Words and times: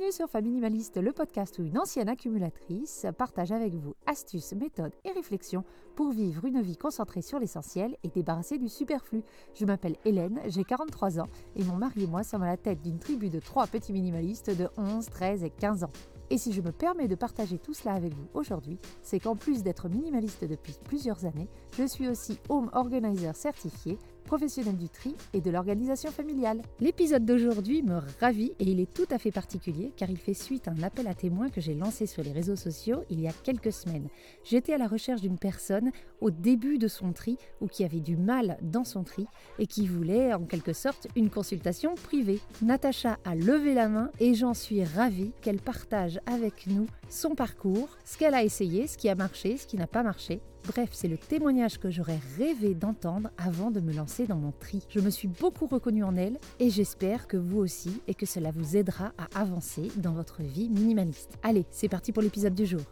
Bienvenue 0.00 0.16
sur 0.16 0.30
Famille 0.30 0.52
Minimaliste, 0.52 0.96
le 0.96 1.12
podcast 1.12 1.58
où 1.58 1.62
une 1.62 1.76
ancienne 1.76 2.08
accumulatrice 2.08 3.04
partage 3.18 3.52
avec 3.52 3.74
vous 3.74 3.94
astuces, 4.06 4.54
méthodes 4.54 4.94
et 5.04 5.12
réflexions 5.12 5.62
pour 5.94 6.10
vivre 6.10 6.46
une 6.46 6.62
vie 6.62 6.78
concentrée 6.78 7.20
sur 7.20 7.38
l'essentiel 7.38 7.98
et 8.02 8.08
débarrassée 8.08 8.56
du 8.56 8.70
superflu. 8.70 9.22
Je 9.52 9.66
m'appelle 9.66 9.96
Hélène, 10.06 10.40
j'ai 10.46 10.64
43 10.64 11.20
ans 11.20 11.28
et 11.54 11.64
mon 11.64 11.76
mari 11.76 12.04
et 12.04 12.06
moi 12.06 12.22
sommes 12.22 12.44
à 12.44 12.46
la 12.46 12.56
tête 12.56 12.80
d'une 12.80 12.98
tribu 12.98 13.28
de 13.28 13.40
trois 13.40 13.66
petits 13.66 13.92
minimalistes 13.92 14.48
de 14.56 14.70
11, 14.78 15.04
13 15.04 15.44
et 15.44 15.50
15 15.50 15.84
ans. 15.84 15.92
Et 16.30 16.38
si 16.38 16.52
je 16.52 16.62
me 16.62 16.72
permets 16.72 17.08
de 17.08 17.16
partager 17.16 17.58
tout 17.58 17.74
cela 17.74 17.92
avec 17.92 18.14
vous 18.14 18.28
aujourd'hui, 18.32 18.78
c'est 19.02 19.18
qu'en 19.18 19.36
plus 19.36 19.62
d'être 19.62 19.90
minimaliste 19.90 20.44
depuis 20.44 20.76
plusieurs 20.82 21.26
années, 21.26 21.48
je 21.76 21.84
suis 21.84 22.08
aussi 22.08 22.38
home 22.48 22.70
organizer 22.72 23.36
certifié, 23.36 23.98
professionnel 24.20 24.76
du 24.76 24.88
tri 24.88 25.14
et 25.32 25.40
de 25.40 25.50
l'organisation 25.50 26.10
familiale. 26.10 26.62
L'épisode 26.80 27.24
d'aujourd'hui 27.24 27.82
me 27.82 28.00
ravit 28.20 28.52
et 28.58 28.64
il 28.64 28.80
est 28.80 28.92
tout 28.92 29.06
à 29.10 29.18
fait 29.18 29.30
particulier 29.30 29.92
car 29.96 30.10
il 30.10 30.18
fait 30.18 30.34
suite 30.34 30.68
à 30.68 30.72
un 30.72 30.82
appel 30.82 31.06
à 31.06 31.14
témoins 31.14 31.50
que 31.50 31.60
j'ai 31.60 31.74
lancé 31.74 32.06
sur 32.06 32.22
les 32.22 32.32
réseaux 32.32 32.56
sociaux 32.56 33.04
il 33.10 33.20
y 33.20 33.28
a 33.28 33.32
quelques 33.32 33.72
semaines. 33.72 34.08
J'étais 34.44 34.74
à 34.74 34.78
la 34.78 34.86
recherche 34.86 35.20
d'une 35.20 35.38
personne 35.38 35.90
au 36.20 36.30
début 36.30 36.78
de 36.78 36.88
son 36.88 37.12
tri 37.12 37.38
ou 37.60 37.66
qui 37.66 37.84
avait 37.84 38.00
du 38.00 38.16
mal 38.16 38.58
dans 38.62 38.84
son 38.84 39.04
tri 39.04 39.26
et 39.58 39.66
qui 39.66 39.86
voulait 39.86 40.32
en 40.34 40.44
quelque 40.44 40.72
sorte 40.72 41.08
une 41.16 41.30
consultation 41.30 41.94
privée. 41.94 42.40
Natacha 42.62 43.18
a 43.24 43.34
levé 43.34 43.74
la 43.74 43.88
main 43.88 44.10
et 44.20 44.34
j'en 44.34 44.54
suis 44.54 44.84
ravie 44.84 45.32
qu'elle 45.40 45.60
partage 45.60 46.20
avec 46.26 46.66
nous 46.66 46.86
son 47.08 47.34
parcours, 47.34 47.88
ce 48.04 48.16
qu'elle 48.16 48.34
a 48.34 48.44
essayé, 48.44 48.86
ce 48.86 48.96
qui 48.96 49.08
a 49.08 49.14
marché, 49.14 49.56
ce 49.56 49.66
qui 49.66 49.76
n'a 49.76 49.86
pas 49.86 50.02
marché. 50.02 50.40
Bref, 50.66 50.90
c'est 50.92 51.08
le 51.08 51.18
témoignage 51.18 51.78
que 51.78 51.90
j'aurais 51.90 52.20
rêvé 52.38 52.74
d'entendre 52.74 53.30
avant 53.38 53.70
de 53.70 53.80
me 53.80 53.92
lancer 53.92 54.26
dans 54.26 54.36
mon 54.36 54.52
tri. 54.52 54.82
Je 54.88 55.00
me 55.00 55.10
suis 55.10 55.28
beaucoup 55.28 55.66
reconnue 55.66 56.04
en 56.04 56.16
elle 56.16 56.38
et 56.58 56.70
j'espère 56.70 57.26
que 57.26 57.36
vous 57.36 57.58
aussi 57.58 58.02
et 58.06 58.14
que 58.14 58.26
cela 58.26 58.50
vous 58.50 58.76
aidera 58.76 59.12
à 59.18 59.40
avancer 59.40 59.90
dans 59.96 60.12
votre 60.12 60.42
vie 60.42 60.68
minimaliste. 60.68 61.38
Allez, 61.42 61.66
c'est 61.70 61.88
parti 61.88 62.12
pour 62.12 62.22
l'épisode 62.22 62.54
du 62.54 62.66
jour. 62.66 62.82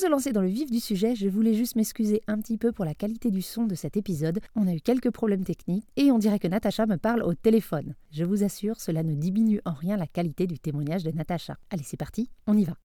De 0.00 0.06
se 0.06 0.10
lancer 0.10 0.32
dans 0.32 0.40
le 0.40 0.48
vif 0.48 0.70
du 0.70 0.80
sujet, 0.80 1.14
je 1.14 1.28
voulais 1.28 1.52
juste 1.52 1.76
m'excuser 1.76 2.22
un 2.26 2.38
petit 2.38 2.56
peu 2.56 2.72
pour 2.72 2.86
la 2.86 2.94
qualité 2.94 3.30
du 3.30 3.42
son 3.42 3.64
de 3.64 3.74
cet 3.74 3.98
épisode. 3.98 4.40
On 4.56 4.66
a 4.66 4.72
eu 4.72 4.80
quelques 4.80 5.10
problèmes 5.10 5.44
techniques 5.44 5.84
et 5.96 6.10
on 6.10 6.18
dirait 6.18 6.38
que 6.38 6.48
Natacha 6.48 6.86
me 6.86 6.96
parle 6.96 7.22
au 7.22 7.34
téléphone. 7.34 7.94
Je 8.10 8.24
vous 8.24 8.42
assure, 8.42 8.80
cela 8.80 9.02
ne 9.02 9.14
diminue 9.14 9.60
en 9.66 9.74
rien 9.74 9.98
la 9.98 10.06
qualité 10.06 10.46
du 10.46 10.58
témoignage 10.58 11.04
de 11.04 11.10
Natacha. 11.10 11.58
Allez, 11.68 11.82
c'est 11.84 11.98
parti, 11.98 12.30
on 12.46 12.56
y 12.56 12.64
va. 12.64 12.76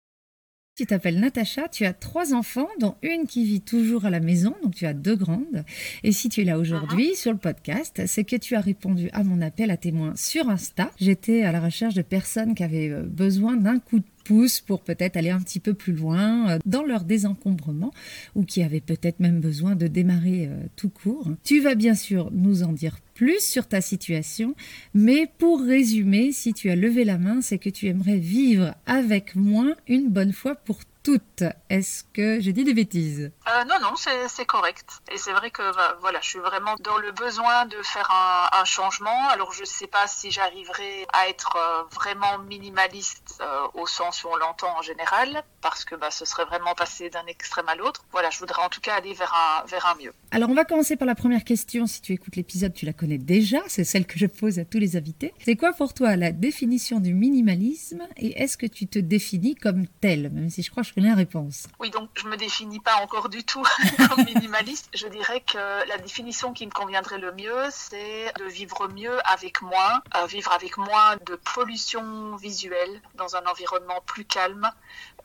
Tu 0.76 0.86
t'appelles 0.86 1.22
Natacha, 1.22 1.70
tu 1.70 1.86
as 1.86 1.94
trois 1.94 2.34
enfants, 2.34 2.68
dont 2.82 2.96
une 3.02 3.28
qui 3.28 3.46
vit 3.46 3.62
toujours 3.62 4.04
à 4.04 4.10
la 4.10 4.20
maison, 4.20 4.54
donc 4.62 4.76
tu 4.76 4.86
as 4.86 4.94
deux 4.94 5.16
grandes. 5.16 5.64
Et 6.04 6.12
si 6.12 6.28
tu 6.28 6.42
es 6.42 6.44
là 6.44 6.60
aujourd'hui 6.60 7.16
sur 7.16 7.32
le 7.32 7.38
podcast, 7.38 8.02
c'est 8.08 8.26
que 8.26 8.36
tu 8.36 8.56
as 8.56 8.60
répondu 8.60 9.10
à 9.14 9.24
mon 9.24 9.42
appel 9.42 9.72
à 9.72 9.78
témoins 9.78 10.14
sur 10.18 10.50
Insta. 10.50 10.92
J'étais 11.00 11.44
à 11.44 11.54
la 11.54 11.62
recherche 11.62 11.94
de 11.94 12.02
personnes 12.02 12.56
qui 12.56 12.64
avaient 12.64 12.90
euh, 12.90 13.04
besoin 13.04 13.56
d'un 13.56 13.80
coup 13.80 14.00
de 14.00 14.06
pouce 14.26 14.60
pour 14.60 14.82
peut-être 14.82 15.16
aller 15.16 15.30
un 15.30 15.40
petit 15.40 15.62
peu 15.62 15.74
plus 15.74 15.94
loin 15.94 16.50
euh, 16.50 16.60
dans 16.66 16.84
leur 16.84 17.06
désencombrement 17.06 17.94
ou 18.36 18.44
qui 18.44 18.62
avaient 18.64 18.82
peut-être 18.82 19.22
même 19.22 19.40
besoin 19.40 19.76
de 19.76 19.88
démarrer 19.88 20.48
euh, 20.48 20.66
tout 20.76 20.90
court. 20.90 21.30
Tu 21.44 21.62
vas 21.62 21.76
bien 21.76 21.96
sûr 21.96 22.30
nous 22.34 22.64
en 22.64 22.74
dire 22.74 22.98
plus 23.14 23.40
sur 23.40 23.68
ta 23.68 23.80
situation, 23.80 24.56
mais 24.94 25.30
pour 25.38 25.62
résumer, 25.62 26.34
si 26.34 26.54
tu 26.54 26.70
as 26.70 26.76
levé 26.76 27.06
la 27.06 27.18
main, 27.18 27.40
c'est 27.42 27.60
que 27.60 27.70
tu 27.70 27.88
aimerais 27.88 28.18
vivre 28.18 28.76
avec 28.86 29.36
moi 29.36 29.74
une 29.88 30.10
bonne 30.10 30.34
fois 30.34 30.56
pour 30.56 30.80
toutes. 31.04 31.44
Est-ce 31.70 32.04
que 32.12 32.40
j'ai 32.42 32.52
dit 32.52 32.64
des 32.64 32.74
bêtises? 32.74 33.32
Euh, 33.50 33.64
Non, 33.66 33.76
non, 33.82 33.96
c'est 33.96 34.46
correct. 34.46 35.02
Et 35.12 35.18
c'est 35.18 35.34
vrai 35.34 35.52
que 35.52 35.76
bah, 35.76 35.98
voilà, 36.02 36.20
je 36.22 36.30
suis 36.30 36.40
vraiment 36.40 36.76
dans 36.82 36.98
le 36.98 37.12
besoin 37.12 37.66
de 37.66 37.82
faire 37.84 38.10
un, 38.12 38.66
changement. 38.66 39.30
Alors 39.30 39.54
je 39.54 39.62
ne 39.62 39.66
sais 39.66 39.86
pas 39.86 40.08
si 40.08 40.32
j'arriverai 40.32 41.06
à 41.14 41.30
être 41.30 41.56
euh, 41.56 41.84
vraiment 41.94 42.40
minimaliste 42.40 43.40
euh, 43.42 43.68
au 43.76 43.86
sens 43.86 44.24
où 44.24 44.30
on 44.30 44.36
l'entend 44.38 44.76
en 44.76 44.82
général, 44.82 45.44
parce 45.62 45.86
que 45.86 45.94
bah, 45.94 46.10
ce 46.10 46.26
serait 46.26 46.46
vraiment 46.46 46.74
passer 46.74 47.12
d'un 47.12 47.26
extrême 47.28 47.70
à 47.70 47.76
l'autre. 47.76 48.04
Voilà, 48.12 48.32
je 48.32 48.40
voudrais 48.40 48.64
en 48.64 48.70
tout 48.70 48.82
cas 48.82 48.96
aller 48.96 49.14
vers 49.14 49.32
un, 49.34 49.66
vers 49.66 49.86
un 49.86 49.96
mieux. 49.96 50.14
Alors 50.32 50.50
on 50.50 50.56
va 50.56 50.66
commencer 50.66 50.96
par 50.96 51.06
la 51.06 51.14
première 51.14 51.44
question. 51.44 51.86
Si 51.86 52.02
tu 52.02 52.14
écoutes 52.14 52.36
l'épisode, 52.36 52.74
tu 52.74 52.86
la 52.86 52.94
connais 52.94 53.20
déjà. 53.20 53.60
C'est 53.68 53.84
celle 53.84 54.08
que 54.08 54.18
je 54.18 54.26
pose 54.26 54.58
à 54.58 54.66
tous 54.66 54.80
les 54.80 54.98
invités. 54.98 55.34
C'est 55.44 55.56
quoi 55.56 55.74
pour 55.74 55.94
toi 55.94 56.16
la 56.16 56.32
définition 56.32 57.00
du 57.00 57.14
minimalisme 57.14 58.08
et 58.18 58.42
est-ce 58.42 58.58
que 58.58 58.66
tu 58.66 58.88
te 58.88 59.00
définis 59.00 59.56
comme 59.56 59.88
tel? 60.02 60.32
Même 60.32 60.50
si 60.50 60.64
je 60.64 60.72
crois 60.72 60.84
que 60.84 60.90
je 60.90 61.06
la 61.06 61.16
réponse. 61.16 61.68
Oui, 61.80 61.90
donc 61.90 62.10
je 62.16 62.28
me 62.28 62.38
définis 62.38 62.80
pas 62.80 62.96
encore 63.04 63.30
du 63.30 63.35
tout 63.44 63.64
comme 64.10 64.24
minimaliste. 64.26 64.90
Je 64.94 65.08
dirais 65.08 65.42
que 65.42 65.88
la 65.88 65.98
définition 65.98 66.54
qui 66.54 66.66
me 66.66 66.72
conviendrait 66.72 67.18
le 67.18 67.32
mieux, 67.34 67.66
c'est 67.72 68.32
de 68.38 68.46
vivre 68.46 68.88
mieux 68.88 69.18
avec 69.28 69.62
moins, 69.62 70.02
euh, 70.16 70.26
vivre 70.26 70.52
avec 70.52 70.78
moins 70.78 71.16
de 71.26 71.36
pollution 71.36 72.36
visuelle 72.36 73.02
dans 73.16 73.36
un 73.36 73.46
environnement 73.46 74.02
plus 74.06 74.26
calme, 74.26 74.70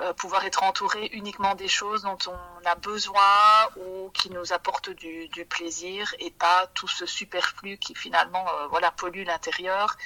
euh, 0.01 0.13
pouvoir 0.15 0.45
être 0.45 0.63
entouré 0.63 1.11
uniquement 1.13 1.55
des 1.55 1.69
choses 1.69 2.03
dont 2.03 2.19
on 2.27 2.67
a 2.67 2.75
besoin 2.75 3.21
ou 3.77 4.11
qui 4.11 4.31
nous 4.31 4.53
apportent 4.53 4.91
du, 4.91 5.29
plaisir 5.49 6.15
et 6.19 6.31
pas 6.31 6.69
tout 6.75 6.89
ce 6.89 7.07
superflu 7.07 7.77
qui 7.79 7.95
finalement 7.95 8.47
euh, 8.49 8.67
voilà 8.69 8.91
pollue 8.91 9.25
l'intérieur 9.25 9.97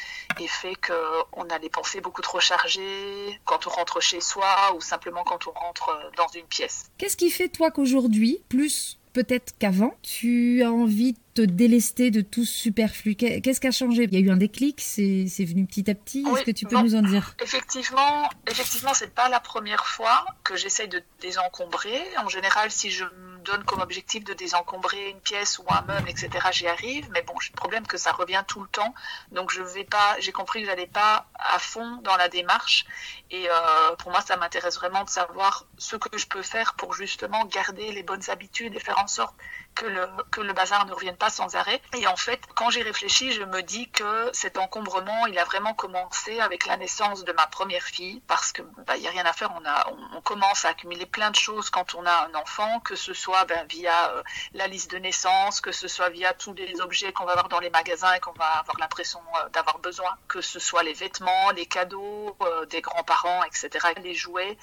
et 0.40 0.48
fait 0.48 0.74
qu'on 0.74 1.48
a 1.48 1.58
les 1.58 1.68
pensées 1.68 2.00
beaucoup 2.00 2.22
trop 2.22 2.40
chargées 2.40 3.40
quand 3.44 3.66
on 3.66 3.70
rentre 3.70 4.00
chez 4.00 4.20
soi 4.20 4.74
ou 4.76 4.80
simplement 4.80 5.22
quand 5.24 5.46
on 5.46 5.52
rentre 5.52 5.90
euh, 5.90 6.10
dans 6.16 6.28
une 6.28 6.46
pièce. 6.46 6.86
Qu'est-ce 6.98 7.16
qui 7.16 7.30
fait 7.30 7.48
toi 7.48 7.70
qu'aujourd'hui, 7.70 8.42
plus 8.48 8.98
peut-être 9.12 9.56
qu'avant, 9.58 9.94
tu 10.02 10.62
as 10.62 10.72
envie 10.72 11.16
te 11.34 11.42
délester 11.42 12.10
de 12.10 12.20
tout 12.20 12.44
ce 12.44 12.52
superflu 12.52 13.16
Qu'est-ce 13.16 13.60
qui 13.60 13.66
a 13.66 13.72
changé? 13.72 14.04
Il 14.04 14.14
y 14.14 14.16
a 14.16 14.20
eu 14.20 14.30
un 14.30 14.36
déclic, 14.36 14.80
c'est 14.80 15.44
venu 15.44 15.66
petit 15.66 15.90
à 15.90 15.94
petit? 15.94 16.24
Est-ce 16.26 16.44
que 16.44 16.50
tu 16.52 16.64
peux 16.66 16.78
nous 16.78 16.94
en 16.94 17.02
dire? 17.02 17.34
Effectivement, 17.42 18.28
effectivement, 18.48 18.94
c'est 18.94 19.12
pas 19.12 19.28
la 19.28 19.40
première 19.40 19.84
fois 19.86 20.24
que 20.44 20.56
j'essaye 20.56 20.88
de 20.88 21.02
désencombrer. 21.20 22.00
En 22.24 22.28
général, 22.28 22.70
si 22.70 22.90
je 22.90 23.04
donne 23.44 23.64
comme 23.64 23.80
objectif 23.80 24.24
de 24.24 24.32
désencombrer 24.32 25.10
une 25.10 25.20
pièce 25.20 25.58
ou 25.58 25.64
un 25.68 25.82
meuble, 25.82 26.08
etc., 26.08 26.30
j'y 26.52 26.66
arrive. 26.66 27.08
Mais 27.12 27.22
bon, 27.22 27.34
j'ai 27.40 27.50
le 27.50 27.56
problème 27.56 27.86
que 27.86 27.98
ça 27.98 28.12
revient 28.12 28.42
tout 28.46 28.62
le 28.62 28.68
temps. 28.68 28.94
Donc, 29.32 29.52
je 29.52 29.62
vais 29.62 29.84
pas, 29.84 30.16
j'ai 30.20 30.32
compris 30.32 30.62
que 30.62 30.66
j'allais 30.66 30.86
pas 30.86 31.26
à 31.34 31.58
fond 31.58 32.00
dans 32.02 32.16
la 32.16 32.28
démarche. 32.28 32.86
Et 33.30 33.48
euh, 33.48 33.96
pour 33.96 34.10
moi, 34.10 34.20
ça 34.20 34.36
m'intéresse 34.36 34.76
vraiment 34.76 35.04
de 35.04 35.10
savoir 35.10 35.66
ce 35.78 35.96
que 35.96 36.16
je 36.16 36.26
peux 36.26 36.42
faire 36.42 36.74
pour 36.74 36.94
justement 36.94 37.44
garder 37.46 37.92
les 37.92 38.02
bonnes 38.02 38.30
habitudes 38.30 38.74
et 38.74 38.80
faire 38.80 38.98
en 38.98 39.08
sorte 39.08 39.34
que 39.74 39.86
le, 39.86 40.08
que 40.30 40.40
le 40.40 40.52
bazar 40.52 40.86
ne 40.86 40.92
revienne 40.92 41.16
pas 41.16 41.30
sans 41.30 41.56
arrêt. 41.56 41.80
Et 41.96 42.06
en 42.06 42.16
fait, 42.16 42.40
quand 42.54 42.70
j'y 42.70 42.82
réfléchis, 42.82 43.32
je 43.32 43.42
me 43.42 43.62
dis 43.62 43.88
que 43.90 44.30
cet 44.32 44.58
encombrement, 44.58 45.26
il 45.26 45.38
a 45.38 45.44
vraiment 45.44 45.74
commencé 45.74 46.40
avec 46.40 46.66
la 46.66 46.76
naissance 46.76 47.24
de 47.24 47.32
ma 47.32 47.46
première 47.46 47.82
fille, 47.82 48.22
parce 48.26 48.52
que 48.52 48.62
bah, 48.86 48.96
y 48.96 49.06
a 49.06 49.10
rien 49.10 49.26
à 49.26 49.32
faire, 49.32 49.52
on, 49.60 49.64
a, 49.64 49.86
on, 50.14 50.20
commence 50.20 50.64
à 50.64 50.70
accumuler 50.70 51.06
plein 51.06 51.30
de 51.30 51.36
choses 51.36 51.70
quand 51.70 51.94
on 51.94 52.06
a 52.06 52.28
un 52.28 52.34
enfant, 52.34 52.80
que 52.80 52.96
ce 52.96 53.12
soit 53.12 53.44
ben, 53.44 53.66
via 53.68 54.10
euh, 54.10 54.22
la 54.54 54.66
liste 54.66 54.90
de 54.90 54.98
naissance, 54.98 55.60
que 55.60 55.72
ce 55.72 55.88
soit 55.88 56.08
via 56.08 56.32
tous 56.32 56.54
les 56.54 56.80
objets 56.80 57.12
qu'on 57.12 57.24
va 57.24 57.32
avoir 57.32 57.48
dans 57.48 57.60
les 57.60 57.70
magasins 57.70 58.12
et 58.14 58.20
qu'on 58.20 58.32
va 58.32 58.46
avoir 58.46 58.78
l'impression 58.78 59.20
euh, 59.36 59.48
d'avoir 59.50 59.78
besoin, 59.78 60.16
que 60.28 60.40
ce 60.40 60.58
soit 60.58 60.82
les 60.82 60.94
vêtements, 60.94 61.50
les 61.50 61.66
cadeaux 61.66 62.36
euh, 62.42 62.64
des 62.66 62.80
grands-parents, 62.80 63.44
etc., 63.44 63.68
les 64.02 64.14
jouets. 64.14 64.56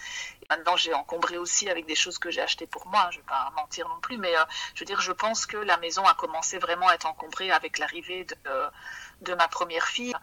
Maintenant, 0.51 0.75
j'ai 0.75 0.93
encombré 0.93 1.37
aussi 1.37 1.69
avec 1.69 1.85
des 1.85 1.95
choses 1.95 2.19
que 2.19 2.29
j'ai 2.29 2.41
achetées 2.41 2.67
pour 2.67 2.85
moi, 2.87 3.07
je 3.11 3.17
ne 3.17 3.21
vais 3.21 3.27
pas 3.27 3.51
mentir 3.55 3.87
non 3.87 3.99
plus, 4.01 4.17
mais 4.17 4.33
je 4.75 4.81
veux 4.81 4.85
dire, 4.85 5.01
je 5.01 5.13
pense 5.13 5.45
que 5.45 5.57
la 5.57 5.77
maison 5.77 6.03
a 6.05 6.13
commencé 6.13 6.57
vraiment 6.59 6.87
à 6.89 6.93
être 6.93 7.05
encombrée 7.05 7.51
avec 7.51 7.77
l'arrivée 7.77 8.25
de, 8.25 8.35
de 9.21 9.33
ma 9.33 9.47
première 9.47 9.87
fille. 9.87 10.13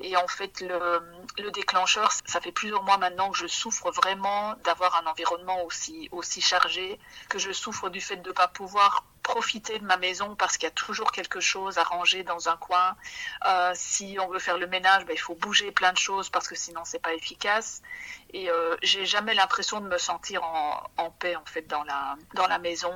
Et 0.00 0.16
en 0.16 0.28
fait, 0.28 0.60
le, 0.60 1.02
le, 1.38 1.50
déclencheur, 1.50 2.12
ça 2.24 2.40
fait 2.40 2.52
plusieurs 2.52 2.82
mois 2.82 2.98
maintenant 2.98 3.30
que 3.30 3.36
je 3.36 3.46
souffre 3.46 3.90
vraiment 3.90 4.54
d'avoir 4.64 4.94
un 4.96 5.06
environnement 5.06 5.62
aussi, 5.64 6.08
aussi 6.12 6.40
chargé, 6.40 6.98
que 7.28 7.38
je 7.38 7.52
souffre 7.52 7.90
du 7.90 8.00
fait 8.00 8.16
de 8.16 8.28
ne 8.28 8.34
pas 8.34 8.48
pouvoir 8.48 9.04
profiter 9.28 9.78
de 9.78 9.84
ma 9.84 9.98
maison 9.98 10.34
parce 10.36 10.56
qu'il 10.56 10.66
y 10.66 10.72
a 10.72 10.76
toujours 10.86 11.12
quelque 11.12 11.38
chose 11.38 11.76
à 11.76 11.82
ranger 11.82 12.22
dans 12.24 12.48
un 12.48 12.56
coin. 12.56 12.96
Euh, 13.46 13.72
si 13.74 14.16
on 14.18 14.28
veut 14.28 14.38
faire 14.38 14.56
le 14.56 14.66
ménage, 14.66 15.04
ben, 15.04 15.12
il 15.12 15.20
faut 15.20 15.34
bouger 15.34 15.70
plein 15.70 15.92
de 15.92 15.98
choses 15.98 16.30
parce 16.30 16.48
que 16.48 16.54
sinon 16.54 16.80
c'est 16.84 16.98
pas 16.98 17.12
efficace. 17.12 17.82
Et 18.32 18.50
euh, 18.50 18.76
j'ai 18.82 19.04
jamais 19.06 19.34
l'impression 19.34 19.80
de 19.80 19.88
me 19.88 19.98
sentir 19.98 20.42
en, 20.44 20.82
en, 20.96 21.10
paix 21.10 21.36
en 21.36 21.44
fait 21.44 21.66
dans 21.66 21.84
la 21.84 22.16
dans 22.34 22.46
la 22.46 22.58
maison. 22.58 22.94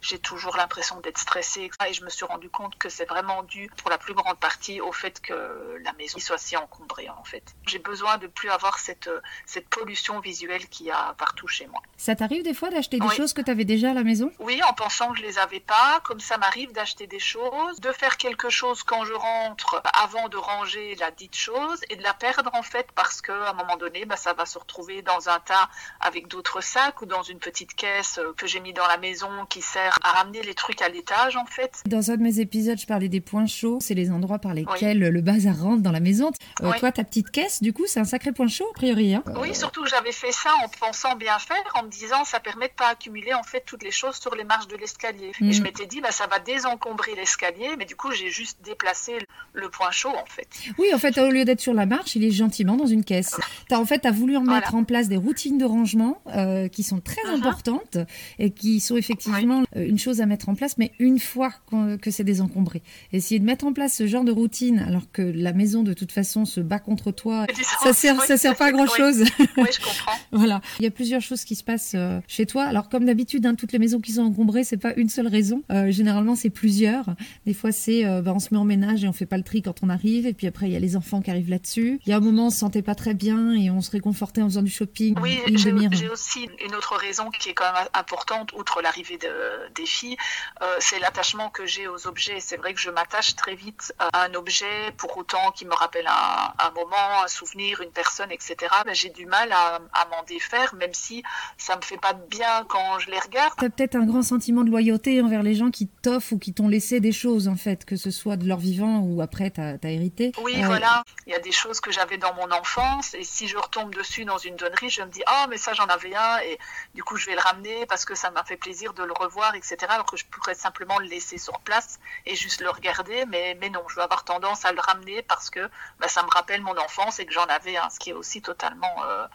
J'ai 0.00 0.20
toujours 0.20 0.56
l'impression 0.56 1.00
d'être 1.00 1.18
stressée 1.18 1.68
et 1.88 1.92
je 1.92 2.04
me 2.04 2.10
suis 2.10 2.24
rendu 2.24 2.48
compte 2.48 2.76
que 2.78 2.88
c'est 2.88 3.08
vraiment 3.14 3.42
dû 3.42 3.68
pour 3.78 3.90
la 3.90 3.98
plus 3.98 4.14
grande 4.14 4.38
partie 4.38 4.80
au 4.80 4.92
fait 4.92 5.20
que 5.20 5.78
la 5.82 5.92
maison 5.94 6.18
soit 6.20 6.38
si 6.38 6.56
encombrée 6.56 7.08
en 7.10 7.24
fait. 7.24 7.44
J'ai 7.66 7.80
besoin 7.80 8.18
de 8.18 8.28
plus 8.28 8.50
avoir 8.50 8.78
cette 8.78 9.10
cette 9.46 9.68
pollution 9.68 10.20
visuelle 10.20 10.68
qu'il 10.68 10.86
y 10.86 10.92
a 10.92 11.14
partout 11.18 11.48
chez 11.48 11.66
moi. 11.66 11.82
Ça 11.96 12.14
t'arrive 12.14 12.44
des 12.44 12.54
fois 12.54 12.70
d'acheter 12.70 12.98
des 13.00 13.10
choses 13.10 13.32
que 13.32 13.42
tu 13.42 13.50
avais 13.50 13.64
déjà 13.64 13.90
à 13.90 13.94
la 13.94 14.04
maison? 14.04 14.30
Oui, 14.38 14.60
en 14.68 14.72
pensant 14.74 15.10
que 15.12 15.18
je 15.18 15.22
les 15.22 15.38
avais 15.38 15.60
pas 15.60 15.71
pas, 15.72 16.00
comme 16.04 16.20
ça 16.20 16.36
m'arrive 16.36 16.70
d'acheter 16.72 17.06
des 17.06 17.18
choses, 17.18 17.80
de 17.80 17.92
faire 17.92 18.18
quelque 18.18 18.50
chose 18.50 18.82
quand 18.82 19.06
je 19.06 19.14
rentre 19.14 19.82
avant 20.04 20.28
de 20.28 20.36
ranger 20.36 20.96
la 20.96 21.10
dite 21.10 21.34
chose 21.34 21.80
et 21.88 21.96
de 21.96 22.02
la 22.02 22.12
perdre 22.12 22.50
en 22.52 22.62
fait 22.62 22.88
parce 22.94 23.22
que 23.22 23.32
à 23.32 23.50
un 23.50 23.52
moment 23.54 23.78
donné, 23.78 24.04
bah, 24.04 24.16
ça 24.16 24.34
va 24.34 24.44
se 24.44 24.58
retrouver 24.58 25.00
dans 25.00 25.30
un 25.30 25.40
tas 25.40 25.70
avec 26.00 26.28
d'autres 26.28 26.60
sacs 26.62 27.00
ou 27.00 27.06
dans 27.06 27.22
une 27.22 27.38
petite 27.38 27.74
caisse 27.74 28.18
euh, 28.18 28.34
que 28.36 28.46
j'ai 28.46 28.60
mis 28.60 28.74
dans 28.74 28.86
la 28.86 28.98
maison 28.98 29.30
qui 29.48 29.62
sert 29.62 29.98
à 30.02 30.12
ramener 30.12 30.42
les 30.42 30.52
trucs 30.52 30.82
à 30.82 30.90
l'étage 30.90 31.36
en 31.36 31.46
fait. 31.46 31.82
Dans 31.86 32.10
un 32.10 32.18
de 32.18 32.22
mes 32.22 32.38
épisodes, 32.38 32.78
je 32.78 32.86
parlais 32.86 33.08
des 33.08 33.22
points 33.22 33.46
chauds, 33.46 33.78
c'est 33.80 33.94
les 33.94 34.10
endroits 34.10 34.40
par 34.40 34.52
lesquels 34.52 34.98
le 34.98 35.20
bazar 35.22 35.58
rentre 35.58 35.80
dans 35.80 35.92
la 35.92 36.00
maison. 36.00 36.32
Euh, 36.62 36.72
toi, 36.78 36.92
ta 36.92 37.02
petite 37.02 37.30
caisse, 37.30 37.62
du 37.62 37.72
coup, 37.72 37.84
c'est 37.86 38.00
un 38.00 38.04
sacré 38.04 38.32
point 38.32 38.48
chaud 38.48 38.68
a 38.68 38.74
priori. 38.74 39.14
Hein 39.14 39.22
oui, 39.40 39.54
surtout 39.54 39.84
que 39.84 39.88
j'avais 39.88 40.12
fait 40.12 40.32
ça 40.32 40.50
en 40.64 40.68
pensant 40.68 41.16
bien 41.16 41.38
faire, 41.38 41.64
en 41.76 41.84
me 41.84 41.88
disant 41.88 42.26
ça 42.26 42.40
permet 42.40 42.68
de 42.68 42.74
pas 42.74 42.88
accumuler 42.88 43.32
en 43.32 43.42
fait 43.42 43.62
toutes 43.64 43.82
les 43.82 43.90
choses 43.90 44.16
sur 44.16 44.34
les 44.34 44.44
marches 44.44 44.68
de 44.68 44.76
l'escalier. 44.76 45.32
Et 45.52 45.54
je 45.54 45.60
mm. 45.60 45.64
m'étais 45.64 45.86
dit 45.86 46.00
bah 46.00 46.10
ça 46.10 46.26
va 46.26 46.38
désencombrer 46.38 47.14
l'escalier, 47.14 47.76
mais 47.78 47.84
du 47.84 47.96
coup 47.96 48.10
j'ai 48.12 48.30
juste 48.30 48.58
déplacé 48.64 49.12
le 49.52 49.68
point 49.68 49.90
chaud 49.90 50.10
en 50.10 50.26
fait. 50.26 50.48
Oui, 50.78 50.86
en 50.94 50.98
fait, 50.98 51.18
au 51.18 51.30
lieu 51.30 51.44
d'être 51.44 51.60
sur 51.60 51.74
la 51.74 51.84
marche, 51.84 52.16
il 52.16 52.24
est 52.24 52.30
gentiment 52.30 52.76
dans 52.76 52.86
une 52.86 53.04
caisse. 53.04 53.36
As, 53.70 53.78
en 53.78 53.84
fait, 53.84 54.04
as 54.06 54.10
voulu 54.10 54.36
en 54.36 54.42
mettre 54.42 54.74
en 54.74 54.84
place 54.84 55.08
des 55.08 55.16
routines 55.16 55.58
de 55.58 55.64
rangement 55.64 56.22
euh, 56.34 56.68
qui 56.68 56.82
sont 56.82 57.00
très 57.00 57.22
uh-huh. 57.22 57.36
importantes 57.36 57.96
et 58.38 58.50
qui 58.50 58.80
sont 58.80 58.96
effectivement 58.96 59.62
euh, 59.76 59.86
une 59.86 59.98
chose 59.98 60.20
à 60.20 60.26
mettre 60.26 60.48
en 60.48 60.54
place, 60.54 60.76
mais 60.78 60.92
une 60.98 61.18
fois 61.18 61.52
que 62.00 62.10
c'est 62.10 62.24
désencombré. 62.24 62.82
Essayer 63.12 63.40
de 63.40 63.44
mettre 63.44 63.66
en 63.66 63.72
place 63.72 63.94
ce 63.94 64.06
genre 64.06 64.24
de 64.24 64.32
routine 64.32 64.78
alors 64.80 65.10
que 65.10 65.22
la 65.22 65.52
maison 65.52 65.82
de 65.82 65.94
toute 65.94 66.12
façon 66.12 66.44
se 66.44 66.60
bat 66.60 66.78
contre 66.78 67.12
toi, 67.12 67.46
ça 67.82 67.92
sert, 67.92 68.20
ça 68.22 68.36
sert 68.36 68.56
pas 68.56 68.66
à 68.66 68.72
grand 68.72 68.86
chose. 68.86 69.24
Oui, 69.56 69.68
je 69.72 69.84
comprends. 69.84 70.18
voilà. 70.32 70.60
Il 70.78 70.84
y 70.84 70.86
a 70.86 70.90
plusieurs 70.90 71.20
choses 71.20 71.44
qui 71.44 71.54
se 71.54 71.62
passent 71.62 71.92
euh, 71.94 72.20
chez 72.26 72.46
toi. 72.46 72.64
Alors 72.64 72.88
comme 72.88 73.04
d'habitude, 73.04 73.44
hein, 73.44 73.54
toutes 73.54 73.72
les 73.72 73.78
maisons 73.78 74.00
qui 74.00 74.12
sont 74.12 74.22
encombrées, 74.22 74.64
c'est 74.64 74.76
pas 74.76 74.94
une 74.96 75.08
seule 75.08 75.26
raison. 75.26 75.41
Généralement, 75.88 76.36
c'est 76.36 76.50
plusieurs. 76.50 77.06
Des 77.46 77.54
fois, 77.54 77.72
c'est 77.72 78.04
bah, 78.22 78.32
on 78.34 78.38
se 78.38 78.48
met 78.52 78.58
en 78.58 78.64
ménage 78.64 79.04
et 79.04 79.08
on 79.08 79.12
fait 79.12 79.26
pas 79.26 79.36
le 79.36 79.42
tri 79.42 79.62
quand 79.62 79.82
on 79.82 79.88
arrive, 79.88 80.26
et 80.26 80.34
puis 80.34 80.46
après 80.46 80.66
il 80.66 80.72
y 80.72 80.76
a 80.76 80.80
les 80.80 80.96
enfants 80.96 81.20
qui 81.20 81.30
arrivent 81.30 81.50
là-dessus. 81.50 82.00
Il 82.04 82.10
y 82.10 82.12
a 82.12 82.16
un 82.16 82.20
moment, 82.20 82.46
on 82.46 82.50
se 82.50 82.58
sentait 82.58 82.82
pas 82.82 82.94
très 82.94 83.14
bien 83.14 83.52
et 83.52 83.70
on 83.70 83.80
se 83.80 83.90
réconfortait 83.90 84.42
en 84.42 84.46
faisant 84.46 84.62
du 84.62 84.70
shopping. 84.70 85.14
Oui, 85.20 85.40
j'ai 85.56 86.08
aussi 86.08 86.48
une 86.64 86.74
autre 86.74 86.96
raison 86.96 87.30
qui 87.30 87.50
est 87.50 87.54
quand 87.54 87.72
même 87.72 87.86
importante, 87.94 88.52
outre 88.52 88.82
l'arrivée 88.82 89.18
de, 89.18 89.28
des 89.74 89.86
filles, 89.86 90.16
euh, 90.62 90.76
c'est 90.78 90.98
l'attachement 90.98 91.50
que 91.50 91.66
j'ai 91.66 91.88
aux 91.88 92.06
objets. 92.06 92.38
C'est 92.40 92.56
vrai 92.56 92.74
que 92.74 92.80
je 92.80 92.90
m'attache 92.90 93.34
très 93.36 93.54
vite 93.54 93.94
à 93.98 94.24
un 94.24 94.34
objet, 94.34 94.92
pour 94.96 95.16
autant 95.16 95.50
qu'il 95.52 95.68
me 95.68 95.74
rappelle 95.74 96.06
un, 96.06 96.52
un, 96.58 96.70
moment, 96.72 97.22
un 97.24 97.28
souvenir, 97.28 97.80
une 97.80 97.90
personne, 97.90 98.30
etc. 98.30 98.56
Ben, 98.84 98.94
j'ai 98.94 99.10
du 99.10 99.26
mal 99.26 99.50
à, 99.52 99.76
à 99.92 100.08
m'en 100.10 100.22
défaire, 100.26 100.74
même 100.74 100.92
si 100.92 101.22
ça 101.56 101.76
me 101.76 101.82
fait 101.82 101.98
pas 101.98 102.12
de 102.12 102.26
bien 102.28 102.64
quand 102.68 102.98
je 102.98 103.10
les 103.10 103.18
regarde. 103.18 103.52
Tu 103.58 103.64
as 103.64 103.70
peut-être 103.70 103.96
un 103.96 104.04
grand 104.04 104.22
sentiment 104.22 104.62
de 104.62 104.70
loyauté 104.70 105.20
envers 105.22 105.31
les 105.40 105.54
gens 105.54 105.70
qui 105.70 105.88
t'offrent 105.88 106.34
ou 106.34 106.38
qui 106.38 106.52
t'ont 106.52 106.68
laissé 106.68 107.00
des 107.00 107.12
choses, 107.12 107.48
en 107.48 107.56
fait, 107.56 107.86
que 107.86 107.96
ce 107.96 108.10
soit 108.10 108.36
de 108.36 108.46
leur 108.46 108.58
vivant 108.58 108.98
ou 108.98 109.22
après 109.22 109.50
tu 109.50 109.60
as, 109.60 109.78
hérité. 109.84 110.32
Oui, 110.42 110.62
euh, 110.62 110.66
voilà. 110.66 111.04
Il 111.26 111.32
y 111.32 111.36
a 111.36 111.38
des 111.38 111.52
choses 111.52 111.80
que 111.80 111.90
j'avais 111.90 112.18
dans 112.18 112.34
mon 112.34 112.50
enfance 112.50 113.14
et 113.14 113.24
si 113.24 113.48
je 113.48 113.56
retombe 113.56 113.94
dessus 113.94 114.24
dans 114.24 114.38
une 114.38 114.56
donnerie, 114.56 114.90
je 114.90 115.02
me 115.02 115.10
dis 115.10 115.22
ah 115.26 115.46
mais 115.48 115.56
ça 115.56 115.72
j'en 115.72 115.86
avais 115.86 116.14
un 116.14 116.38
et 116.40 116.58
du 116.94 117.02
coup 117.02 117.16
je 117.16 117.26
vais 117.26 117.34
le 117.34 117.40
ramener 117.40 117.86
parce 117.86 118.04
que 118.04 118.14
ça 118.14 118.30
m'a 118.30 118.44
fait 118.44 118.56
plaisir 118.56 118.92
de 118.92 119.02
le 119.02 119.12
revoir 119.12 119.54
etc. 119.54 119.76
Alors 119.88 120.06
que 120.06 120.16
je 120.16 120.24
pourrais 120.26 120.54
simplement 120.54 120.98
le 120.98 121.06
laisser 121.06 121.38
sur 121.38 121.60
place 121.60 121.98
et 122.26 122.34
juste 122.34 122.60
le 122.60 122.70
regarder, 122.70 123.24
mais 123.26 123.56
mais 123.60 123.70
non, 123.70 123.82
je 123.88 123.96
vais 123.96 124.02
avoir 124.02 124.24
tendance 124.24 124.64
à 124.64 124.72
le 124.72 124.80
ramener 124.80 125.22
parce 125.22 125.50
que 125.50 125.60
bah, 126.00 126.08
ça 126.08 126.22
me 126.22 126.30
rappelle 126.30 126.62
mon 126.62 126.76
enfance 126.76 127.20
et 127.20 127.26
que 127.26 127.32
j'en 127.32 127.44
avais 127.44 127.76
un, 127.76 127.88
ce 127.90 127.98
qui 127.98 128.10
est 128.10 128.14
aussi 128.14 128.42
totalement 128.42 128.94
euh, 129.04 129.26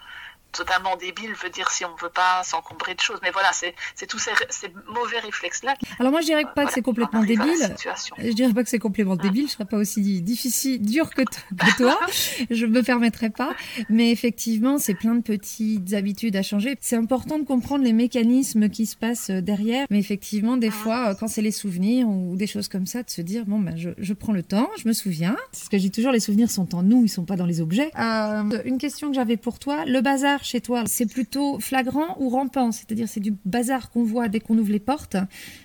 totalement 0.57 0.95
débile 0.97 1.33
veut 1.33 1.49
dire 1.49 1.69
si 1.69 1.85
on 1.85 1.93
ne 1.93 1.99
veut 2.01 2.09
pas 2.09 2.41
s'encombrer 2.43 2.95
de 2.95 2.99
choses. 2.99 3.19
Mais 3.21 3.31
voilà, 3.31 3.51
c'est 3.53 3.75
tous 4.07 4.19
ces, 4.19 4.31
mauvais 4.87 5.19
réflexes-là. 5.19 5.75
Alors 5.99 6.11
moi, 6.11 6.21
je 6.21 6.25
dirais 6.25 6.45
pas 6.55 6.65
que 6.65 6.73
c'est 6.73 6.81
complètement 6.81 7.23
débile. 7.23 7.75
Je 8.17 8.31
dirais 8.31 8.53
pas 8.53 8.63
que 8.63 8.69
c'est 8.69 8.79
complètement 8.79 9.13
hum. 9.13 9.19
débile. 9.19 9.47
Je 9.47 9.53
serais 9.53 9.65
pas 9.65 9.77
aussi 9.77 10.21
difficile, 10.21 10.81
dur 10.81 11.09
que, 11.13 11.21
toi. 11.77 11.99
je 12.49 12.65
me 12.65 12.81
permettrais 12.81 13.29
pas. 13.29 13.55
Mais 13.89 14.11
effectivement, 14.11 14.77
c'est 14.77 14.95
plein 14.95 15.15
de 15.15 15.21
petites 15.21 15.93
habitudes 15.93 16.35
à 16.35 16.41
changer. 16.41 16.77
C'est 16.81 16.95
important 16.95 17.37
de 17.37 17.45
comprendre 17.45 17.83
les 17.83 17.93
mécanismes 17.93 18.69
qui 18.69 18.85
se 18.85 18.95
passent 18.95 19.29
euh, 19.29 19.41
derrière. 19.41 19.85
Mais 19.89 19.99
effectivement, 19.99 20.57
des 20.57 20.67
hum. 20.67 20.73
fois, 20.73 21.09
euh, 21.09 21.15
quand 21.19 21.27
c'est 21.27 21.41
les 21.41 21.51
souvenirs 21.51 22.07
ou 22.07 22.35
des 22.35 22.47
choses 22.47 22.67
comme 22.67 22.87
ça, 22.87 23.03
de 23.03 23.09
se 23.09 23.21
dire 23.21 23.45
bon 23.45 23.59
ben, 23.59 23.77
je, 23.77 23.89
je 23.97 24.13
prends 24.13 24.33
le 24.33 24.43
temps, 24.43 24.69
je 24.77 24.87
me 24.87 24.93
souviens. 24.93 25.37
C'est 25.51 25.65
ce 25.65 25.69
que 25.69 25.77
je 25.77 25.83
dis 25.83 25.91
toujours, 25.91 26.11
les 26.11 26.19
souvenirs 26.19 26.49
sont 26.49 26.73
en 26.73 26.81
nous, 26.81 27.03
ils 27.03 27.09
sont 27.09 27.25
pas 27.25 27.35
dans 27.35 27.45
les 27.45 27.61
objets. 27.61 27.91
Euh, 27.99 28.61
une 28.65 28.77
question 28.77 29.09
que 29.09 29.15
j'avais 29.15 29.37
pour 29.37 29.59
toi, 29.59 29.85
le 29.85 30.01
bazar 30.01 30.43
chez 30.47 30.61
toi, 30.61 30.83
c'est 30.85 31.05
plutôt 31.05 31.59
flagrant 31.59 32.15
ou 32.19 32.29
rampant? 32.29 32.71
C'est-à-dire 32.71 33.07
c'est 33.07 33.19
du 33.19 33.35
bazar 33.45 33.89
qu'on 33.89 34.03
voit 34.03 34.29
dès 34.29 34.39
qu'on 34.39 34.57
ouvre 34.57 34.71
les 34.71 34.79
portes, 34.79 35.17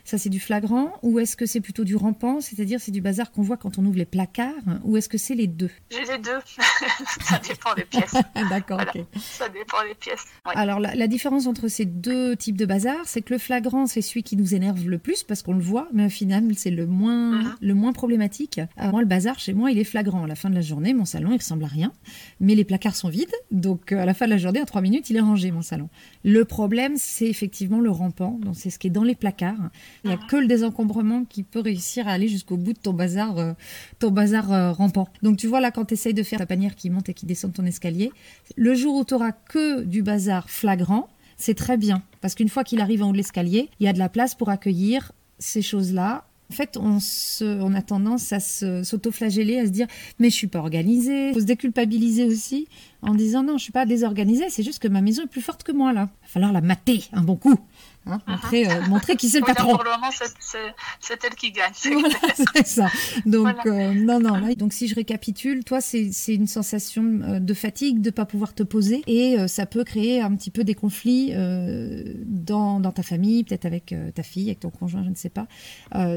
ça 0.05 0.19
c'est 0.19 0.29
du 0.29 0.40
flagrant, 0.40 0.93
ou 1.02 1.19
est-ce 1.19 1.37
que 1.37 1.46
c'est 1.46 1.61
plutôt 1.61 1.84
du 1.84 1.96
rampant, 1.96 2.40
c'est-à-dire 2.40 2.81
c'est 2.81 2.90
du 2.90 3.00
bazar 3.00 3.31
qu'on 3.31 3.43
voit 3.43 3.56
quand 3.56 3.79
on 3.79 3.84
ouvre 3.84 3.96
les 3.96 4.05
placards, 4.05 4.52
ou 4.84 4.96
est-ce 4.96 5.08
que 5.08 5.19
c'est 5.19 5.34
les 5.34 5.46
deux? 5.46 5.70
J'ai 5.90 6.00
les 6.00 6.19
deux, 6.19 6.38
ça 7.20 7.40
dépend 7.46 7.75
des 7.75 7.84
pièces. 7.84 8.14
D'accord. 8.50 8.81
Ça 9.20 9.49
dépend 9.49 9.82
des 9.88 9.94
pièces. 9.94 10.25
Alors 10.44 10.81
la, 10.81 11.06
différence 11.06 11.46
entre 11.46 11.69
ces 11.69 11.84
deux 11.84 12.37
types 12.37 12.56
de 12.56 12.67
bazar, 12.67 12.96
c'est 13.05 13.23
que 13.23 13.34
le 13.34 13.38
flagrant 13.38 13.87
c'est 13.87 14.02
celui 14.02 14.23
qui 14.23 14.37
nous 14.37 14.55
énerve 14.55 14.88
le 14.88 14.99
plus 14.99 15.23
parce 15.23 15.43
qu'on 15.43 15.52
le 15.52 15.61
voit, 15.61 15.88
mais 15.93 16.06
au 16.06 16.11
final 16.11 16.44
c'est 16.56 16.70
le 16.70 16.87
moins, 16.87 17.43
mhm. 17.43 17.56
le 17.61 17.75
moins 17.75 17.93
problématique. 17.93 18.61
Euh, 18.81 18.90
moi 18.90 19.00
le 19.00 19.06
bazar 19.06 19.38
chez 19.38 19.52
moi 19.52 19.70
il 19.70 19.79
est 19.79 19.84
flagrant. 19.84 20.25
À 20.25 20.26
la 20.26 20.34
fin 20.34 20.50
de 20.50 20.55
la 20.55 20.61
journée, 20.61 20.94
mon 20.94 21.05
salon 21.05 21.31
il 21.32 21.37
ressemble 21.37 21.64
à 21.64 21.69
rien, 21.69 21.93
mais 22.40 22.55
les 22.55 22.64
placards 22.64 22.96
sont 22.96 23.08
vides, 23.08 23.34
donc 23.50 23.93
euh, 23.93 24.02
à 24.02 24.06
la 24.06 24.14
fin 24.14 24.26
de 24.26 24.31
la 24.31 24.38
journée 24.38 24.61
trois 24.64 24.80
minutes, 24.80 25.10
il 25.10 25.16
est 25.16 25.20
rangé, 25.20 25.50
mon 25.50 25.62
salon. 25.62 25.88
Le 26.24 26.44
problème, 26.44 26.94
c'est 26.96 27.26
effectivement 27.26 27.80
le 27.80 27.90
rampant. 27.90 28.38
Donc, 28.42 28.54
c'est 28.56 28.70
ce 28.70 28.78
qui 28.78 28.86
est 28.86 28.90
dans 28.90 29.04
les 29.04 29.14
placards. 29.14 29.70
Il 30.04 30.08
n'y 30.08 30.14
a 30.14 30.18
que 30.18 30.36
le 30.36 30.46
désencombrement 30.46 31.24
qui 31.24 31.42
peut 31.42 31.60
réussir 31.60 32.08
à 32.08 32.12
aller 32.12 32.28
jusqu'au 32.28 32.56
bout 32.56 32.72
de 32.72 32.78
ton 32.78 32.92
bazar, 32.92 33.38
euh, 33.38 33.52
ton 33.98 34.10
bazar 34.10 34.52
euh, 34.52 34.72
rampant. 34.72 35.08
Donc, 35.22 35.36
tu 35.36 35.46
vois, 35.46 35.60
là, 35.60 35.70
quand 35.70 35.86
tu 35.86 35.94
essayes 35.94 36.14
de 36.14 36.22
faire 36.22 36.38
ta 36.38 36.46
panière 36.46 36.74
qui 36.74 36.90
monte 36.90 37.08
et 37.08 37.14
qui 37.14 37.26
descend 37.26 37.52
ton 37.52 37.64
escalier, 37.64 38.10
le 38.56 38.74
jour 38.74 38.96
où 38.96 39.04
tu 39.04 39.14
auras 39.14 39.32
que 39.32 39.82
du 39.82 40.02
bazar 40.02 40.48
flagrant, 40.50 41.08
c'est 41.36 41.54
très 41.54 41.76
bien. 41.76 42.02
Parce 42.20 42.34
qu'une 42.34 42.48
fois 42.48 42.64
qu'il 42.64 42.80
arrive 42.80 43.02
en 43.02 43.08
haut 43.08 43.12
de 43.12 43.16
l'escalier, 43.16 43.68
il 43.80 43.86
y 43.86 43.88
a 43.88 43.92
de 43.92 43.98
la 43.98 44.08
place 44.08 44.34
pour 44.34 44.48
accueillir 44.48 45.12
ces 45.38 45.62
choses-là 45.62 46.24
en 46.52 46.54
fait, 46.54 46.76
on, 46.76 46.99
on 47.40 47.75
a 47.75 47.81
tendance 47.81 48.31
à 48.34 48.38
s'auto-flageller, 48.38 49.58
à 49.58 49.64
se 49.64 49.70
dire 49.70 49.87
mais 50.19 50.28
je 50.28 50.34
suis 50.34 50.49
pas 50.49 50.58
organisée. 50.58 51.28
Il 51.28 51.32
faut 51.34 51.40
se 51.40 51.46
déculpabiliser 51.46 52.25
aussi 52.25 52.69
en 53.00 53.14
disant 53.14 53.43
non, 53.43 53.56
je 53.56 53.62
suis 53.62 53.72
pas 53.72 53.87
désorganisée, 53.87 54.50
c'est 54.50 54.62
juste 54.62 54.78
que 54.78 54.88
ma 54.88 55.00
maison 55.00 55.22
est 55.22 55.28
plus 55.28 55.40
forte 55.40 55.62
que 55.62 55.72
moi 55.72 55.94
là. 55.94 56.10
Il 56.20 56.26
va 56.26 56.28
falloir 56.28 56.52
la 56.52 56.60
mater 56.60 57.04
un 57.14 57.22
bon 57.22 57.37
coup. 57.37 57.58
Hein, 58.04 58.19
uh-huh. 58.19 58.31
montrer, 58.31 58.69
euh, 58.69 58.81
montrer 58.88 59.16
qui 59.16 59.28
c'est 59.28 59.38
le 59.38 59.46
patron. 59.46 59.76
Pour 59.76 59.84
le 59.84 59.90
moment, 59.90 60.10
c'est 60.10 61.25
elle 61.25 61.34
qui 61.37 61.52
gagne. 61.52 61.72
c'est 61.75 62.66
ça. 62.66 62.88
Donc, 63.26 63.64
euh, 63.66 63.94
non, 63.94 64.19
non. 64.19 64.40
donc, 64.56 64.72
si 64.72 64.88
je 64.88 64.94
récapitule, 64.94 65.64
toi, 65.64 65.81
c'est 65.81 66.10
une 66.28 66.49
sensation 66.49 67.20
euh, 67.22 67.38
de 67.38 67.54
fatigue 67.54 68.00
de 68.00 68.10
pas 68.10 68.25
pouvoir 68.25 68.54
te 68.54 68.64
poser 68.64 69.02
et 69.06 69.46
ça 69.46 69.66
peut 69.66 69.84
créer 69.84 70.20
un 70.20 70.34
petit 70.34 70.50
peu 70.50 70.64
des 70.64 70.75
conflits 70.75 71.32
dans, 71.34 72.81
dans, 72.81 72.93
ta 72.93 73.02
famille, 73.02 73.44
peut-être 73.44 73.66
avec 73.66 73.94
ta 74.14 74.22
fille, 74.22 74.48
avec 74.48 74.60
ton 74.60 74.70
conjoint, 74.70 75.02
je 75.05 75.10
ne 75.10 75.14
sais 75.14 75.31
pas. 75.31 75.46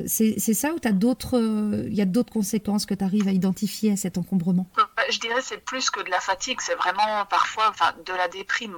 c'est 0.08 0.40
ça 0.40 0.74
ou 0.74 0.80
il 0.84 1.94
y 1.94 2.02
a 2.02 2.06
d'autres 2.06 2.32
conséquences 2.32 2.86
que 2.86 2.94
tu 2.94 3.04
arrives 3.04 3.28
à 3.28 3.32
identifier 3.32 3.92
à 3.92 3.96
cet 3.96 4.18
encombrement? 4.18 4.68
Je 5.10 5.20
dirais 5.20 5.42
c'est 5.42 5.64
plus 5.64 5.90
que 5.90 6.02
de 6.02 6.10
la 6.10 6.20
fatigue, 6.20 6.60
c'est 6.62 6.76
vraiment 6.76 7.26
parfois 7.30 7.74
de 8.06 8.14
la 8.14 8.28
déprime, 8.28 8.76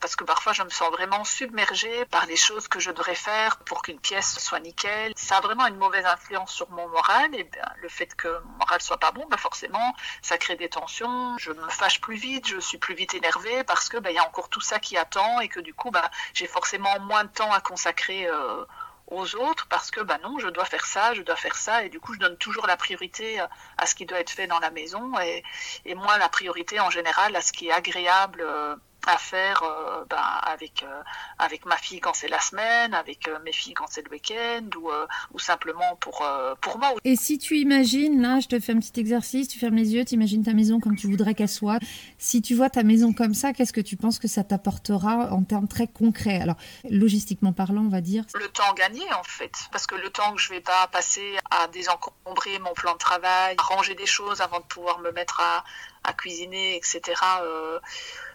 parce 0.00 0.16
que 0.16 0.24
parfois 0.24 0.52
je 0.52 0.62
me 0.62 0.70
sens 0.70 0.90
vraiment 0.92 1.24
submergée 1.24 2.04
par 2.10 2.26
les 2.26 2.36
choses 2.36 2.49
que 2.68 2.80
je 2.80 2.90
devrais 2.90 3.14
faire 3.14 3.58
pour 3.58 3.82
qu'une 3.82 4.00
pièce 4.00 4.38
soit 4.38 4.60
nickel. 4.60 5.12
Ça 5.16 5.38
a 5.38 5.40
vraiment 5.40 5.66
une 5.66 5.76
mauvaise 5.76 6.04
influence 6.04 6.52
sur 6.52 6.70
mon 6.70 6.88
moral. 6.88 7.34
Et 7.34 7.44
bien, 7.44 7.64
le 7.80 7.88
fait 7.88 8.14
que 8.14 8.28
mon 8.28 8.58
moral 8.58 8.80
soit 8.80 8.98
pas 8.98 9.12
bon, 9.12 9.26
ben 9.30 9.36
forcément, 9.36 9.94
ça 10.22 10.38
crée 10.38 10.56
des 10.56 10.68
tensions. 10.68 11.36
Je 11.38 11.52
me 11.52 11.68
fâche 11.68 12.00
plus 12.00 12.16
vite, 12.16 12.48
je 12.48 12.58
suis 12.58 12.78
plus 12.78 12.94
vite 12.94 13.14
énervée 13.14 13.64
parce 13.64 13.88
que 13.88 13.98
ben, 13.98 14.10
il 14.10 14.16
y 14.16 14.18
a 14.18 14.26
encore 14.26 14.48
tout 14.48 14.60
ça 14.60 14.78
qui 14.78 14.96
attend 14.96 15.40
et 15.40 15.48
que 15.48 15.60
du 15.60 15.74
coup, 15.74 15.90
ben, 15.90 16.08
j'ai 16.34 16.46
forcément 16.46 16.98
moins 17.00 17.24
de 17.24 17.30
temps 17.30 17.52
à 17.52 17.60
consacrer. 17.60 18.26
Euh, 18.26 18.64
aux 19.10 19.34
autres 19.34 19.66
parce 19.68 19.90
que 19.90 20.00
bah 20.00 20.18
non, 20.22 20.38
je 20.38 20.46
dois 20.46 20.64
faire 20.64 20.86
ça, 20.86 21.14
je 21.14 21.22
dois 21.22 21.36
faire 21.36 21.56
ça, 21.56 21.84
et 21.84 21.88
du 21.88 21.98
coup 21.98 22.14
je 22.14 22.20
donne 22.20 22.36
toujours 22.36 22.66
la 22.66 22.76
priorité 22.76 23.40
à 23.76 23.86
ce 23.86 23.94
qui 23.94 24.06
doit 24.06 24.20
être 24.20 24.30
fait 24.30 24.46
dans 24.46 24.60
la 24.60 24.70
maison 24.70 25.18
et, 25.18 25.42
et 25.84 25.94
moi 25.94 26.16
la 26.18 26.28
priorité 26.28 26.78
en 26.78 26.90
général 26.90 27.34
à 27.34 27.40
ce 27.40 27.52
qui 27.52 27.68
est 27.68 27.72
agréable 27.72 28.40
euh, 28.40 28.76
à 29.06 29.18
faire 29.18 29.62
euh, 29.62 30.04
ben, 30.08 30.16
avec, 30.42 30.82
euh, 30.82 31.02
avec 31.38 31.66
ma 31.66 31.76
fille 31.76 32.00
quand 32.00 32.14
c'est 32.14 32.28
la 32.28 32.40
semaine, 32.40 32.94
avec 32.94 33.28
euh, 33.28 33.38
mes 33.44 33.52
filles 33.52 33.74
quand 33.74 33.86
c'est 33.88 34.02
le 34.02 34.10
week-end, 34.10 34.66
ou, 34.76 34.90
ou 35.32 35.38
simplement 35.38 35.96
pour, 36.00 36.26
pour 36.60 36.78
moi. 36.78 36.94
Et 37.04 37.16
si 37.16 37.38
tu 37.38 37.58
imagines, 37.58 38.20
là, 38.20 38.40
je 38.40 38.48
te 38.48 38.60
fais 38.60 38.72
un 38.72 38.78
petit 38.78 38.98
exercice, 39.00 39.48
tu 39.48 39.58
fermes 39.58 39.76
les 39.76 39.94
yeux, 39.94 40.04
tu 40.04 40.14
imagines 40.14 40.44
ta 40.44 40.52
maison 40.52 40.80
comme 40.80 40.96
tu 40.96 41.06
voudrais 41.06 41.34
qu'elle 41.34 41.48
soit. 41.48 41.78
Si 42.18 42.42
tu 42.42 42.54
vois 42.54 42.70
ta 42.70 42.82
maison 42.82 43.12
comme 43.12 43.34
ça, 43.34 43.52
qu'est-ce 43.52 43.72
que 43.72 43.80
tu 43.80 43.96
penses 43.96 44.18
que 44.18 44.28
ça 44.28 44.44
t'apportera 44.44 45.32
en 45.32 45.42
termes 45.42 45.68
très 45.68 45.86
concrets? 45.86 46.40
Alors, 46.40 46.56
logistiquement 46.88 47.52
parlant, 47.52 47.82
on 47.82 47.88
va 47.88 48.00
dire. 48.00 48.24
Le 48.34 48.48
temps 48.48 48.72
gagné, 48.74 49.02
en 49.12 49.22
fait. 49.22 49.52
Parce 49.72 49.86
que 49.86 49.94
le 49.94 50.10
temps 50.10 50.32
que 50.34 50.40
je 50.40 50.50
vais 50.50 50.60
pas 50.60 50.86
passer 50.88 51.36
à 51.50 51.68
désencombrer 51.68 52.58
mon 52.60 52.72
plan 52.74 52.92
de 52.92 52.98
travail, 52.98 53.54
à 53.58 53.62
ranger 53.62 53.94
des 53.94 54.06
choses 54.06 54.40
avant 54.40 54.60
de 54.60 54.64
pouvoir 54.64 54.98
me 55.00 55.10
mettre 55.12 55.40
à, 55.40 55.64
à 56.04 56.12
cuisiner, 56.12 56.76
etc. 56.76 57.14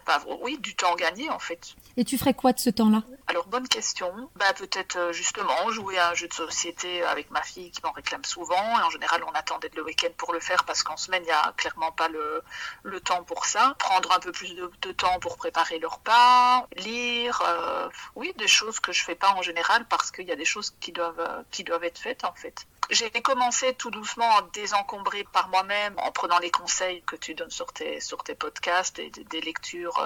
Bah, 0.06 0.22
oui, 0.40 0.56
du 0.58 0.76
temps 0.76 0.94
gagné 0.94 1.28
en 1.30 1.40
fait. 1.40 1.74
Et 1.96 2.04
tu 2.04 2.16
ferais 2.16 2.32
quoi 2.32 2.52
de 2.52 2.60
ce 2.60 2.70
temps-là? 2.70 3.02
Alors, 3.26 3.46
bonne 3.48 3.66
question. 3.66 4.30
Bah, 4.36 4.52
peut-être 4.56 4.96
euh, 4.96 5.12
justement 5.12 5.68
jouer 5.70 5.98
à 5.98 6.10
un 6.10 6.14
jeu 6.14 6.28
de 6.28 6.32
société 6.32 7.02
avec 7.02 7.32
ma 7.32 7.42
fille 7.42 7.72
qui 7.72 7.80
m'en 7.82 7.90
réclame 7.90 8.24
souvent. 8.24 8.78
Et 8.78 8.82
en 8.82 8.90
général, 8.90 9.24
on 9.24 9.32
attendait 9.32 9.70
le 9.74 9.82
week-end 9.82 10.10
pour 10.16 10.32
le 10.32 10.38
faire 10.38 10.62
parce 10.62 10.84
qu'en 10.84 10.96
semaine, 10.96 11.22
il 11.24 11.26
n'y 11.26 11.32
a 11.32 11.52
clairement 11.56 11.90
pas 11.90 12.08
le, 12.08 12.42
le, 12.84 13.00
temps 13.00 13.24
pour 13.24 13.46
ça. 13.46 13.74
Prendre 13.80 14.12
un 14.12 14.20
peu 14.20 14.30
plus 14.30 14.54
de, 14.54 14.92
temps 14.92 15.18
pour 15.18 15.36
préparer 15.36 15.80
le 15.80 15.88
repas, 15.88 16.68
lire. 16.76 17.42
Euh, 17.44 17.88
oui, 18.14 18.32
des 18.38 18.46
choses 18.46 18.78
que 18.78 18.92
je 18.92 19.02
fais 19.02 19.16
pas 19.16 19.32
en 19.32 19.42
général 19.42 19.86
parce 19.88 20.12
qu'il 20.12 20.26
y 20.26 20.32
a 20.32 20.36
des 20.36 20.44
choses 20.44 20.72
qui 20.78 20.92
doivent, 20.92 21.18
euh, 21.18 21.42
qui 21.50 21.64
doivent 21.64 21.84
être 21.84 21.98
faites 21.98 22.24
en 22.24 22.32
fait. 22.32 22.64
J'ai 22.90 23.10
commencé 23.10 23.74
tout 23.74 23.90
doucement 23.90 24.36
à 24.36 24.42
désencombrer 24.52 25.24
par 25.24 25.48
moi-même 25.48 25.94
en 25.98 26.12
prenant 26.12 26.38
les 26.38 26.50
conseils 26.50 27.02
que 27.02 27.16
tu 27.16 27.34
donnes 27.34 27.50
sur 27.50 27.72
tes, 27.72 28.00
sur 28.00 28.22
tes 28.22 28.34
podcasts 28.34 28.98
et 28.98 29.10
des, 29.10 29.40
lectures, 29.40 29.98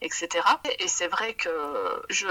etc. 0.00 0.46
Et 0.78 0.88
c'est 0.88 1.08
vrai 1.08 1.34
que 1.34 1.50
je, 2.08 2.26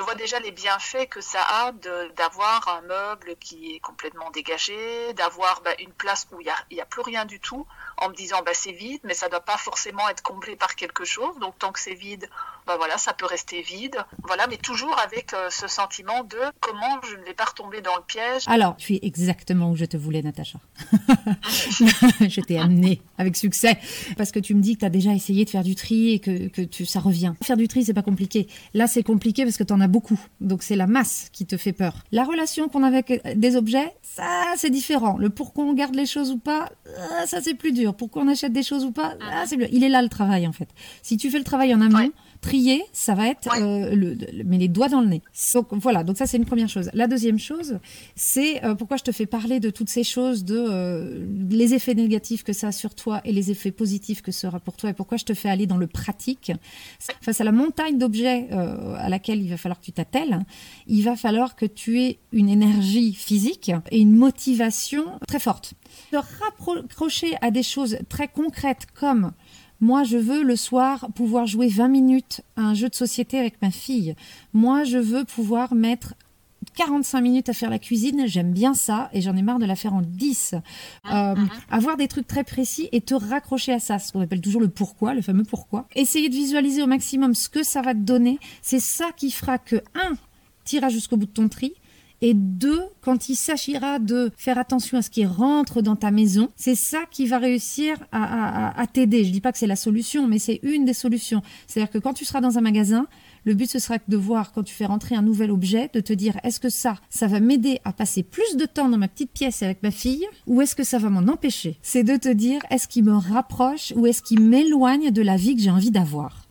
vois 0.00 0.14
déjà 0.14 0.40
les 0.40 0.50
bienfaits 0.50 1.08
que 1.08 1.20
ça 1.20 1.42
a 1.42 1.72
d'avoir 1.72 2.68
un 2.68 2.82
meuble 2.82 3.36
qui 3.36 3.74
est 3.74 3.80
complètement 3.80 4.30
dégagé, 4.30 5.12
d'avoir 5.14 5.62
bah, 5.62 5.72
une 5.78 5.92
place 5.92 6.26
où 6.32 6.40
il 6.40 6.52
n'y 6.70 6.76
y 6.76 6.80
a, 6.80 6.86
plus 6.86 7.02
rien 7.02 7.24
du 7.24 7.40
tout, 7.40 7.66
en 8.00 8.10
me 8.10 8.14
disant 8.14 8.38
bah, 8.44 8.52
c'est 8.54 8.72
vide, 8.72 9.00
mais 9.04 9.14
ça 9.14 9.28
doit 9.28 9.40
pas 9.40 9.56
forcément 9.56 10.08
être 10.08 10.22
comblé 10.22 10.56
par 10.56 10.74
quelque 10.74 11.04
chose. 11.04 11.38
Donc 11.40 11.58
tant 11.58 11.72
que 11.72 11.80
c'est 11.80 11.94
vide, 11.94 12.28
bah, 12.66 12.76
voilà, 12.76 12.98
ça 12.98 13.12
peut 13.14 13.26
rester 13.26 13.62
vide. 13.62 13.96
Voilà, 14.24 14.46
mais 14.46 14.58
toujours 14.58 14.98
avec 14.98 15.32
euh, 15.32 15.48
ce 15.50 15.66
sentiment 15.68 16.22
de 16.24 16.36
comment 16.60 17.00
je 17.08 17.16
ne 17.16 17.24
vais 17.24 17.34
pas 17.34 17.46
retomber 17.46 17.80
dans 17.80 17.96
le 17.96 18.02
piège. 18.02 18.42
Alors, 18.46 18.76
tu 18.76 18.94
es 18.94 19.00
exactement 19.02 19.70
où 19.70 19.76
je 19.76 19.86
te 19.86 19.96
voulais, 19.96 20.20
Natacha. 20.20 20.58
je 20.92 22.40
t'ai 22.40 22.58
amené 22.58 23.00
avec 23.16 23.36
succès 23.36 23.78
parce 24.16 24.32
que 24.32 24.38
tu 24.38 24.54
me 24.54 24.60
dis 24.60 24.74
que 24.74 24.80
tu 24.80 24.84
as 24.84 24.90
déjà 24.90 25.12
essayé 25.12 25.44
de 25.44 25.50
faire 25.50 25.64
du 25.64 25.74
tri 25.74 26.12
et 26.12 26.18
que, 26.18 26.48
que 26.48 26.62
tu, 26.62 26.84
ça 26.84 27.00
revient. 27.00 27.32
Faire 27.42 27.56
du 27.56 27.68
tri, 27.68 27.84
c'est 27.84 27.94
pas 27.94 28.02
compliqué. 28.02 28.48
Là, 28.74 28.86
c'est 28.86 29.02
compliqué 29.02 29.44
parce 29.44 29.56
que 29.56 29.64
tu 29.64 29.72
en 29.72 29.80
as 29.80 29.88
beaucoup. 29.88 30.20
Donc, 30.40 30.62
c'est 30.62 30.76
la 30.76 30.86
masse 30.86 31.30
qui 31.32 31.46
te 31.46 31.56
fait 31.56 31.72
peur. 31.72 31.94
La 32.12 32.24
relation 32.24 32.68
qu'on 32.68 32.82
a 32.82 32.86
avec 32.88 33.22
des 33.34 33.56
objets, 33.56 33.94
ça, 34.02 34.52
c'est 34.56 34.70
différent. 34.70 35.16
Le 35.16 35.30
pourquoi 35.30 35.64
on 35.64 35.72
garde 35.72 35.94
les 35.94 36.06
choses 36.06 36.30
ou 36.32 36.38
pas, 36.38 36.70
euh, 36.86 37.26
ça, 37.26 37.40
c'est 37.40 37.54
plus 37.54 37.72
dur. 37.72 37.87
Pourquoi 37.96 38.22
on 38.22 38.28
achète 38.28 38.52
des 38.52 38.62
choses 38.62 38.84
ou 38.84 38.92
pas, 38.92 39.14
ah, 39.20 39.44
c'est 39.46 39.56
Il 39.72 39.84
est 39.84 39.88
là 39.88 40.02
le 40.02 40.08
travail, 40.08 40.46
en 40.46 40.52
fait. 40.52 40.68
Si 41.02 41.16
tu 41.16 41.30
fais 41.30 41.38
le 41.38 41.44
travail 41.44 41.74
en 41.74 41.80
amont, 41.80 42.10
trier, 42.40 42.82
ça 42.92 43.14
va 43.14 43.28
être 43.28 43.48
euh, 43.60 43.94
le, 43.94 44.16
mais 44.44 44.58
les 44.58 44.68
doigts 44.68 44.88
dans 44.88 45.00
le 45.00 45.08
nez. 45.08 45.22
Donc 45.54 45.68
voilà, 45.74 46.04
donc 46.04 46.16
ça 46.16 46.26
c'est 46.26 46.36
une 46.36 46.44
première 46.44 46.68
chose. 46.68 46.90
La 46.94 47.06
deuxième 47.06 47.38
chose, 47.38 47.78
c'est 48.14 48.64
euh, 48.64 48.74
pourquoi 48.74 48.96
je 48.96 49.04
te 49.04 49.12
fais 49.12 49.26
parler 49.26 49.60
de 49.60 49.70
toutes 49.70 49.88
ces 49.88 50.04
choses, 50.04 50.44
de 50.44 51.26
les 51.50 51.74
effets 51.74 51.94
négatifs 51.94 52.44
que 52.44 52.52
ça 52.52 52.68
a 52.68 52.72
sur 52.72 52.94
toi 52.94 53.20
et 53.24 53.32
les 53.32 53.50
effets 53.50 53.72
positifs 53.72 54.22
que 54.22 54.32
ça 54.32 54.48
sera 54.48 54.60
pour 54.60 54.76
toi, 54.76 54.90
et 54.90 54.92
pourquoi 54.92 55.18
je 55.18 55.24
te 55.24 55.34
fais 55.34 55.48
aller 55.48 55.66
dans 55.66 55.76
le 55.76 55.86
pratique. 55.86 56.52
Face 57.20 57.40
à 57.40 57.44
la 57.44 57.52
montagne 57.52 57.98
d'objets 57.98 58.48
à 58.50 59.08
laquelle 59.08 59.42
il 59.42 59.50
va 59.50 59.56
falloir 59.56 59.80
que 59.80 59.84
tu 59.84 59.92
t'attelles, 59.92 60.44
il 60.86 61.02
va 61.02 61.16
falloir 61.16 61.56
que 61.56 61.66
tu 61.66 62.00
aies 62.00 62.18
une 62.32 62.48
énergie 62.48 63.14
physique 63.14 63.72
et 63.90 63.98
une 63.98 64.14
motivation 64.14 65.04
très 65.26 65.40
forte. 65.40 65.74
De 66.12 66.18
rapprocher 66.18 67.36
à 67.40 67.50
des 67.50 67.62
choses 67.62 67.98
très 68.08 68.28
concrètes 68.28 68.86
comme 68.94 69.32
moi, 69.80 70.04
je 70.04 70.16
veux 70.16 70.42
le 70.42 70.56
soir 70.56 71.08
pouvoir 71.14 71.46
jouer 71.46 71.68
20 71.68 71.88
minutes 71.88 72.40
à 72.56 72.62
un 72.62 72.74
jeu 72.74 72.88
de 72.88 72.94
société 72.94 73.38
avec 73.38 73.60
ma 73.62 73.70
fille. 73.70 74.14
Moi, 74.52 74.84
je 74.84 74.98
veux 74.98 75.24
pouvoir 75.24 75.74
mettre 75.74 76.14
45 76.74 77.20
minutes 77.20 77.48
à 77.48 77.52
faire 77.52 77.70
la 77.70 77.78
cuisine, 77.78 78.24
j'aime 78.26 78.52
bien 78.52 78.74
ça 78.74 79.10
et 79.12 79.20
j'en 79.20 79.36
ai 79.36 79.42
marre 79.42 79.58
de 79.58 79.66
la 79.66 79.76
faire 79.76 79.94
en 79.94 80.02
10. 80.02 80.54
Euh, 81.10 81.34
mhm. 81.34 81.48
avoir 81.70 81.96
des 81.96 82.08
trucs 82.08 82.26
très 82.26 82.44
précis 82.44 82.88
et 82.92 83.00
te 83.00 83.14
raccrocher 83.14 83.72
à 83.72 83.80
ça, 83.80 83.98
ce 83.98 84.12
qu'on 84.12 84.20
appelle 84.20 84.40
toujours 84.40 84.60
le 84.60 84.68
pourquoi, 84.68 85.14
le 85.14 85.22
fameux 85.22 85.44
pourquoi. 85.44 85.86
Essayer 85.94 86.28
de 86.28 86.34
visualiser 86.34 86.82
au 86.82 86.86
maximum 86.86 87.34
ce 87.34 87.48
que 87.48 87.62
ça 87.62 87.82
va 87.82 87.94
te 87.94 88.00
donner, 88.00 88.38
c'est 88.62 88.80
ça 88.80 89.10
qui 89.16 89.30
fera 89.30 89.58
que, 89.58 89.76
un, 89.94 90.14
t'iras 90.64 90.88
jusqu'au 90.88 91.16
bout 91.16 91.26
de 91.26 91.32
ton 91.32 91.48
tri, 91.48 91.74
et 92.20 92.34
deux, 92.34 92.82
quand 93.00 93.28
il 93.28 93.36
s'agira 93.36 93.98
de 93.98 94.30
faire 94.36 94.58
attention 94.58 94.98
à 94.98 95.02
ce 95.02 95.10
qui 95.10 95.24
rentre 95.24 95.82
dans 95.82 95.96
ta 95.96 96.10
maison, 96.10 96.48
c'est 96.56 96.74
ça 96.74 97.00
qui 97.10 97.26
va 97.26 97.38
réussir 97.38 97.96
à, 98.12 98.84
t'aider. 98.92 99.24
Je 99.24 99.30
dis 99.30 99.40
pas 99.40 99.52
que 99.52 99.58
c'est 99.58 99.66
la 99.66 99.76
solution, 99.76 100.26
mais 100.26 100.38
c'est 100.38 100.60
une 100.62 100.84
des 100.84 100.94
solutions. 100.94 101.42
C'est-à-dire 101.66 101.90
que 101.90 101.98
quand 101.98 102.14
tu 102.14 102.24
seras 102.24 102.40
dans 102.40 102.58
un 102.58 102.60
magasin, 102.60 103.06
le 103.44 103.54
but, 103.54 103.70
ce 103.70 103.78
sera 103.78 103.98
de 104.06 104.16
voir, 104.16 104.52
quand 104.52 104.62
tu 104.62 104.74
fais 104.74 104.86
rentrer 104.86 105.14
un 105.14 105.22
nouvel 105.22 105.50
objet, 105.50 105.90
de 105.92 106.00
te 106.00 106.12
dire, 106.12 106.38
est-ce 106.42 106.60
que 106.60 106.68
ça, 106.68 106.96
ça 107.08 107.28
va 107.28 107.40
m'aider 107.40 107.80
à 107.84 107.92
passer 107.92 108.22
plus 108.22 108.56
de 108.56 108.66
temps 108.66 108.88
dans 108.88 108.98
ma 108.98 109.08
petite 109.08 109.30
pièce 109.30 109.62
avec 109.62 109.82
ma 109.82 109.90
fille, 109.90 110.26
ou 110.46 110.60
est-ce 110.60 110.74
que 110.74 110.84
ça 110.84 110.98
va 110.98 111.10
m'en 111.10 111.32
empêcher? 111.32 111.78
C'est 111.82 112.04
de 112.04 112.16
te 112.16 112.28
dire, 112.28 112.60
est-ce 112.70 112.88
qu'il 112.88 113.04
me 113.04 113.16
rapproche 113.16 113.92
ou 113.96 114.06
est-ce 114.06 114.22
qu'il 114.22 114.40
m'éloigne 114.40 115.10
de 115.10 115.22
la 115.22 115.36
vie 115.36 115.54
que 115.54 115.62
j'ai 115.62 115.70
envie 115.70 115.90
d'avoir? 115.90 116.47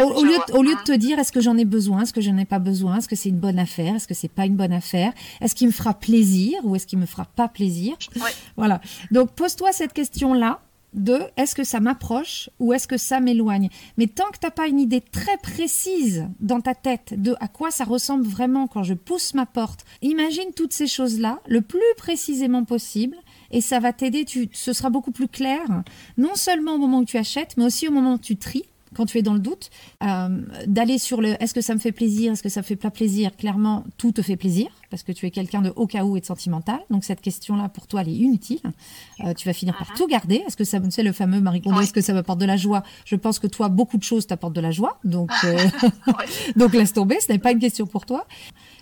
Au, 0.00 0.24
lieu, 0.24 0.36
au, 0.52 0.62
lieu, 0.62 0.74
de 0.74 0.82
te 0.82 0.92
dire 0.92 1.18
est-ce 1.18 1.32
que 1.32 1.40
j'en 1.40 1.56
ai 1.56 1.64
besoin, 1.64 2.02
est-ce 2.02 2.12
que 2.12 2.20
j'en 2.20 2.36
ai 2.36 2.44
pas 2.44 2.58
besoin, 2.58 2.98
est-ce 2.98 3.08
que 3.08 3.16
c'est 3.16 3.28
une 3.28 3.38
bonne 3.38 3.58
affaire, 3.58 3.94
est-ce 3.96 4.08
que 4.08 4.14
c'est 4.14 4.28
pas 4.28 4.46
une 4.46 4.56
bonne 4.56 4.72
affaire, 4.72 5.12
est-ce 5.40 5.54
qu'il 5.54 5.66
me 5.68 5.72
fera 5.72 5.94
plaisir 5.94 6.58
ou 6.64 6.76
est-ce 6.76 6.86
qu'il 6.86 6.98
me 6.98 7.06
fera 7.06 7.24
pas 7.24 7.48
plaisir? 7.48 7.96
Voilà. 8.56 8.80
Donc 9.10 9.32
pose-toi 9.32 9.72
cette 9.72 9.92
question-là 9.92 10.60
de 10.94 11.20
est-ce 11.36 11.54
que 11.54 11.64
ça 11.64 11.80
m'approche 11.80 12.50
ou 12.58 12.72
est-ce 12.72 12.88
que 12.88 12.96
ça 12.96 13.20
m'éloigne? 13.20 13.68
Mais 13.96 14.06
tant 14.06 14.26
que 14.30 14.38
tu 14.38 14.46
n'as 14.46 14.50
pas 14.50 14.66
une 14.66 14.80
idée 14.80 15.00
très 15.00 15.36
précise 15.38 16.26
dans 16.40 16.60
ta 16.60 16.74
tête 16.74 17.14
de 17.20 17.34
à 17.40 17.48
quoi 17.48 17.70
ça 17.70 17.84
ressemble 17.84 18.26
vraiment 18.26 18.66
quand 18.66 18.82
je 18.82 18.94
pousse 18.94 19.34
ma 19.34 19.46
porte, 19.46 19.84
imagine 20.02 20.52
toutes 20.56 20.72
ces 20.72 20.86
choses-là 20.86 21.40
le 21.46 21.60
plus 21.60 21.80
précisément 21.96 22.64
possible 22.64 23.16
et 23.50 23.60
ça 23.60 23.80
va 23.80 23.92
t'aider, 23.92 24.24
tu, 24.24 24.48
ce 24.52 24.72
sera 24.72 24.90
beaucoup 24.90 25.12
plus 25.12 25.28
clair, 25.28 25.60
non 26.16 26.34
seulement 26.34 26.74
au 26.74 26.78
moment 26.78 26.98
où 27.00 27.04
tu 27.04 27.16
achètes, 27.16 27.56
mais 27.56 27.64
aussi 27.64 27.88
au 27.88 27.92
moment 27.92 28.14
où 28.14 28.18
tu 28.18 28.36
tries 28.36 28.64
quand 28.94 29.06
tu 29.06 29.18
es 29.18 29.22
dans 29.22 29.34
le 29.34 29.38
doute, 29.38 29.70
euh, 30.02 30.40
d'aller 30.66 30.98
sur 30.98 31.20
le 31.20 31.40
est-ce 31.42 31.54
que 31.54 31.60
ça 31.60 31.74
me 31.74 31.78
fait 31.78 31.92
plaisir, 31.92 32.32
est-ce 32.32 32.42
que 32.42 32.48
ça 32.48 32.60
me 32.60 32.64
fait 32.64 32.76
pas 32.76 32.90
plaisir, 32.90 33.36
clairement, 33.36 33.84
tout 33.96 34.12
te 34.12 34.22
fait 34.22 34.36
plaisir, 34.36 34.68
parce 34.90 35.02
que 35.02 35.12
tu 35.12 35.26
es 35.26 35.30
quelqu'un 35.30 35.62
de 35.62 35.72
au 35.76 35.86
cas 35.86 36.04
où 36.04 36.16
et 36.16 36.20
de 36.20 36.26
sentimental. 36.26 36.80
Donc 36.90 37.04
cette 37.04 37.20
question-là, 37.20 37.68
pour 37.68 37.86
toi, 37.86 38.02
elle 38.02 38.08
est 38.08 38.16
inutile. 38.16 38.60
Euh, 39.24 39.34
tu 39.34 39.46
vas 39.46 39.52
finir 39.52 39.76
par 39.76 39.92
tout 39.94 40.06
garder. 40.06 40.42
Est-ce 40.46 40.56
que 40.56 40.64
ça, 40.64 40.78
c'est 40.90 41.02
le 41.02 41.12
fameux 41.12 41.40
Marie 41.40 41.60
Kondo, 41.60 41.80
est-ce 41.80 41.92
que 41.92 42.00
ça 42.00 42.12
m'apporte 42.12 42.38
de 42.38 42.46
la 42.46 42.56
joie? 42.56 42.82
Je 43.04 43.16
pense 43.16 43.38
que 43.38 43.46
toi, 43.46 43.68
beaucoup 43.68 43.98
de 43.98 44.04
choses 44.04 44.26
t'apportent 44.26 44.54
de 44.54 44.60
la 44.60 44.70
joie. 44.70 44.98
Donc, 45.04 45.30
euh, 45.44 45.56
donc 46.56 46.72
laisse 46.72 46.92
tomber, 46.92 47.18
ce 47.20 47.32
n'est 47.32 47.38
pas 47.38 47.52
une 47.52 47.58
question 47.58 47.86
pour 47.86 48.06
toi. 48.06 48.26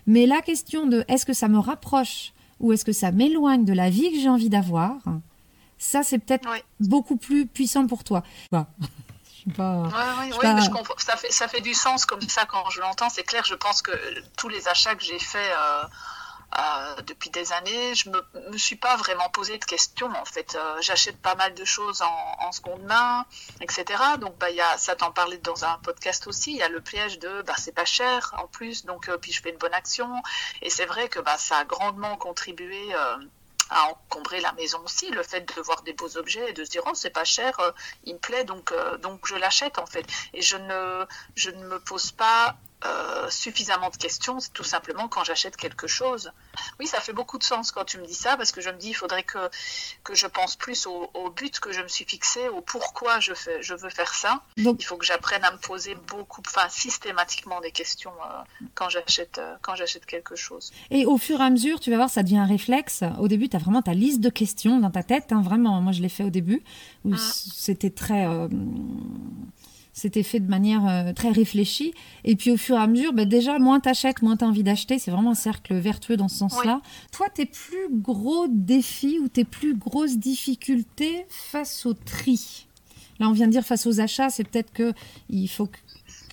Mais 0.06 0.26
la 0.26 0.40
question 0.40 0.86
de 0.86 1.04
est-ce 1.08 1.26
que 1.26 1.32
ça 1.32 1.48
me 1.48 1.58
rapproche 1.58 2.32
ou 2.60 2.72
est-ce 2.72 2.84
que 2.84 2.92
ça 2.92 3.12
m'éloigne 3.12 3.64
de 3.64 3.72
la 3.72 3.90
vie 3.90 4.10
que 4.12 4.18
j'ai 4.18 4.28
envie 4.28 4.48
d'avoir, 4.48 4.96
ça, 5.78 6.02
c'est 6.02 6.18
peut-être 6.18 6.48
beaucoup 6.80 7.16
plus 7.16 7.46
puissant 7.46 7.86
pour 7.86 8.02
toi. 8.04 8.22
Voilà. 9.46 9.90
Ça, 10.98 11.16
fait, 11.16 11.30
ça 11.30 11.46
fait 11.46 11.60
du 11.60 11.74
sens 11.74 12.04
comme 12.04 12.20
ça 12.22 12.46
quand 12.46 12.68
je 12.70 12.80
l'entends. 12.80 13.08
C'est 13.08 13.22
clair, 13.22 13.44
je 13.44 13.54
pense 13.54 13.80
que 13.82 13.92
tous 14.36 14.48
les 14.48 14.66
achats 14.68 14.94
que 14.96 15.04
j'ai 15.04 15.20
faits 15.20 15.52
euh, 15.52 15.84
euh, 16.58 17.02
depuis 17.02 17.30
des 17.30 17.52
années, 17.52 17.94
je 17.94 18.10
me, 18.10 18.24
me 18.50 18.58
suis 18.58 18.74
pas 18.74 18.96
vraiment 18.96 19.28
posé 19.28 19.58
de 19.58 19.64
questions. 19.64 20.10
En 20.10 20.24
fait, 20.24 20.56
euh, 20.56 20.78
j'achète 20.80 21.20
pas 21.22 21.36
mal 21.36 21.54
de 21.54 21.64
choses 21.64 22.02
en, 22.02 22.50
seconde 22.50 22.82
main, 22.82 23.24
etc. 23.60 23.84
Donc, 24.20 24.36
bah, 24.38 24.50
y 24.50 24.60
a, 24.60 24.78
ça 24.78 24.96
t'en 24.96 25.12
parlait 25.12 25.38
dans 25.38 25.64
un 25.64 25.78
podcast 25.78 26.26
aussi. 26.26 26.52
Il 26.52 26.56
y 26.56 26.62
a 26.62 26.68
le 26.68 26.80
piège 26.80 27.20
de, 27.20 27.42
bah, 27.42 27.54
c'est 27.56 27.74
pas 27.74 27.84
cher 27.84 28.34
en 28.38 28.48
plus, 28.48 28.84
donc 28.84 29.10
puis 29.20 29.32
je 29.32 29.42
fais 29.42 29.50
une 29.50 29.58
bonne 29.58 29.74
action. 29.74 30.10
Et 30.62 30.70
c'est 30.70 30.86
vrai 30.86 31.08
que 31.08 31.20
bah, 31.20 31.38
ça 31.38 31.58
a 31.58 31.64
grandement 31.64 32.16
contribué 32.16 32.94
à 33.70 33.88
encombrer 33.90 34.40
la 34.40 34.52
maison 34.52 34.80
aussi, 34.84 35.10
le 35.10 35.22
fait 35.22 35.40
de 35.56 35.60
voir 35.60 35.82
des 35.82 35.92
beaux 35.92 36.16
objets 36.16 36.50
et 36.50 36.52
de 36.52 36.64
se 36.64 36.70
dire 36.70 36.82
oh 36.86 36.94
c'est 36.94 37.10
pas 37.10 37.24
cher, 37.24 37.58
euh, 37.60 37.70
il 38.04 38.14
me 38.14 38.18
plaît 38.18 38.44
donc 38.44 38.72
euh, 38.72 38.96
donc 38.98 39.26
je 39.26 39.34
l'achète 39.34 39.78
en 39.78 39.86
fait. 39.86 40.06
Et 40.34 40.42
je 40.42 40.56
ne 40.56 41.04
je 41.34 41.50
ne 41.50 41.64
me 41.66 41.78
pose 41.80 42.12
pas 42.12 42.56
euh, 42.84 43.30
suffisamment 43.30 43.88
de 43.88 43.96
questions, 43.96 44.38
c'est 44.38 44.52
tout 44.52 44.64
simplement 44.64 45.08
quand 45.08 45.24
j'achète 45.24 45.56
quelque 45.56 45.86
chose. 45.86 46.30
Oui, 46.78 46.86
ça 46.86 47.00
fait 47.00 47.14
beaucoup 47.14 47.38
de 47.38 47.42
sens 47.42 47.72
quand 47.72 47.84
tu 47.84 47.98
me 47.98 48.06
dis 48.06 48.14
ça, 48.14 48.36
parce 48.36 48.52
que 48.52 48.60
je 48.60 48.68
me 48.68 48.76
dis, 48.76 48.90
il 48.90 48.94
faudrait 48.94 49.22
que, 49.22 49.50
que 50.04 50.14
je 50.14 50.26
pense 50.26 50.56
plus 50.56 50.86
au, 50.86 51.30
but 51.30 51.58
que 51.58 51.72
je 51.72 51.80
me 51.80 51.88
suis 51.88 52.04
fixé, 52.04 52.48
au 52.48 52.60
pourquoi 52.60 53.18
je, 53.18 53.32
fais, 53.32 53.62
je 53.62 53.74
veux 53.74 53.88
faire 53.88 54.12
ça. 54.12 54.42
il 54.56 54.84
faut 54.84 54.96
que 54.96 55.06
j'apprenne 55.06 55.42
à 55.44 55.52
me 55.52 55.58
poser 55.58 55.94
beaucoup, 56.06 56.42
enfin 56.46 56.68
systématiquement 56.68 57.60
des 57.60 57.72
questions 57.72 58.12
euh, 58.12 58.64
quand 58.74 58.90
j'achète 58.90 59.38
euh, 59.38 59.54
quand 59.62 59.74
j'achète 59.74 60.04
quelque 60.04 60.36
chose. 60.36 60.70
Et 60.90 61.06
au 61.06 61.16
fur 61.16 61.40
et 61.40 61.44
à 61.44 61.50
mesure, 61.50 61.80
tu 61.80 61.90
vas 61.90 61.96
voir, 61.96 62.10
ça 62.10 62.22
devient 62.22 62.38
un 62.38 62.46
réflexe. 62.46 63.04
Au 63.18 63.26
début, 63.26 63.48
tu 63.48 63.56
as 63.56 63.58
vraiment 63.58 63.82
ta 63.82 63.94
liste 63.94 64.20
de 64.20 64.28
questions 64.28 64.78
dans 64.80 64.90
ta 64.90 65.02
tête, 65.02 65.32
hein, 65.32 65.40
vraiment. 65.42 65.80
Moi, 65.80 65.92
je 65.92 66.02
l'ai 66.02 66.08
fait 66.10 66.24
au 66.24 66.30
début, 66.30 66.62
où 67.04 67.14
ah. 67.14 67.18
c'était 67.18 67.90
très 67.90 68.26
c'était 69.96 70.22
fait 70.22 70.40
de 70.40 70.48
manière 70.48 70.86
euh, 70.86 71.12
très 71.14 71.30
réfléchie. 71.30 71.94
Et 72.22 72.36
puis 72.36 72.50
au 72.50 72.58
fur 72.58 72.76
et 72.76 72.80
à 72.80 72.86
mesure, 72.86 73.14
bah, 73.14 73.24
déjà, 73.24 73.58
moins 73.58 73.80
tu 73.80 73.88
achètes, 73.88 74.20
moins 74.20 74.36
tu 74.36 74.44
as 74.44 74.46
envie 74.46 74.62
d'acheter. 74.62 74.98
C'est 74.98 75.10
vraiment 75.10 75.30
un 75.30 75.34
cercle 75.34 75.74
vertueux 75.74 76.18
dans 76.18 76.28
ce 76.28 76.36
sens-là. 76.36 76.82
Toi, 77.12 77.28
tes 77.30 77.46
plus 77.46 77.88
gros 77.90 78.46
défis 78.46 79.18
ou 79.18 79.28
tes 79.28 79.44
plus 79.44 79.74
grosses 79.74 80.18
difficultés 80.18 81.24
face 81.30 81.86
au 81.86 81.94
tri? 81.94 82.66
Là, 83.18 83.30
on 83.30 83.32
vient 83.32 83.46
de 83.46 83.52
dire 83.52 83.64
face 83.64 83.86
aux 83.86 83.98
achats, 83.98 84.28
c'est 84.28 84.44
peut-être 84.44 84.70
qu'il 84.74 85.48
faut 85.48 85.66
que 85.66 85.78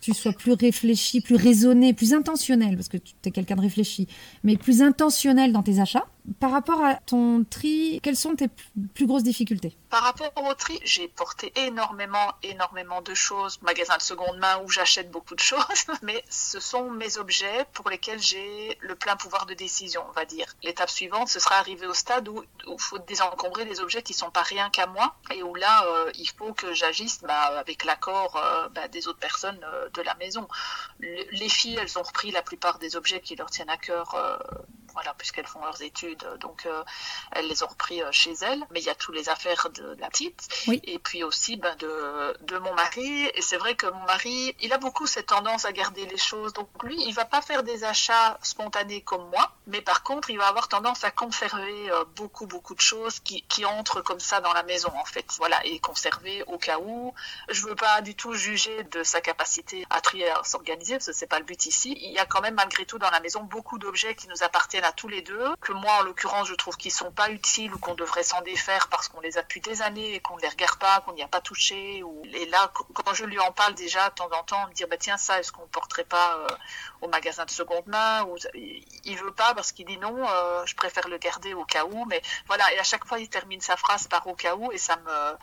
tu 0.02 0.14
sois 0.14 0.34
plus 0.34 0.52
réfléchi, 0.52 1.22
plus 1.22 1.38
raisonné, 1.38 1.94
plus 1.94 2.14
intentionnel, 2.14 2.76
parce 2.76 2.90
que 2.90 2.98
tu 2.98 3.14
es 3.24 3.32
quelqu'un 3.32 3.56
de 3.56 3.62
réfléchi, 3.62 4.10
mais 4.44 4.58
plus 4.58 4.82
intentionnel 4.82 5.54
dans 5.54 5.64
tes 5.64 5.80
achats. 5.80 6.06
Par 6.40 6.52
rapport 6.52 6.84
à 6.84 6.96
ton 6.96 7.44
tri, 7.44 8.00
quelles 8.02 8.16
sont 8.16 8.36
tes 8.36 8.48
plus 8.94 9.08
grosses 9.08 9.24
difficultés? 9.24 9.76
Par 9.90 10.04
rapport 10.04 10.32
au 10.38 10.54
tri, 10.54 10.80
j'ai 10.84 11.08
porté 11.08 11.52
énormément, 11.56 12.34
énormément 12.44 13.02
de 13.02 13.14
choses. 13.14 13.62
Magasin 13.62 13.98
de 13.98 14.02
seconde 14.02 14.38
main 14.38 14.60
où 14.64 14.70
j'achète 14.70 15.12
beaucoup 15.12 15.36
de 15.36 15.40
choses, 15.52 15.86
mais 16.02 16.24
ce 16.30 16.60
sont 16.60 16.90
mes 16.90 17.18
objets 17.18 17.66
pour 17.74 17.90
lesquels 17.90 18.22
j'ai 18.22 18.78
le 18.82 18.96
plein 18.96 19.18
pouvoir 19.18 19.46
de 19.46 19.54
décision, 19.54 20.04
on 20.08 20.12
va 20.14 20.26
dire. 20.26 20.46
L'étape 20.64 20.90
suivante, 20.90 21.28
ce 21.28 21.40
sera 21.40 21.56
arriver 21.56 21.88
au 21.88 21.94
stade 21.94 22.28
où 22.30 22.44
il 22.68 22.80
faut 22.80 23.00
désencombrer 23.00 23.66
des 23.66 23.82
objets 23.82 24.02
qui 24.02 24.14
sont 24.14 24.32
pas 24.32 24.44
rien 24.44 24.70
qu'à 24.70 24.88
moi 24.88 25.16
et 25.32 25.44
où 25.44 25.54
là, 25.56 25.86
euh, 25.88 26.12
il 26.16 26.30
faut 26.30 26.54
que 26.54 26.74
j'agisse 26.74 27.22
bah, 27.22 27.60
avec 27.60 27.84
l'accord 27.84 28.38
euh, 28.38 28.70
bah, 28.70 28.88
des 28.88 29.08
autres 29.08 29.20
personnes 29.20 29.60
euh, 29.64 29.90
de 29.90 30.02
la 30.02 30.16
maison. 30.16 30.48
les 31.00 31.50
filles, 31.50 31.78
elles 31.82 32.00
ont 32.00 32.04
repris 32.04 32.32
la 32.32 32.42
plupart 32.42 32.80
des 32.80 32.96
objets 32.96 33.20
qui 33.20 33.36
leur 33.36 33.50
tiennent 33.50 33.70
à 33.70 33.78
cœur 33.78 34.16
voilà, 34.94 35.14
puisqu'elles 35.16 35.48
font 35.48 35.64
leurs 35.64 35.82
études, 35.82 36.26
donc 36.40 36.66
euh, 36.66 36.84
elles 37.32 37.48
les 37.48 37.64
ont 37.64 37.68
repris 37.68 38.02
euh, 38.02 38.12
chez 38.12 38.34
elles. 38.42 38.64
Mais 38.72 38.80
il 38.80 38.86
y 38.86 38.90
a 38.90 38.96
toutes 38.96 39.16
les 39.16 39.30
affaires 39.30 39.70
de, 39.72 39.96
la 40.00 40.10
petite, 40.10 40.48
et 40.68 41.00
puis 41.00 41.24
aussi 41.24 41.58
ben, 41.58 41.76
de, 41.78 42.38
de 42.42 42.58
mon 42.60 42.74
mari. 42.74 43.26
Et 43.36 43.42
c'est 43.42 43.58
vrai 43.58 43.76
que 43.76 43.88
mon 43.88 44.06
mari, 44.06 44.56
il 44.62 44.72
a 44.74 44.78
beaucoup 44.78 45.08
cette 45.08 45.28
tendance 45.28 45.66
à 45.66 45.72
garder 45.72 46.06
les 46.06 46.18
choses. 46.18 46.54
Donc 46.54 46.70
lui, 46.84 46.96
il 47.06 47.14
va 47.14 47.26
pas 47.26 47.42
faire 47.42 47.64
des 47.64 47.84
achats 47.84 48.38
spontanés 48.42 49.02
comme 49.02 49.28
moi, 49.30 49.52
mais 49.68 49.82
par 49.82 50.04
contre, 50.04 50.30
il 50.30 50.38
va 50.38 50.48
avoir 50.48 50.68
tendance 50.68 51.04
à 51.04 51.12
conserver 51.12 51.92
euh, 51.92 52.04
beaucoup, 52.16 52.46
beaucoup 52.46 52.76
de 52.76 52.82
choses 52.82 53.20
qui, 53.20 53.44
qui 53.44 53.66
entrent 53.66 54.02
comme 54.02 54.20
ça 54.20 54.42
dans 54.42 54.54
la 54.54 54.64
maison, 54.64 54.92
en 54.96 55.06
fait. 55.06 55.26
Voilà, 55.38 55.64
et 55.66 55.80
conserver 55.80 56.44
au 56.44 56.58
cas 56.58 56.80
où. 56.80 57.14
Je 57.50 57.62
veux 57.64 57.76
pas 57.76 58.02
du 58.02 58.16
tout 58.16 58.34
juger 58.34 58.84
de 58.84 59.04
sa 59.04 59.22
capacité 59.22 59.86
à 59.90 60.02
trier, 60.02 60.30
à 60.30 60.44
s'organiser, 60.44 60.96
parce 60.96 61.08
que 61.08 61.14
c'est 61.14 61.28
pas 61.28 61.40
le 61.40 61.46
but 61.46 61.66
ici. 61.66 61.98
Il 62.02 62.12
y 62.12 62.20
a 62.20 62.26
quand 62.26 62.42
même 62.42 62.56
malgré 62.56 62.86
tout 62.86 63.00
dans 63.00 63.10
la 63.10 63.20
maison 63.20 63.42
beaucoup 63.44 63.78
d'objets 63.78 64.16
qui 64.16 64.28
nous 64.28 64.44
appartiennent 64.44 64.83
tous 64.92 65.08
les 65.08 65.22
deux, 65.22 65.56
que 65.62 65.72
moi 65.72 66.00
en 66.00 66.04
l'occurrence 66.04 66.48
je 66.48 66.56
trouve 66.56 66.78
qu'ils 66.78 66.92
sont 66.92 67.12
pas 67.12 67.30
utiles 67.30 67.74
ou 67.74 67.80
qu'on 67.80 67.96
devrait 67.96 68.24
s'en 68.24 68.42
défaire 68.42 68.88
parce 68.90 69.08
qu'on 69.08 69.22
les 69.22 69.38
a 69.38 69.42
depuis 69.42 69.62
des 69.62 69.82
années 69.82 70.16
et 70.16 70.20
qu'on 70.20 70.36
ne 70.36 70.42
les 70.42 70.50
regarde 70.50 70.78
pas, 70.78 71.02
qu'on 71.02 71.14
n'y 71.14 71.24
a 71.24 71.28
pas 71.28 71.42
touché. 71.42 72.04
Ou... 72.04 72.24
Et 72.34 72.46
là, 72.48 72.72
quand 72.94 73.14
je 73.14 73.26
lui 73.26 73.40
en 73.40 73.52
parle 73.52 73.76
déjà 73.76 74.10
de 74.10 74.16
temps 74.16 74.30
en 74.32 74.44
temps, 74.44 74.68
me 74.68 74.74
dire 74.74 74.88
bah 74.88 74.98
tiens 74.98 75.18
ça, 75.18 75.40
est-ce 75.40 75.52
qu'on 75.52 75.64
ne 75.64 75.68
porterait 75.68 76.04
pas 76.04 76.38
euh, 76.38 76.48
au 77.02 77.08
magasin 77.08 77.46
de 77.46 77.52
seconde 77.52 77.88
main 77.88 78.24
ou... 78.26 78.38
Il 79.06 79.18
veut 79.18 79.34
pas 79.34 79.54
parce 79.54 79.72
qu'il 79.72 79.86
dit 79.86 79.98
non, 79.98 80.28
euh, 80.28 80.66
je 80.66 80.76
préfère 80.76 81.08
le 81.08 81.18
garder 81.18 81.54
au 81.54 81.66
cas 81.66 81.86
où. 81.86 82.06
Mais 82.06 82.22
voilà, 82.48 82.72
et 82.74 82.80
à 82.80 82.84
chaque 82.84 83.06
fois 83.06 83.20
il 83.20 83.30
termine 83.30 83.62
sa 83.62 83.78
phrase 83.78 84.08
par 84.08 84.26
au 84.28 84.36
cas 84.36 84.56
où 84.56 84.72
et 84.72 84.78
ça 84.78 84.96
me 84.98 85.38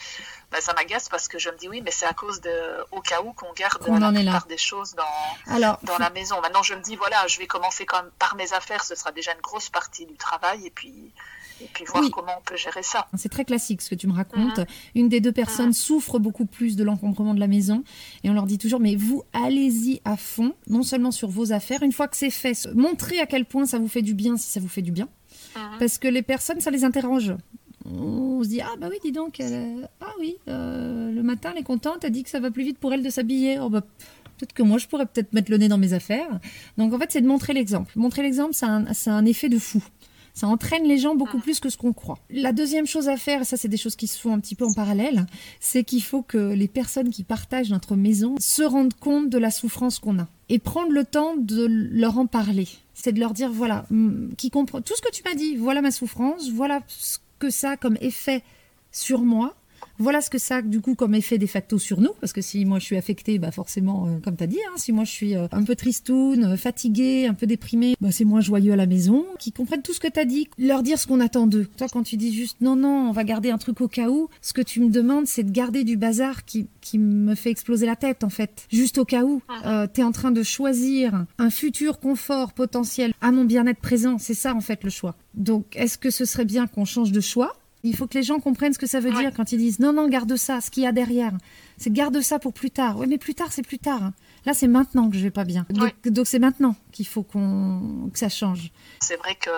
bah, 0.51 0.59
ça 0.61 0.73
m'agace 0.75 1.09
parce 1.09 1.29
que 1.29 1.39
je 1.39 1.49
me 1.49 1.57
dis 1.57 1.69
oui, 1.69 1.81
mais 1.81 1.93
c'est 1.93 2.07
à 2.07 2.13
cause 2.13 2.41
de 2.41 2.51
au 2.91 3.01
cas 3.01 3.23
où 3.23 3.33
qu'on 3.33 3.53
garde 3.53 3.87
la 3.87 4.11
plupart 4.11 4.47
des 4.47 4.59
choses 4.59 4.95
dans, 4.95 5.53
Alors, 5.55 5.79
dans 5.85 5.99
la 5.99 6.11
maison. 6.11 6.41
Maintenant 6.41 6.63
je 6.63 6.75
me 6.75 6.83
dis 6.83 6.97
voilà, 6.97 7.27
je 7.29 7.39
vais 7.39 7.47
commencer 7.47 7.87
quand 7.87 8.03
même 8.03 8.11
par 8.19 8.35
mes 8.35 8.53
affaires, 8.53 8.83
ce 8.83 8.95
sera 8.95 9.13
déjà 9.13 9.33
une 9.33 9.41
grosse 9.41 9.71
partie 9.71 10.07
du 10.07 10.17
travail 10.17 10.67
et 10.67 10.71
puis, 10.71 11.13
et 11.61 11.69
puis 11.73 11.85
voir 11.85 12.03
comment 12.11 12.33
on 12.39 12.43
peut 12.43 12.57
gérer 12.57 12.83
ça. 12.83 13.07
C'est 13.17 13.29
très 13.29 13.45
classique 13.45 13.81
ce 13.81 13.91
que 13.91 13.95
tu 13.95 14.09
me 14.09 14.13
racontes. 14.13 14.59
Mhm. 14.59 14.67
Une 14.97 15.09
des 15.09 15.21
deux 15.21 15.33
personnes 15.33 15.67
mhm. 15.67 15.73
souffre 15.73 16.19
beaucoup 16.19 16.47
plus 16.47 16.75
de 16.75 16.83
l'encombrement 16.83 17.35
de 17.35 17.41
la 17.41 17.49
maison 17.49 17.85
et 18.25 18.31
on 18.31 18.33
leur 18.33 18.47
dit 18.47 18.59
toujours 18.59 18.81
mais 18.81 18.97
vous 18.97 19.23
allez-y 19.33 20.01
à 20.05 20.17
fond, 20.17 20.55
non 20.67 20.83
seulement 20.83 21.13
sur 21.13 21.29
vos 21.29 21.53
affaires, 21.53 21.83
une 21.85 21.93
fois 21.93 22.09
que 22.09 22.17
c'est 22.17 22.31
fait, 22.31 22.67
montrez 22.75 23.21
à 23.21 23.27
quel 23.27 23.45
point 23.45 23.67
ça 23.67 23.79
vous 23.79 23.89
fait 23.89 24.03
du 24.03 24.15
bien 24.15 24.37
si 24.37 24.51
ça 24.51 24.59
vous 24.59 24.69
fait 24.69 24.83
du 24.83 24.91
bien. 24.91 25.09
Mhm. 25.55 25.79
Parce 25.79 25.99
que 25.99 26.09
les 26.09 26.23
personnes, 26.23 26.61
ça 26.61 26.71
les 26.71 26.85
interroge 26.85 27.35
on 27.87 28.43
se 28.43 28.49
dit 28.49 28.61
ah 28.61 28.75
bah 28.79 28.89
oui 28.91 28.99
dis 29.03 29.13
donc 29.13 29.41
ah 30.01 30.13
oui 30.19 30.37
euh, 30.49 31.11
le 31.11 31.23
matin 31.23 31.51
elle 31.53 31.61
est 31.61 31.65
contente 31.65 32.05
elle 32.05 32.13
dit 32.13 32.23
que 32.23 32.31
ça 32.31 32.41
va 32.41 32.51
plus 32.51 32.65
vite 32.65 32.79
pour 32.79 32.93
elle 32.93 33.03
de 33.03 33.11
s'habiller 33.11 33.59
oh 33.59 33.71
bah 33.71 33.83
Peut-être 34.41 34.55
que 34.55 34.63
moi, 34.63 34.79
je 34.79 34.87
pourrais 34.87 35.05
peut-être 35.05 35.35
mettre 35.35 35.51
le 35.51 35.59
nez 35.59 35.69
dans 35.69 35.77
mes 35.77 35.93
affaires. 35.93 36.41
Donc, 36.79 36.95
en 36.95 36.99
fait, 36.99 37.13
c'est 37.13 37.21
de 37.21 37.27
montrer 37.27 37.53
l'exemple. 37.53 37.93
Montrer 37.97 38.23
l'exemple, 38.23 38.55
ça 38.55 38.69
a, 38.69 39.11
un, 39.11 39.27
effet 39.27 39.51
de 39.51 39.59
fou. 39.59 39.85
Ça 40.33 40.47
entraîne 40.47 40.85
les 40.85 40.97
gens 40.97 41.15
beaucoup 41.15 41.41
plus 41.41 41.61
que 41.61 41.69
ce 41.69 41.77
qu'on 41.77 41.93
croit. 41.93 42.19
La 42.31 42.53
deuxième 42.53 42.87
chose 42.87 43.11
à 43.11 43.19
faire, 43.19 43.43
et 43.43 43.45
ça 43.45 43.59
c'est 43.59 43.69
des 43.69 43.77
choses 43.77 43.97
qui 43.97 44.07
se 44.07 44.19
font 44.19 44.33
un 44.33 44.41
petit 44.41 44.55
peu 44.55 44.65
en 44.65 44.73
parallèle, 44.73 45.27
c'est 45.59 45.85
qu'il 45.85 46.03
faut 46.03 46.23
que 46.23 46.55
les 46.55 46.69
personnes 46.69 47.11
qui 47.11 47.23
partagent 47.23 47.69
notre 47.69 47.97
maison 47.97 48.37
se 48.39 48.63
rendent 48.63 48.95
compte 48.95 49.29
de 49.29 49.37
la 49.37 49.51
souffrance 49.51 49.99
qu'on 49.99 50.21
a 50.21 50.29
et 50.49 50.59
prendre 50.59 50.93
le 50.93 51.05
temps 51.05 51.35
de 51.37 51.67
leur 51.69 52.17
en 52.17 52.27
parler. 52.27 52.69
C'est 52.95 53.13
de 53.13 53.21
leur 53.21 53.35
dire 53.35 53.51
voilà, 53.51 53.85
qui 54.39 54.51
comprend 54.51 54.81
tout 54.81 54.95
ce 54.97 55.03
que 55.03 55.11
tu 55.11 55.23
m'as 55.27 55.35
dit, 55.35 55.57
voilà 55.57 55.83
ma 55.83 55.91
souffrance, 55.91 56.49
voilà 56.51 56.81
ce 56.87 57.19
que 57.41 57.51
ça 57.51 57.77
comme 57.77 57.99
effet 58.01 58.45
sur 58.93 59.23
moi, 59.23 59.57
voilà 60.01 60.23
ce 60.23 60.31
que 60.31 60.39
ça 60.39 60.57
a 60.57 60.63
du 60.63 60.81
coup 60.81 60.95
comme 60.95 61.15
effet 61.15 61.39
de 61.39 61.47
facto 61.47 61.79
sur 61.79 62.01
nous, 62.01 62.13
parce 62.21 62.33
que 62.33 62.41
si 62.41 62.65
moi 62.65 62.79
je 62.79 62.87
suis 62.87 62.97
affectée, 62.97 63.39
bah 63.39 63.53
forcément, 63.53 64.07
euh, 64.07 64.19
comme 64.25 64.37
tu 64.37 64.45
as 64.45 64.47
dit, 64.47 64.59
hein, 64.69 64.73
si 64.77 64.93
moi 64.93 65.05
je 65.05 65.11
suis 65.11 65.37
euh, 65.37 65.47
un 65.53 65.63
peu 65.63 65.77
tristoune, 65.77 66.45
euh, 66.45 66.57
fatiguée, 66.57 67.27
un 67.27 67.35
peu 67.35 67.47
déprimée, 67.47 67.95
bah 68.01 68.11
c'est 68.11 68.25
moins 68.25 68.41
joyeux 68.41 68.73
à 68.73 68.77
la 68.77 68.87
maison, 68.87 69.27
qui 69.39 69.53
comprennent 69.53 69.83
tout 69.83 69.93
ce 69.93 70.01
que 70.01 70.09
tu 70.09 70.19
as 70.19 70.25
dit, 70.25 70.49
leur 70.59 70.83
dire 70.83 70.99
ce 70.99 71.07
qu'on 71.07 71.21
attend 71.21 71.47
d'eux. 71.47 71.69
Toi 71.77 71.87
quand 71.93 72.03
tu 72.03 72.17
dis 72.17 72.35
juste 72.35 72.57
non, 72.61 72.77
non, 72.77 73.09
on 73.09 73.13
va 73.13 73.25
garder 73.25 73.51
un 73.51 73.59
truc 73.59 73.81
au 73.81 73.89
cas 73.89 74.09
où, 74.09 74.29
ce 74.41 74.53
que 74.53 74.63
tu 74.63 74.81
me 74.81 74.89
demandes 74.89 75.27
c'est 75.27 75.43
de 75.43 75.51
garder 75.51 75.85
du 75.85 75.97
bazar 75.97 76.45
qui, 76.47 76.67
qui 76.81 76.99
me 76.99 77.35
fait 77.35 77.51
exploser 77.51 77.85
la 77.85 77.97
tête 77.97 78.25
en 78.25 78.31
fait, 78.31 78.67
juste 78.71 78.97
au 78.97 79.05
cas 79.05 79.25
où. 79.25 79.43
Euh, 79.67 79.87
tu 79.93 80.01
es 80.01 80.05
en 80.05 80.13
train 80.13 80.31
de 80.31 80.43
choisir 80.43 81.27
un 81.39 81.51
futur 81.51 82.01
confort 82.01 82.55
potentiel 82.55 83.13
à 83.21 83.33
mon 83.33 83.45
bien-être 83.45 83.81
présent, 83.81 84.17
c'est 84.19 84.35
ça 84.35 84.55
en 84.55 84.61
fait 84.63 84.83
le 84.83 84.91
choix. 84.91 85.15
Donc 85.35 85.77
est-ce 85.77 85.99
que 85.99 86.11
ce 86.11 86.25
serait 86.25 86.45
bien 86.45 86.67
qu'on 86.67 86.85
change 86.85 87.13
de 87.13 87.21
choix 87.21 87.60
il 87.83 87.97
faut 87.97 88.07
que 88.07 88.15
les 88.19 88.23
gens 88.23 88.41
comprennent 88.41 88.73
ce 88.73 88.79
que 88.79 88.87
ça 88.87 89.01
veut 89.01 89.13
dire 89.13 89.33
quand 89.35 89.53
ils 89.53 89.59
disent 89.59 89.79
non, 89.79 89.93
non, 89.93 90.09
garde 90.09 90.37
ça, 90.37 90.61
ce 90.61 90.71
qu'il 90.71 90.83
y 90.83 90.87
a 90.87 90.93
derrière. 90.93 91.33
C'est 91.77 91.93
garde 91.93 92.21
ça 92.21 92.39
pour 92.39 92.53
plus 92.53 92.71
tard. 92.71 92.99
Oui, 92.99 93.07
mais 93.09 93.19
plus 93.19 93.35
tard, 93.35 93.53
c'est 93.53 93.63
plus 93.63 93.79
tard. 93.79 94.13
Là, 94.47 94.55
c'est 94.55 94.69
maintenant 94.69 95.11
que 95.11 95.17
je 95.17 95.23
vais 95.23 95.31
pas 95.31 95.45
bien. 95.45 95.67
Donc, 96.05 96.27
c'est 96.27 96.39
maintenant 96.39 96.75
qu'il 96.93 97.07
faut 97.07 97.23
qu'on 97.23 98.11
que 98.13 98.19
ça 98.19 98.29
change. 98.29 98.71
C'est 99.01 99.17
vrai 99.17 99.35
que 99.35 99.51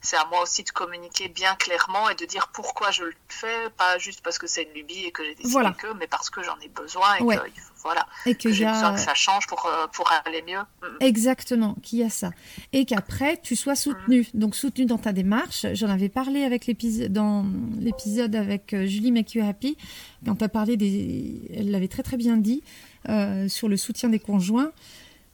c'est 0.00 0.16
à 0.16 0.24
moi 0.26 0.42
aussi 0.42 0.62
de 0.62 0.70
communiquer 0.70 1.28
bien 1.28 1.54
clairement 1.56 2.08
et 2.10 2.14
de 2.14 2.24
dire 2.24 2.48
pourquoi 2.48 2.90
je 2.90 3.04
le 3.04 3.14
fais, 3.28 3.70
pas 3.76 3.98
juste 3.98 4.20
parce 4.22 4.38
que 4.38 4.46
c'est 4.46 4.64
une 4.64 4.72
lubie 4.72 5.04
et 5.04 5.12
que 5.12 5.24
j'ai 5.24 5.34
décidé 5.34 5.64
que, 5.78 5.92
mais 5.94 6.06
parce 6.06 6.30
que 6.30 6.42
j'en 6.42 6.58
ai 6.60 6.68
besoin 6.68 7.14
et 7.16 7.20
que 7.20 7.50
voilà, 7.84 8.06
et 8.24 8.34
que, 8.34 8.50
j'ai 8.50 8.64
besoin 8.64 8.94
que 8.94 9.00
ça 9.00 9.12
change 9.12 9.46
pour, 9.46 9.66
euh, 9.66 9.86
pour 9.92 10.10
aller 10.24 10.42
mieux. 10.42 10.60
Mm. 10.60 10.96
Exactement, 11.00 11.76
qu'il 11.82 11.98
y 11.98 12.02
a 12.02 12.08
ça. 12.08 12.30
Et 12.72 12.86
qu'après, 12.86 13.38
tu 13.42 13.56
sois 13.56 13.76
soutenu. 13.76 14.26
Mm. 14.32 14.38
Donc, 14.38 14.56
soutenu 14.56 14.86
dans 14.86 14.96
ta 14.96 15.12
démarche. 15.12 15.66
J'en 15.74 15.90
avais 15.90 16.08
parlé 16.08 16.44
avec 16.44 16.66
l'épisode, 16.66 17.12
dans 17.12 17.44
l'épisode 17.78 18.34
avec 18.36 18.72
euh, 18.72 18.86
Julie 18.86 19.12
Make 19.12 19.34
You 19.34 19.46
Happy, 19.46 19.76
quand 20.24 20.36
tu 20.36 20.44
as 20.44 20.48
parlé 20.48 20.78
des. 20.78 21.42
Elle 21.54 21.70
l'avait 21.70 21.88
très 21.88 22.02
très 22.02 22.16
bien 22.16 22.38
dit, 22.38 22.62
euh, 23.08 23.48
sur 23.48 23.68
le 23.68 23.76
soutien 23.76 24.08
des 24.08 24.18
conjoints 24.18 24.72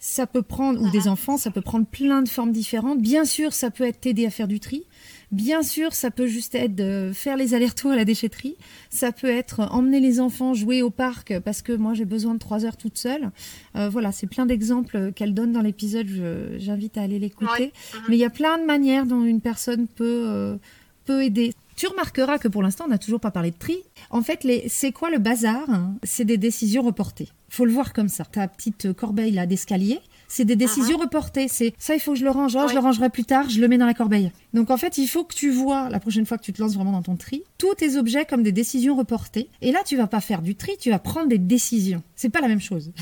ça 0.03 0.27
peut 0.27 0.43
prendre, 0.43 0.81
ou 0.81 0.91
des 0.91 1.09
ah. 1.09 1.13
enfants, 1.13 1.37
ça 1.37 1.51
peut 1.51 1.61
prendre 1.61 1.87
plein 1.87 2.23
de 2.23 2.29
formes 2.29 2.53
différentes. 2.53 3.03
Bien 3.03 3.27
sûr, 3.27 3.53
ça 3.53 3.71
peut 3.71 3.85
être 3.85 4.01
t'aider 4.01 4.25
à 4.25 4.31
faire 4.31 4.49
du 4.49 4.59
tri. 4.59 4.85
Bien 5.31 5.63
sûr, 5.63 5.93
ça 5.93 6.11
peut 6.11 6.27
juste 6.27 6.55
être 6.55 6.75
de 6.75 7.13
faire 7.15 7.37
les 7.37 7.53
allers-retours 7.53 7.91
à 7.91 7.97
la 7.97 8.07
déchetterie. 8.07 8.57
Ça 8.89 9.13
peut 9.13 9.29
être 9.29 9.61
emmener 9.71 10.01
les 10.01 10.19
enfants 10.19 10.55
jouer 10.55 10.83
au 10.83 10.89
parc 10.89 11.39
parce 11.41 11.61
que 11.61 11.73
moi 11.73 11.93
j'ai 11.93 12.07
besoin 12.07 12.35
de 12.35 12.39
trois 12.39 12.65
heures 12.65 12.79
toute 12.79 12.97
seule. 12.97 13.31
Euh, 13.77 13.91
voilà, 13.91 14.11
c'est 14.11 14.27
plein 14.27 14.47
d'exemples 14.47 15.13
qu'elle 15.13 15.35
donne 15.35 15.53
dans 15.53 15.61
l'épisode. 15.61 16.09
J'invite 16.57 16.97
à 16.97 17.03
aller 17.03 17.19
l'écouter. 17.19 17.73
Mhm. 17.95 18.01
Mais 18.09 18.17
il 18.17 18.21
y 18.21 18.25
a 18.25 18.31
plein 18.31 18.59
de 18.59 18.65
manières 18.65 19.05
dont 19.05 19.23
une 19.23 19.43
personne 19.43 19.87
peut, 19.87 20.25
euh, 20.27 20.57
peut 21.05 21.23
aider. 21.23 21.53
Tu 21.81 21.87
remarqueras 21.87 22.37
que 22.37 22.47
pour 22.47 22.63
l'instant, 22.63 22.85
on 22.87 22.91
n'a 22.91 22.99
toujours 22.99 23.21
pas 23.21 23.31
parlé 23.31 23.53
de 23.53 23.57
tri. 23.57 23.79
En 24.11 24.21
fait, 24.21 24.47
c'est 24.69 24.93
quoi 24.93 25.09
le 25.09 25.17
bazar 25.17 25.67
C'est 26.03 26.27
des 26.27 26.37
décisions 26.37 26.83
reportées. 26.83 27.31
Faut 27.49 27.65
le 27.65 27.73
voir 27.73 27.95
comme 27.95 28.11
ça. 28.11 28.27
Ta 28.27 28.47
petite 28.49 28.93
corbeille 28.93 29.33
là 29.33 29.47
d'escalier, 29.47 29.99
c'est 30.29 30.45
des 30.45 30.57
décisions 30.57 30.99
uh-huh. 30.99 31.05
reportées. 31.05 31.49
C'est 31.49 31.73
ça, 31.79 31.95
il 31.95 32.01
faut 32.01 32.13
que 32.13 32.19
je 32.19 32.25
le 32.25 32.31
range. 32.33 32.55
Oh, 32.55 32.69
je 32.69 32.75
le 32.75 32.81
rangerai 32.81 33.09
plus 33.09 33.25
tard. 33.25 33.49
Je 33.49 33.63
le 33.63 33.67
mets 33.67 33.79
dans 33.79 33.87
la 33.87 33.95
corbeille. 33.95 34.31
Donc 34.53 34.71
en 34.71 34.77
fait, 34.77 34.99
il 34.99 35.07
faut 35.07 35.25
que 35.25 35.35
tu 35.35 35.51
vois 35.51 35.89
la 35.89 36.01
prochaine 36.01 36.27
fois 36.27 36.37
que 36.37 36.43
tu 36.43 36.53
te 36.53 36.61
lances 36.61 36.75
vraiment 36.75 36.93
dans 36.93 37.01
ton 37.01 37.17
tri, 37.17 37.45
tous 37.57 37.75
tes 37.77 37.97
objets 37.97 38.27
comme 38.27 38.43
des 38.43 38.53
décisions 38.53 38.95
reportées. 38.95 39.49
Et 39.63 39.73
là, 39.73 39.79
tu 39.83 39.97
vas 39.97 40.07
pas 40.07 40.21
faire 40.21 40.43
du 40.43 40.57
tri, 40.57 40.73
tu 40.79 40.91
vas 40.91 40.99
prendre 40.99 41.29
des 41.29 41.39
décisions. 41.39 42.03
C'est 42.15 42.29
pas 42.29 42.43
la 42.43 42.49
même 42.49 42.61
chose. 42.61 42.93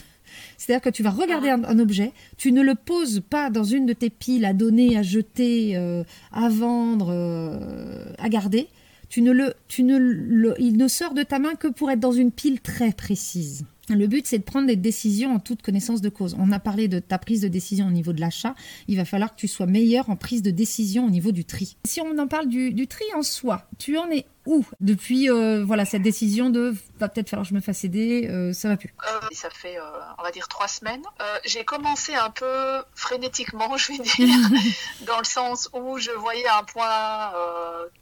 C'est-à-dire 0.57 0.83
que 0.83 0.91
tu 0.91 1.03
vas 1.03 1.11
regarder 1.11 1.49
uh-huh. 1.49 1.67
un, 1.67 1.79
objet, 1.79 2.13
tu 2.37 2.53
ne 2.53 2.63
le 2.63 2.75
poses 2.75 3.23
pas 3.29 3.51
dans 3.51 3.65
une 3.65 3.87
de 3.87 3.93
tes 3.93 4.11
piles 4.11 4.45
à 4.45 4.53
donner, 4.53 4.97
à 4.97 5.03
jeter, 5.03 5.77
euh, 5.77 6.05
à 6.33 6.49
vendre, 6.49 7.09
euh, 7.11 8.05
à 8.19 8.29
garder. 8.29 8.69
Tu 9.09 9.23
ne 9.23 9.33
le, 9.33 9.55
tu 9.69 9.85
ne 9.85 9.97
le, 9.97 10.55
il 10.59 10.77
ne 10.77 10.89
sort 10.89 11.15
de 11.15 11.23
ta 11.23 11.39
main 11.39 11.55
que 11.55 11.69
pour 11.69 11.91
être 11.91 12.01
dans 12.01 12.13
une 12.13 12.31
pile 12.31 12.61
très 12.61 12.93
précise. 12.93 13.65
Le 13.89 14.07
but, 14.07 14.27
c'est 14.27 14.39
de 14.39 14.45
prendre 14.45 14.67
des 14.67 14.77
décisions 14.77 15.35
en 15.35 15.39
toute 15.39 15.63
connaissance 15.63 16.01
de 16.01 16.09
cause. 16.09 16.37
On 16.39 16.53
a 16.53 16.59
parlé 16.59 16.89
de 16.89 16.99
ta 16.99 17.19
prise 17.19 17.41
de 17.41 17.49
décision 17.49 17.87
au 17.87 17.91
niveau 17.91 18.13
de 18.13 18.21
l'achat. 18.21 18.55
Il 18.87 18.97
va 18.97 19.05
falloir 19.05 19.35
que 19.35 19.41
tu 19.41 19.49
sois 19.49 19.67
meilleur 19.67 20.11
en 20.11 20.17
prise 20.17 20.43
de 20.43 20.51
décision 20.51 21.07
au 21.07 21.11
niveau 21.11 21.33
du 21.33 21.45
tri. 21.45 21.77
Si 21.85 22.01
on 22.01 22.19
en 22.19 22.27
parle 22.27 22.49
du, 22.49 22.87
tri 22.87 23.05
en 23.15 23.23
soi, 23.23 23.63
tu 23.79 23.97
en 23.99 24.11
es 24.11 24.27
où 24.47 24.65
depuis 24.81 25.31
euh, 25.31 25.63
voilà 25.63 25.85
cette 25.85 26.01
décision 26.01 26.49
de 26.49 26.75
va 26.99 27.09
peut-être 27.11 27.29
falloir 27.29 27.45
que 27.45 27.51
je 27.51 27.55
me 27.55 27.61
fasse 27.61 27.85
aider, 27.85 28.27
euh, 28.31 28.55
ça 28.55 28.69
va 28.69 28.79
plus? 28.79 28.95
Euh, 29.07 29.21
Ça 29.31 29.51
fait 29.51 29.77
on 30.19 30.23
va 30.23 30.31
dire 30.31 30.49
trois 30.49 30.69
semaines. 30.69 31.03
J'ai 31.45 31.65
commencé 31.65 32.15
un 32.15 32.31
peu 32.31 32.83
frénétiquement, 32.95 33.77
je 33.77 33.93
vais 33.93 33.99
dire, 33.99 34.29
dans 35.07 35.19
le 35.19 35.25
sens 35.25 35.69
où 35.75 35.99
je 35.99 36.11
voyais 36.13 36.49
un 36.49 36.65
point 36.65 37.33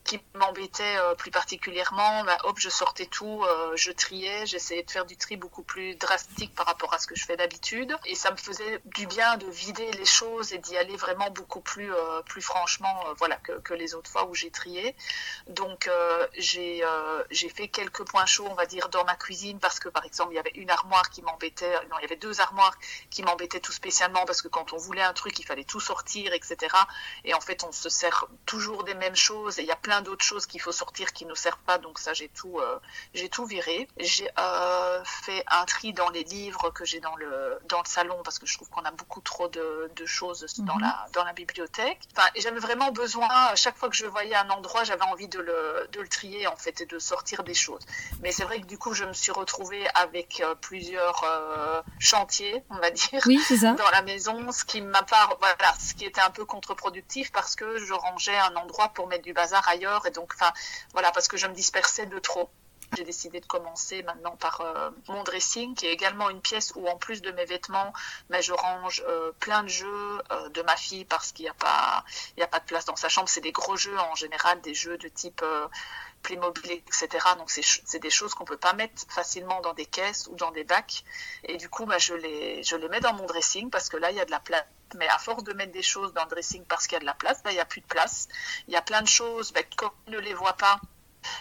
qui 0.04 0.18
m'embêtait 0.34 0.96
plus 1.18 1.30
particulièrement, 1.30 2.24
bah, 2.24 2.38
hop, 2.44 2.56
je 2.58 2.68
sortais 2.68 3.06
tout, 3.06 3.42
je 3.74 3.90
triais, 3.90 4.46
j'essayais 4.46 4.84
de 4.84 4.90
faire 4.90 5.04
du 5.04 5.16
tri 5.16 5.36
beaucoup 5.36 5.62
plus 5.62 5.75
drastique 5.94 6.54
par 6.54 6.66
rapport 6.66 6.92
à 6.94 6.98
ce 6.98 7.06
que 7.06 7.14
je 7.14 7.24
fais 7.24 7.36
d'habitude. 7.36 7.96
Et 8.06 8.14
ça 8.14 8.30
me 8.30 8.36
faisait 8.36 8.80
du 8.84 9.06
bien 9.06 9.36
de 9.36 9.46
vider 9.46 9.90
les 9.92 10.04
choses 10.04 10.52
et 10.52 10.58
d'y 10.58 10.76
aller 10.76 10.96
vraiment 10.96 11.30
beaucoup 11.30 11.60
plus, 11.60 11.92
euh, 11.92 12.22
plus 12.22 12.42
franchement 12.42 13.04
voilà, 13.18 13.36
que, 13.36 13.74
les 13.74 13.94
autres 13.94 14.10
fois 14.10 14.26
où 14.26 14.34
j'ai 14.34 14.50
trié. 14.50 14.94
Donc 15.48 15.90
j'ai 16.36 16.82
j'ai 17.30 17.48
fait 17.48 17.68
quelques 17.68 18.04
points 18.04 18.26
chauds, 18.26 18.48
on 18.50 18.54
va 18.54 18.66
dire, 18.66 18.88
dans 18.88 19.04
ma 19.04 19.16
cuisine 19.16 19.58
parce 19.58 19.78
que 19.78 19.88
par 19.88 20.04
exemple, 20.04 20.32
il 20.32 20.36
y 20.36 20.38
avait 20.38 20.52
une 20.54 20.70
armoire 20.70 21.10
qui 21.10 21.22
m'embêtait, 21.22 21.74
non, 21.90 21.96
il 21.98 22.02
y 22.02 22.04
avait 22.04 22.16
deux 22.16 22.40
armoires 22.40 22.76
qui 23.10 23.22
m'embêtaient 23.22 23.60
tout 23.60 23.72
spécialement 23.72 24.24
parce 24.24 24.42
que 24.42 24.48
quand 24.48 24.72
on 24.72 24.76
voulait 24.76 25.02
un 25.02 25.12
truc, 25.12 25.38
il 25.38 25.44
fallait 25.44 25.64
tout 25.64 25.80
sortir, 25.80 26.32
etc. 26.32 26.74
Et 27.24 27.34
en 27.34 27.40
fait, 27.40 27.64
on 27.64 27.72
se 27.72 27.88
sert 27.88 28.26
toujours 28.46 28.84
des 28.84 28.94
mêmes 28.94 29.16
choses 29.16 29.58
et 29.58 29.62
il 29.62 29.68
y 29.68 29.72
a 29.72 29.76
plein 29.76 30.00
d'autres 30.00 30.24
choses 30.24 30.46
qu'il 30.46 30.60
faut 30.60 30.72
sortir 30.72 31.12
qui 31.12 31.26
ne 31.26 31.34
servent 31.34 31.64
pas. 31.66 31.78
Donc 31.78 31.98
ça, 31.98 32.14
j'ai 32.14 32.28
tout, 32.28 32.58
euh, 32.58 32.78
j'ai 33.14 33.28
tout 33.28 33.46
viré. 33.46 33.88
J'ai 33.98 34.28
euh, 34.38 35.04
fait 35.04 35.44
un 35.48 35.65
tri 35.66 35.92
dans 35.92 36.08
les 36.10 36.24
livres 36.24 36.70
que 36.70 36.84
j'ai 36.84 37.00
dans 37.00 37.16
le 37.16 37.58
dans 37.68 37.78
le 37.78 37.88
salon 37.88 38.16
parce 38.24 38.38
que 38.38 38.46
je 38.46 38.54
trouve 38.54 38.68
qu'on 38.70 38.84
a 38.84 38.90
beaucoup 38.90 39.20
trop 39.20 39.48
de, 39.48 39.90
de 39.94 40.06
choses 40.06 40.46
dans 40.58 40.76
mhm. 40.76 40.82
la 40.82 41.06
dans 41.12 41.24
la 41.24 41.32
bibliothèque. 41.32 42.00
Enfin, 42.16 42.28
j'avais 42.36 42.60
vraiment 42.60 42.92
besoin. 42.92 43.28
Chaque 43.54 43.76
fois 43.76 43.88
que 43.88 43.96
je 43.96 44.06
voyais 44.06 44.34
un 44.34 44.50
endroit, 44.50 44.84
j'avais 44.84 45.04
envie 45.04 45.28
de 45.28 45.40
le 45.40 45.88
de 45.92 46.00
le 46.00 46.08
trier 46.08 46.46
en 46.46 46.56
fait 46.56 46.80
et 46.80 46.86
de 46.86 46.98
sortir 46.98 47.42
des 47.42 47.54
choses. 47.54 47.84
Mais 48.22 48.32
c'est 48.32 48.44
vrai 48.44 48.60
que 48.60 48.66
du 48.66 48.78
coup, 48.78 48.94
je 48.94 49.04
me 49.04 49.12
suis 49.12 49.32
retrouvée 49.32 49.86
avec 49.94 50.40
euh, 50.40 50.54
plusieurs 50.54 51.24
chantiers, 51.98 52.64
on 52.70 52.78
va 52.78 52.90
dire, 52.90 53.20
oui, 53.26 53.38
ça. 53.38 53.72
dans 53.72 53.90
la 53.90 54.02
maison, 54.02 54.52
ce 54.52 54.64
qui 54.64 54.80
m'a 54.80 55.04
voilà, 55.38 55.74
ce 55.78 55.94
qui 55.94 56.04
était 56.04 56.20
un 56.20 56.30
peu 56.30 56.44
contre-productif 56.44 57.32
parce 57.32 57.56
que 57.56 57.78
je 57.78 57.92
rangeais 57.92 58.36
un 58.36 58.56
endroit 58.56 58.88
pour 58.88 59.06
mettre 59.06 59.24
du 59.24 59.32
bazar 59.32 59.66
ailleurs 59.68 60.06
et 60.06 60.10
donc, 60.10 60.32
enfin, 60.34 60.52
voilà, 60.92 61.10
parce 61.12 61.28
que 61.28 61.36
je 61.36 61.46
me 61.46 61.54
dispersais 61.54 62.06
de 62.06 62.18
trop. 62.18 62.50
J'ai 62.96 63.04
décidé 63.04 63.40
de 63.40 63.46
commencer 63.46 64.02
maintenant 64.02 64.36
par 64.36 64.60
euh, 64.60 64.90
mon 65.08 65.22
dressing, 65.24 65.74
qui 65.74 65.86
est 65.86 65.92
également 65.92 66.30
une 66.30 66.40
pièce 66.40 66.72
où, 66.76 66.86
en 66.86 66.96
plus 66.96 67.20
de 67.20 67.30
mes 67.32 67.44
vêtements, 67.44 67.92
je 68.30 68.52
range 68.52 69.02
euh, 69.06 69.32
plein 69.40 69.62
de 69.62 69.68
jeux 69.68 70.22
euh, 70.30 70.48
de 70.50 70.62
ma 70.62 70.76
fille 70.76 71.04
parce 71.04 71.32
qu'il 71.32 71.44
n'y 71.44 71.50
a, 71.50 71.54
pas, 71.54 72.04
de 72.36 72.64
place 72.66 72.84
dans 72.84 72.96
sa 72.96 73.08
chambre. 73.08 73.28
C'est 73.28 73.40
des 73.40 73.52
gros 73.52 73.76
jeux 73.76 73.98
en 73.98 74.14
général, 74.14 74.60
des 74.60 74.74
jeux 74.74 74.98
de 74.98 75.08
type 75.08 75.44
Playmobil, 76.22 76.72
etc. 76.72 77.08
Donc, 77.38 77.50
c'est 77.50 77.98
des 77.98 78.10
choses 78.10 78.34
qu'on 78.34 78.44
peut 78.44 78.56
pas 78.56 78.72
mettre 78.72 79.02
facilement 79.08 79.60
dans 79.60 79.74
des 79.74 79.86
caisses 79.86 80.26
ou 80.28 80.34
dans 80.34 80.50
des 80.50 80.64
bacs. 80.64 81.04
Et 81.44 81.56
du 81.56 81.68
coup, 81.68 81.86
bah, 81.86 81.98
je, 81.98 82.14
les, 82.14 82.62
mets 82.90 83.00
dans 83.00 83.14
mon 83.14 83.26
dressing 83.26 83.70
parce 83.70 83.88
que 83.88 83.96
là, 83.96 84.10
il 84.10 84.16
y 84.16 84.20
a 84.20 84.24
de 84.24 84.30
la 84.30 84.40
place 84.40 84.64
mais 84.94 85.08
à 85.08 85.18
force 85.18 85.42
de 85.42 85.52
mettre 85.52 85.72
des 85.72 85.82
choses 85.82 86.12
dans 86.12 86.22
le 86.22 86.30
dressing 86.30 86.64
parce 86.64 86.86
qu'il 86.86 86.94
y 86.94 86.96
a 86.96 87.00
de 87.00 87.06
la 87.06 87.14
place, 87.14 87.42
ben, 87.42 87.50
il 87.50 87.54
n'y 87.54 87.60
a 87.60 87.64
plus 87.64 87.80
de 87.80 87.86
place. 87.86 88.28
Il 88.68 88.72
y 88.72 88.76
a 88.76 88.82
plein 88.82 89.02
de 89.02 89.08
choses, 89.08 89.52
ben, 89.52 89.64
quand 89.76 89.92
elle 90.06 90.14
ne 90.14 90.18
les 90.20 90.32
voit 90.32 90.52
pas, 90.52 90.80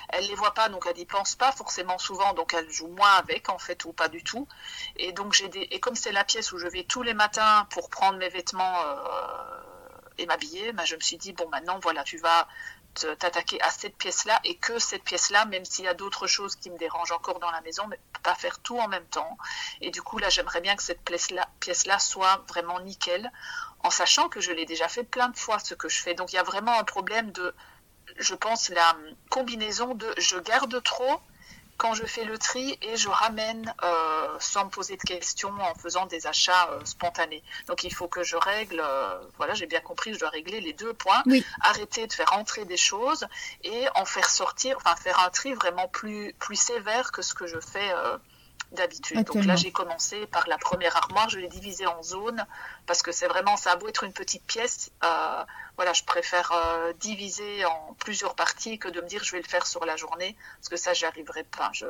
elle 0.10 0.26
les 0.28 0.36
voit 0.36 0.54
pas, 0.54 0.69
donc 0.69 0.86
elle 0.89 0.98
n'y 0.98 1.06
pense 1.06 1.36
pas 1.36 1.52
forcément 1.52 1.98
souvent, 1.98 2.34
donc 2.34 2.54
elle 2.54 2.69
joue 2.69 2.88
moins 2.88 3.13
avec 3.13 3.50
en 3.50 3.58
fait 3.58 3.86
ou 3.86 3.93
pas 3.93 4.08
du 4.08 4.24
tout. 4.24 4.48
Et 4.98 5.12
donc 5.12 5.34
j'ai 5.34 5.45
et 5.74 5.80
comme 5.80 5.95
c'est 5.95 6.12
la 6.12 6.24
pièce 6.24 6.52
où 6.52 6.58
je 6.58 6.67
vais 6.67 6.84
tous 6.84 7.04
les 7.04 7.13
matins 7.13 7.67
pour 7.71 7.89
prendre 7.89 8.17
mes 8.17 8.30
vêtements 8.30 8.82
euh, 8.86 8.95
et 10.17 10.26
m'habiller, 10.26 10.71
ben, 10.74 10.86
je 10.86 10.95
me 10.95 11.02
suis 11.02 11.17
dit 11.17 11.34
bon 11.34 11.48
maintenant 11.50 11.80
voilà 11.82 12.04
tu 12.04 12.17
vas 12.17 12.48
t'attaquer 12.95 13.62
à 13.62 13.69
cette 13.69 13.98
pièce-là 13.98 14.39
et 14.43 14.56
que 14.56 14.80
cette 14.80 15.04
pièce-là, 15.04 15.45
même 15.45 15.65
s'il 15.65 15.86
y 15.86 15.88
a 15.88 15.93
d'autres 15.93 16.28
choses 16.28 16.56
qui 16.56 16.69
me 16.69 16.78
dérangent 16.78 17.12
encore 17.12 17.39
dans 17.39 17.52
la 17.52 17.62
maison, 17.62 17.86
mais 17.88 18.00
pas 18.24 18.36
faire 18.36 18.60
tout 18.60 18.80
en 18.80 18.88
même 18.88 19.06
temps. 19.06 19.38
Et 19.82 19.91
du 19.91 20.02
coup, 20.02 20.17
là, 20.17 20.30
j'aimerais 20.30 20.62
bien 20.62 20.76
que 20.76 20.84
cette 20.84 21.02
pièce-là 21.02 21.50
pièce 21.60 21.86
-là 21.86 22.00
soit 22.00 22.43
vraiment 22.48 22.80
nickel, 22.80 23.32
en 23.84 23.89
sachant 23.89 24.30
que 24.30 24.39
je 24.39 24.52
l'ai 24.52 24.65
déjà 24.65 24.88
fait 24.88 25.04
plein 25.04 25.30
de 25.30 25.38
fois, 25.38 25.60
ce 25.60 25.76
que 25.76 25.89
je 25.89 26.02
fais. 26.02 26.13
Donc, 26.13 26.32
il 26.32 26.38
y 26.38 26.39
a 26.39 26.43
vraiment 26.43 26.80
un 26.80 26.84
problème 26.84 27.32
de, 27.32 27.54
je 28.17 28.36
pense, 28.36 28.69
la 28.69 28.95
combinaison 29.30 29.95
de 29.95 30.08
je 30.17 30.38
garde 30.38 30.82
trop 30.84 31.19
quand 31.78 31.93
je 31.93 32.06
fais 32.06 32.23
le 32.23 32.38
tri 32.38 32.78
et 32.82 32.95
je 32.95 33.10
ramène 33.10 33.73
euh, 33.84 34.28
sans 34.39 34.65
me 34.65 34.69
poser 34.69 34.95
de 34.95 35.01
questions 35.01 35.51
en 35.60 35.75
faisant 35.75 36.06
des 36.06 36.25
achats 36.25 36.69
euh, 36.71 36.80
spontanés. 36.86 37.43
Donc 37.67 37.84
il 37.84 37.93
faut 37.93 38.08
que 38.08 38.23
je 38.23 38.38
règle, 38.38 38.82
euh, 38.82 39.19
voilà, 39.38 39.54
j'ai 39.54 39.65
bien 39.65 39.82
compris, 39.82 40.13
je 40.13 40.19
dois 40.19 40.30
régler 40.30 40.62
les 40.62 40.73
deux 40.73 40.93
points, 40.93 41.23
arrêter 41.62 42.08
de 42.08 42.13
faire 42.13 42.32
entrer 42.34 42.65
des 42.65 42.78
choses 42.78 43.28
et 43.63 43.88
en 43.95 44.06
faire 44.06 44.30
sortir, 44.30 44.78
enfin 44.78 44.95
faire 44.95 45.19
un 45.19 45.30
tri 45.30 45.54
vraiment 45.54 45.88
plus, 45.89 46.34
plus 46.39 46.56
sévère 46.56 47.12
que 47.12 47.21
ce 47.21 47.34
que 47.34 47.45
je 47.45 47.60
fais 47.60 47.91
d'habitude. 48.71 49.23
Donc 49.23 49.43
là, 49.45 49.56
j'ai 49.56 49.71
commencé 49.71 50.25
par 50.28 50.47
la 50.47 50.58
première 50.58 50.95
armoire, 50.95 51.30
je 51.30 51.39
l'ai 51.39 51.47
divisée 51.47 51.88
en 51.88 52.01
zones 52.01 52.45
parce 52.88 53.02
que 53.02 53.12
c'est 53.12 53.28
vraiment, 53.28 53.58
ça 53.58 53.71
a 53.71 53.76
beau 53.76 53.88
être 53.88 54.04
une 54.04 54.13
petite 54.13 54.43
pièce, 54.43 54.91
euh, 55.04 55.43
voilà, 55.76 55.91
je 55.93 56.04
préfère 56.04 56.52
euh, 56.54 56.93
diviser 57.00 57.65
en 57.65 57.95
plusieurs 58.00 58.36
parties 58.36 58.80
que 58.80 58.88
de 58.88 59.02
me 59.02 59.08
dire 59.08 59.24
je 59.24 59.34
vais 59.34 59.41
le 59.41 59.48
faire 59.48 59.67
sur 59.67 59.86
la 59.86 59.98
journée 59.98 60.36
parce 60.58 60.69
que 60.69 60.78
ça, 60.78 60.93
j'y 60.93 61.06
arriverai 61.06 61.43
pas, 61.43 61.69
je, 61.74 61.86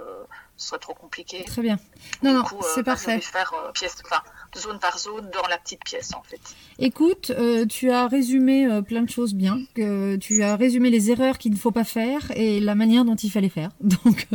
ce 0.58 0.70
serait 0.70 0.80
trop 0.80 0.94
compliqué. 0.94 1.44
Très 1.44 1.62
bien. 1.62 1.78
Non, 2.24 2.34
non, 2.34 2.44
c'est 2.74 2.82
bah, 2.82 2.94
parfait. 2.94 3.12
Je 3.12 3.16
vais 3.18 3.22
faire 3.22 3.54
pièce, 3.74 3.96
enfin, 4.04 4.22
zone 4.58 4.80
par 4.80 4.98
zone 4.98 5.30
dans 5.30 5.48
la 5.48 5.58
petite 5.58 5.84
pièce 5.84 6.14
en 6.14 6.24
fait. 6.24 6.42
Écoute, 6.80 7.32
tu 7.70 7.92
as 7.92 8.08
résumé 8.08 8.82
plein 8.88 9.04
de 9.04 9.10
choses 9.10 9.34
bien, 9.34 9.60
que 9.76 10.16
tu 10.16 10.44
as 10.44 10.56
résumé 10.56 10.90
les 10.90 11.12
erreurs 11.12 11.38
qu'il 11.38 11.52
ne 11.52 11.58
faut 11.58 11.72
pas 11.72 11.84
faire 11.84 12.32
et 12.36 12.60
la 12.60 12.74
manière 12.74 13.06
dont 13.06 13.16
il 13.16 13.30
fallait 13.30 13.50
faire. 13.50 13.70
Donc, 13.82 14.28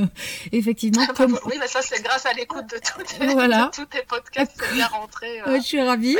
effectivement, 0.53 1.07
comme... 1.17 1.39
oui, 1.47 1.57
mais 1.59 1.67
ça 1.67 1.83
c'est 1.83 2.03
grâce 2.03 2.27
à 2.27 2.33
l'écoute 2.35 2.67
de, 2.69 3.33
voilà. 3.33 3.71
tous 3.75 3.87
tes 3.87 4.03
podcasts, 4.03 4.53
c'est 4.57 4.75
bien 4.75 4.87
rentré. 4.87 5.41
je 5.47 5.61
suis 5.61 5.83
ravie, 5.83 6.17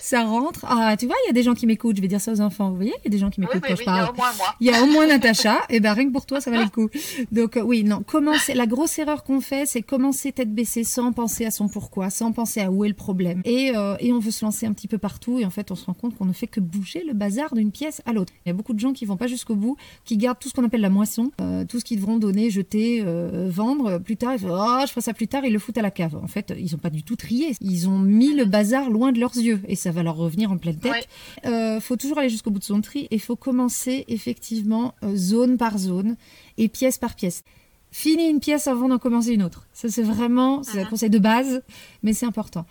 ça 0.00 0.24
rentre. 0.24 0.64
Ah, 0.68 0.96
tu 0.98 1.06
vois, 1.06 1.16
il 1.24 1.28
y 1.28 1.30
a 1.30 1.32
des 1.32 1.42
gens 1.42 1.54
qui 1.54 1.66
m'écoutent, 1.66 1.96
je 1.96 2.02
vais 2.02 2.08
dire 2.08 2.20
ça 2.20 2.32
aux 2.32 2.40
enfants, 2.40 2.70
vous 2.70 2.76
voyez, 2.76 2.94
il 3.00 3.04
y 3.04 3.08
a 3.08 3.10
des 3.10 3.18
gens 3.18 3.30
qui 3.30 3.40
m'écoutent 3.40 3.62
quand 3.66 3.76
je 3.76 3.84
parle. 3.84 3.98
Il 3.98 4.04
y 4.04 4.08
a 4.08 4.10
au 4.10 4.14
moins 4.14 4.32
moi. 4.36 4.54
Il 4.60 4.66
y 4.66 4.70
a 4.70 4.82
au 4.82 4.86
moins 4.86 5.06
Natacha, 5.06 5.60
et 5.68 5.80
ben 5.80 5.92
rien 5.92 6.06
que 6.06 6.12
pour 6.12 6.26
toi, 6.26 6.40
ça 6.40 6.50
valait 6.50 6.64
le 6.64 6.70
coup. 6.70 6.88
Donc 7.30 7.58
oui, 7.62 7.84
non, 7.84 8.02
commencer, 8.02 8.54
la 8.54 8.66
grosse 8.66 8.98
erreur 8.98 9.24
qu'on 9.24 9.40
fait, 9.40 9.66
c'est 9.66 9.82
commencer 9.82 10.32
tête 10.32 10.54
baissée 10.54 10.84
sans 10.84 11.12
penser 11.12 11.44
à 11.46 11.50
son 11.50 11.68
pourquoi, 11.68 12.10
sans 12.10 12.32
penser 12.32 12.60
à 12.60 12.70
où 12.70 12.84
est 12.84 12.88
le 12.88 12.94
problème. 12.94 13.42
Et, 13.44 13.72
et 14.00 14.12
on 14.12 14.18
veut 14.18 14.30
se 14.30 14.44
lancer 14.44 14.66
un 14.66 14.72
petit 14.72 14.88
peu 14.88 14.98
partout, 14.98 15.38
et 15.38 15.44
en 15.44 15.50
fait, 15.50 15.70
on 15.70 15.74
se 15.74 15.84
rend 15.86 15.94
compte 15.94 16.16
qu'on 16.16 16.24
ne 16.24 16.32
fait 16.32 16.46
que 16.46 16.60
bouger 16.60 17.04
le 17.06 17.14
bazar 17.14 17.54
d'une 17.54 17.70
pièce 17.70 18.02
à 18.06 18.12
l'autre. 18.12 18.32
Il 18.44 18.48
y 18.48 18.52
a 18.52 18.54
beaucoup 18.54 18.74
de 18.74 18.80
gens 18.80 18.92
qui 18.92 19.04
vont 19.04 19.16
pas 19.16 19.26
jusqu'au 19.26 19.54
bout, 19.54 19.76
qui 20.04 20.16
gardent 20.16 20.38
tout 20.38 20.48
ce 20.48 20.54
qu'on 20.54 20.64
appelle 20.64 20.80
la 20.80 20.90
moisson, 20.90 21.30
tout 21.68 21.80
ce 21.80 21.84
qu'ils 21.84 21.98
devront 21.98 22.18
donner, 22.18 22.50
jeter, 22.50 23.04
vendre. 23.48 23.98
Plus 23.98 24.16
tard, 24.16 24.34
ils 24.34 24.38
font, 24.38 24.50
oh, 24.50 24.80
je 24.82 24.90
ferai 24.90 25.00
ça 25.00 25.14
plus 25.14 25.28
tard, 25.28 25.44
ils 25.44 25.52
le 25.52 25.58
foutent 25.58 25.78
à 25.78 25.82
la 25.82 25.90
cave. 25.90 26.16
En 26.22 26.26
fait, 26.26 26.52
ils 26.58 26.74
ont 26.74 26.78
pas 26.78 26.90
du 26.90 27.02
tout 27.02 27.16
trié. 27.16 27.54
Ils 27.60 27.88
ont 27.88 27.98
mis 27.98 28.34
le 28.34 28.44
bazar 28.44 28.90
loin 28.90 29.12
de 29.12 29.20
leurs 29.20 29.36
yeux, 29.36 29.60
et 29.72 29.74
ça 29.74 29.90
va 29.90 30.02
leur 30.02 30.16
revenir 30.16 30.52
en 30.52 30.58
pleine 30.58 30.78
tête. 30.78 31.08
Euh, 31.46 31.80
faut 31.80 31.96
toujours 31.96 32.18
aller 32.18 32.28
jusqu'au 32.28 32.50
bout 32.50 32.58
de 32.58 32.64
son 32.64 32.82
tri, 32.82 33.08
et 33.10 33.18
faut 33.18 33.36
commencer 33.36 34.04
effectivement 34.06 34.94
euh, 35.02 35.16
zone 35.16 35.56
par 35.56 35.78
zone 35.78 36.16
et 36.58 36.68
pièce 36.68 36.98
par 36.98 37.14
pièce. 37.14 37.42
Fini 37.90 38.28
une 38.28 38.38
pièce 38.38 38.66
avant 38.66 38.88
d'en 38.88 38.98
commencer 38.98 39.32
une 39.32 39.42
autre. 39.42 39.66
Ça, 39.72 39.88
c'est 39.88 40.02
vraiment, 40.02 40.62
c'est 40.62 40.80
un 40.80 40.84
conseil 40.84 41.08
de 41.08 41.18
base, 41.18 41.62
mais 42.02 42.12
c'est 42.12 42.26
important. 42.26 42.66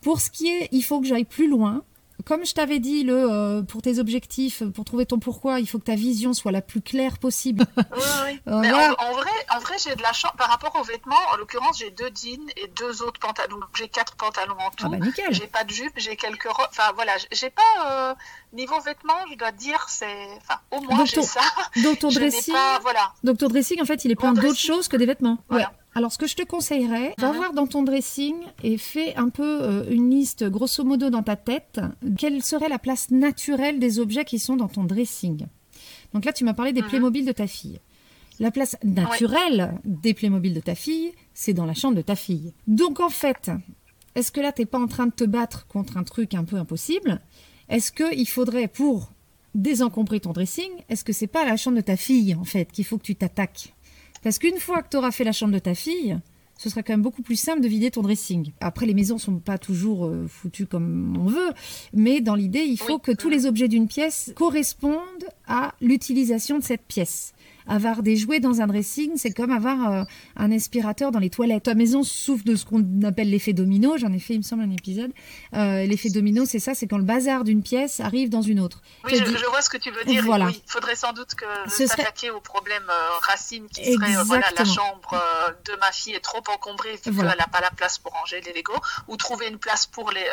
Pour 0.00 0.22
ce 0.22 0.30
qui 0.30 0.48
est, 0.48 0.68
il 0.72 0.82
faut 0.82 1.00
que 1.00 1.06
j'aille 1.06 1.26
plus 1.26 1.48
loin 1.48 1.84
comme 2.24 2.44
je 2.44 2.54
t'avais 2.54 2.78
dit, 2.78 3.02
le, 3.02 3.30
euh, 3.30 3.62
pour 3.62 3.82
tes 3.82 3.98
objectifs, 3.98 4.62
pour 4.74 4.84
trouver 4.84 5.06
ton 5.06 5.18
pourquoi, 5.18 5.60
il 5.60 5.66
faut 5.68 5.78
que 5.78 5.84
ta 5.84 5.94
vision 5.94 6.32
soit 6.32 6.52
la 6.52 6.62
plus 6.62 6.80
claire 6.80 7.18
possible. 7.18 7.64
Oui, 7.76 8.02
oui. 8.24 8.40
Euh, 8.46 8.58
Mais 8.60 8.72
en, 8.72 9.12
vrai, 9.12 9.30
en 9.54 9.58
vrai 9.60 9.74
j'ai 9.84 9.94
de 9.94 10.02
la 10.02 10.12
chance. 10.12 10.32
Par 10.36 10.48
rapport 10.48 10.74
aux 10.80 10.82
vêtements, 10.82 11.14
en 11.32 11.36
l'occurrence, 11.36 11.78
j'ai 11.78 11.90
deux 11.90 12.10
jeans 12.14 12.48
et 12.56 12.68
deux 12.68 13.02
autres 13.02 13.20
pantalons. 13.20 13.60
J'ai 13.76 13.88
quatre 13.88 14.16
pantalons 14.16 14.56
en 14.58 14.70
tout. 14.70 14.84
Ah 14.86 14.88
bah 14.88 14.96
nickel. 14.98 15.32
J'ai 15.32 15.46
pas 15.46 15.62
de 15.64 15.70
jupe, 15.70 15.92
j'ai 15.96 16.16
quelques 16.16 16.48
robes. 16.50 16.66
Enfin 16.70 16.90
voilà, 16.94 17.12
j'ai 17.30 17.50
pas. 17.50 17.62
Euh, 17.86 18.14
niveau 18.52 18.80
vêtements, 18.80 19.26
je 19.30 19.36
dois 19.36 19.52
dire, 19.52 19.84
c'est. 19.88 20.26
Enfin, 20.38 20.58
au 20.70 20.80
moins 20.80 21.04
j'ai 21.04 21.22
ça. 21.22 21.42
Donc 21.82 21.98
ton 22.00 22.08
dressing. 22.08 22.54
voilà. 22.82 23.12
Donc 23.22 23.38
ton 23.38 23.48
dressing, 23.48 23.80
en 23.80 23.84
fait, 23.84 24.04
il 24.04 24.10
est 24.10 24.16
plein 24.16 24.32
d'autres 24.32 24.58
choses 24.58 24.88
que 24.88 24.96
des 24.96 25.06
vêtements. 25.06 25.38
Voilà. 25.48 25.72
Alors, 25.94 26.12
ce 26.12 26.18
que 26.18 26.26
je 26.26 26.36
te 26.36 26.44
conseillerais, 26.44 27.14
va 27.18 27.30
mhm. 27.30 27.36
voir 27.36 27.52
dans 27.52 27.66
ton 27.66 27.82
dressing 27.82 28.36
et 28.62 28.78
fais 28.78 29.14
un 29.16 29.28
peu 29.28 29.62
euh, 29.62 29.84
une 29.90 30.10
liste, 30.10 30.44
grosso 30.44 30.84
modo, 30.84 31.10
dans 31.10 31.22
ta 31.22 31.36
tête, 31.36 31.80
quelle 32.16 32.42
serait 32.42 32.68
la 32.68 32.78
place 32.78 33.10
naturelle 33.10 33.78
des 33.80 33.98
objets 33.98 34.24
qui 34.24 34.38
sont 34.38 34.56
dans 34.56 34.68
ton 34.68 34.84
dressing. 34.84 35.46
Donc 36.12 36.24
là, 36.24 36.32
tu 36.32 36.44
m'as 36.44 36.54
parlé 36.54 36.72
des 36.72 36.82
mhm. 36.82 36.88
Playmobil 36.88 37.24
de 37.24 37.32
ta 37.32 37.46
fille. 37.46 37.80
La 38.38 38.50
place 38.50 38.76
naturelle 38.84 39.74
des 39.84 40.14
Playmobil 40.14 40.54
de 40.54 40.60
ta 40.60 40.74
fille, 40.74 41.12
c'est 41.34 41.52
dans 41.52 41.66
la 41.66 41.74
chambre 41.74 41.96
de 41.96 42.02
ta 42.02 42.16
fille. 42.16 42.54
Donc, 42.66 43.00
en 43.00 43.10
fait, 43.10 43.50
est-ce 44.14 44.32
que 44.32 44.40
là, 44.40 44.52
tu 44.52 44.62
n'es 44.62 44.66
pas 44.66 44.78
en 44.78 44.86
train 44.86 45.06
de 45.06 45.12
te 45.12 45.24
battre 45.24 45.66
contre 45.66 45.96
un 45.96 46.04
truc 46.04 46.34
un 46.34 46.44
peu 46.44 46.56
impossible? 46.56 47.20
Est-ce 47.68 47.92
qu'il 47.92 48.28
faudrait, 48.28 48.68
pour 48.68 49.12
désencombrer 49.54 50.20
ton 50.20 50.32
dressing, 50.32 50.70
est-ce 50.88 51.04
que 51.04 51.12
c'est 51.12 51.26
pas 51.26 51.44
la 51.44 51.56
chambre 51.56 51.76
de 51.76 51.82
ta 51.82 51.96
fille, 51.96 52.34
en 52.34 52.44
fait, 52.44 52.70
qu'il 52.72 52.84
faut 52.84 52.96
que 52.96 53.04
tu 53.04 53.16
t'attaques? 53.16 53.74
Parce 54.22 54.38
qu'une 54.38 54.58
fois 54.58 54.82
que 54.82 54.88
tu 54.90 54.96
auras 54.96 55.10
fait 55.10 55.24
la 55.24 55.32
chambre 55.32 55.52
de 55.52 55.58
ta 55.58 55.74
fille, 55.74 56.18
ce 56.60 56.68
sera 56.68 56.82
quand 56.82 56.92
même 56.92 57.00
beaucoup 57.00 57.22
plus 57.22 57.36
simple 57.36 57.62
de 57.62 57.68
vider 57.68 57.90
ton 57.90 58.02
dressing. 58.02 58.52
Après, 58.60 58.84
les 58.84 58.92
maisons 58.92 59.16
sont 59.16 59.38
pas 59.38 59.56
toujours 59.56 60.04
euh, 60.06 60.26
foutues 60.28 60.66
comme 60.66 61.16
on 61.18 61.24
veut, 61.24 61.52
mais 61.94 62.20
dans 62.20 62.34
l'idée, 62.34 62.60
il 62.60 62.76
faut 62.76 62.98
que 62.98 63.12
tous 63.12 63.30
les 63.30 63.46
objets 63.46 63.66
d'une 63.66 63.88
pièce 63.88 64.32
correspondent 64.36 65.00
à 65.46 65.74
l'utilisation 65.80 66.58
de 66.58 66.62
cette 66.62 66.82
pièce. 66.82 67.32
Avoir 67.70 68.02
des 68.02 68.16
jouets 68.16 68.40
dans 68.40 68.60
un 68.60 68.66
dressing, 68.66 69.12
c'est 69.16 69.30
comme 69.30 69.52
avoir 69.52 69.92
euh, 69.92 70.02
un 70.36 70.50
aspirateur 70.50 71.12
dans 71.12 71.20
les 71.20 71.30
toilettes. 71.30 71.62
Ta 71.62 71.74
maison 71.74 72.02
souffre 72.02 72.44
de 72.44 72.56
ce 72.56 72.64
qu'on 72.64 72.84
appelle 73.04 73.30
l'effet 73.30 73.52
domino. 73.52 73.96
J'en 73.96 74.12
ai 74.12 74.18
fait, 74.18 74.34
il 74.34 74.38
me 74.38 74.42
semble, 74.42 74.62
un 74.62 74.70
épisode. 74.70 75.12
Euh, 75.54 75.86
l'effet 75.86 76.10
domino, 76.10 76.44
c'est 76.44 76.58
ça, 76.58 76.74
c'est 76.74 76.86
quand 76.88 76.98
le 76.98 77.04
bazar 77.04 77.44
d'une 77.44 77.62
pièce 77.62 78.00
arrive 78.00 78.28
dans 78.28 78.42
une 78.42 78.58
autre. 78.58 78.82
Oui, 79.04 79.12
je, 79.16 79.46
vois 79.46 79.62
ce 79.62 79.70
que 79.70 79.76
tu 79.76 79.90
veux 79.92 80.04
dire. 80.04 80.24
Voilà. 80.24 80.50
Il 80.50 80.60
faudrait 80.66 80.96
sans 80.96 81.12
doute 81.12 81.34
que 81.36 81.46
s'attaquer 81.68 82.30
au 82.30 82.40
problème 82.40 82.82
racine 83.22 83.66
qui 83.68 83.92
serait 83.92 84.22
voilà, 84.24 84.46
la 84.56 84.64
chambre 84.64 85.14
de 85.64 85.72
ma 85.80 85.92
fille 85.92 86.14
est 86.14 86.20
trop 86.20 86.42
encombrée 86.52 86.92
vu 86.92 87.16
qu'elle 87.16 87.24
n'a 87.24 87.46
pas 87.46 87.60
la 87.60 87.70
place 87.70 87.98
pour 87.98 88.12
ranger 88.12 88.40
les 88.40 88.52
Legos, 88.52 88.80
ou 89.08 89.16
trouver 89.16 89.46
une 89.48 89.58
place 89.58 89.86
pour 89.86 90.10
les, 90.10 90.24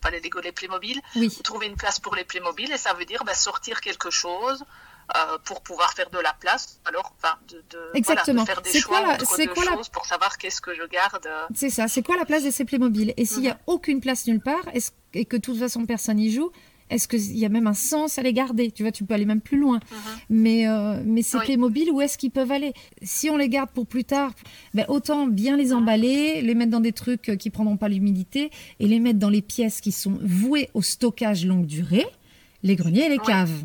pas 0.00 0.10
les 0.10 0.20
Lego, 0.20 0.40
les 0.40 0.52
Playmobil, 0.52 1.00
oui. 1.16 1.30
trouver 1.44 1.66
une 1.66 1.76
place 1.76 2.00
pour 2.00 2.14
les 2.14 2.24
Playmobil, 2.24 2.72
et 2.72 2.78
ça 2.78 2.94
veut 2.94 3.04
dire 3.04 3.24
bah, 3.24 3.34
sortir 3.34 3.80
quelque 3.80 4.10
chose. 4.10 4.64
Euh, 5.16 5.38
pour 5.44 5.60
pouvoir 5.62 5.92
faire 5.92 6.08
de 6.10 6.18
la 6.18 6.32
place, 6.38 6.78
alors 6.84 7.12
enfin, 7.18 7.34
de, 7.48 7.58
Exactement. 7.94 8.46
faire 8.46 8.62
des 8.62 8.78
choix 8.78 9.00
quoi, 9.00 9.14
entre 9.14 9.36
deux 9.36 9.54
choses 9.54 9.88
pour 9.88 10.06
savoir 10.06 10.38
qu'est-ce 10.38 10.60
que 10.60 10.72
je 10.72 10.86
garde. 10.88 11.28
C'est 11.52 11.70
ça, 11.70 11.88
c'est 11.88 12.02
quoi 12.02 12.16
la 12.16 12.24
place 12.24 12.44
de 12.44 12.50
ces 12.50 12.64
Playmobil? 12.64 13.12
Et 13.16 13.24
s'il 13.24 13.40
n'y 13.40 13.48
a 13.48 13.54
mhm. 13.54 13.60
aucune 13.66 14.00
place 14.00 14.26
nulle 14.28 14.40
part, 14.40 14.68
est 14.72 14.94
et 15.14 15.24
que 15.24 15.36
de 15.36 15.42
toute 15.42 15.58
façon 15.58 15.86
personne 15.86 16.18
n'y 16.18 16.30
joue, 16.30 16.52
est-ce 16.90 17.08
qu'il 17.08 17.38
y 17.38 17.44
a 17.44 17.48
même 17.48 17.66
un 17.66 17.74
sens 17.74 18.18
à 18.18 18.22
les 18.22 18.32
garder? 18.32 18.70
Tu 18.70 18.82
vois, 18.82 18.92
tu 18.92 19.04
peux 19.04 19.14
aller 19.14 19.24
même 19.24 19.40
plus 19.40 19.58
loin. 19.58 19.76
Mhm. 19.76 19.98
Mais, 20.30 20.68
euh, 20.68 21.02
mais 21.04 21.22
ces 21.22 21.38
Playmobil, 21.38 21.90
où 21.90 22.00
est-ce 22.00 22.18
qu'ils 22.18 22.30
peuvent 22.30 22.50
aller? 22.50 22.72
Si 23.02 23.30
on 23.30 23.36
les 23.36 23.48
garde 23.48 23.70
pour 23.70 23.86
plus 23.86 24.04
tard, 24.04 24.32
ben, 24.74 24.84
autant 24.88 25.26
bien 25.26 25.56
les 25.56 25.72
emballer, 25.72 26.42
les 26.42 26.54
mettre 26.54 26.70
dans 26.70 26.80
des 26.80 26.92
trucs 26.92 27.28
euh, 27.28 27.36
qui 27.36 27.50
prendront 27.50 27.76
pas 27.76 27.88
l'humidité 27.88 28.50
et 28.78 28.86
les 28.86 29.00
mettre 29.00 29.18
dans 29.18 29.30
les 29.30 29.42
pièces 29.42 29.80
qui 29.80 29.92
sont 29.92 30.18
vouées 30.22 30.68
au 30.74 30.82
stockage 30.82 31.46
longue 31.46 31.66
durée, 31.66 32.06
les 32.62 32.76
greniers 32.76 33.06
et 33.06 33.08
les 33.08 33.18
caves. 33.18 33.64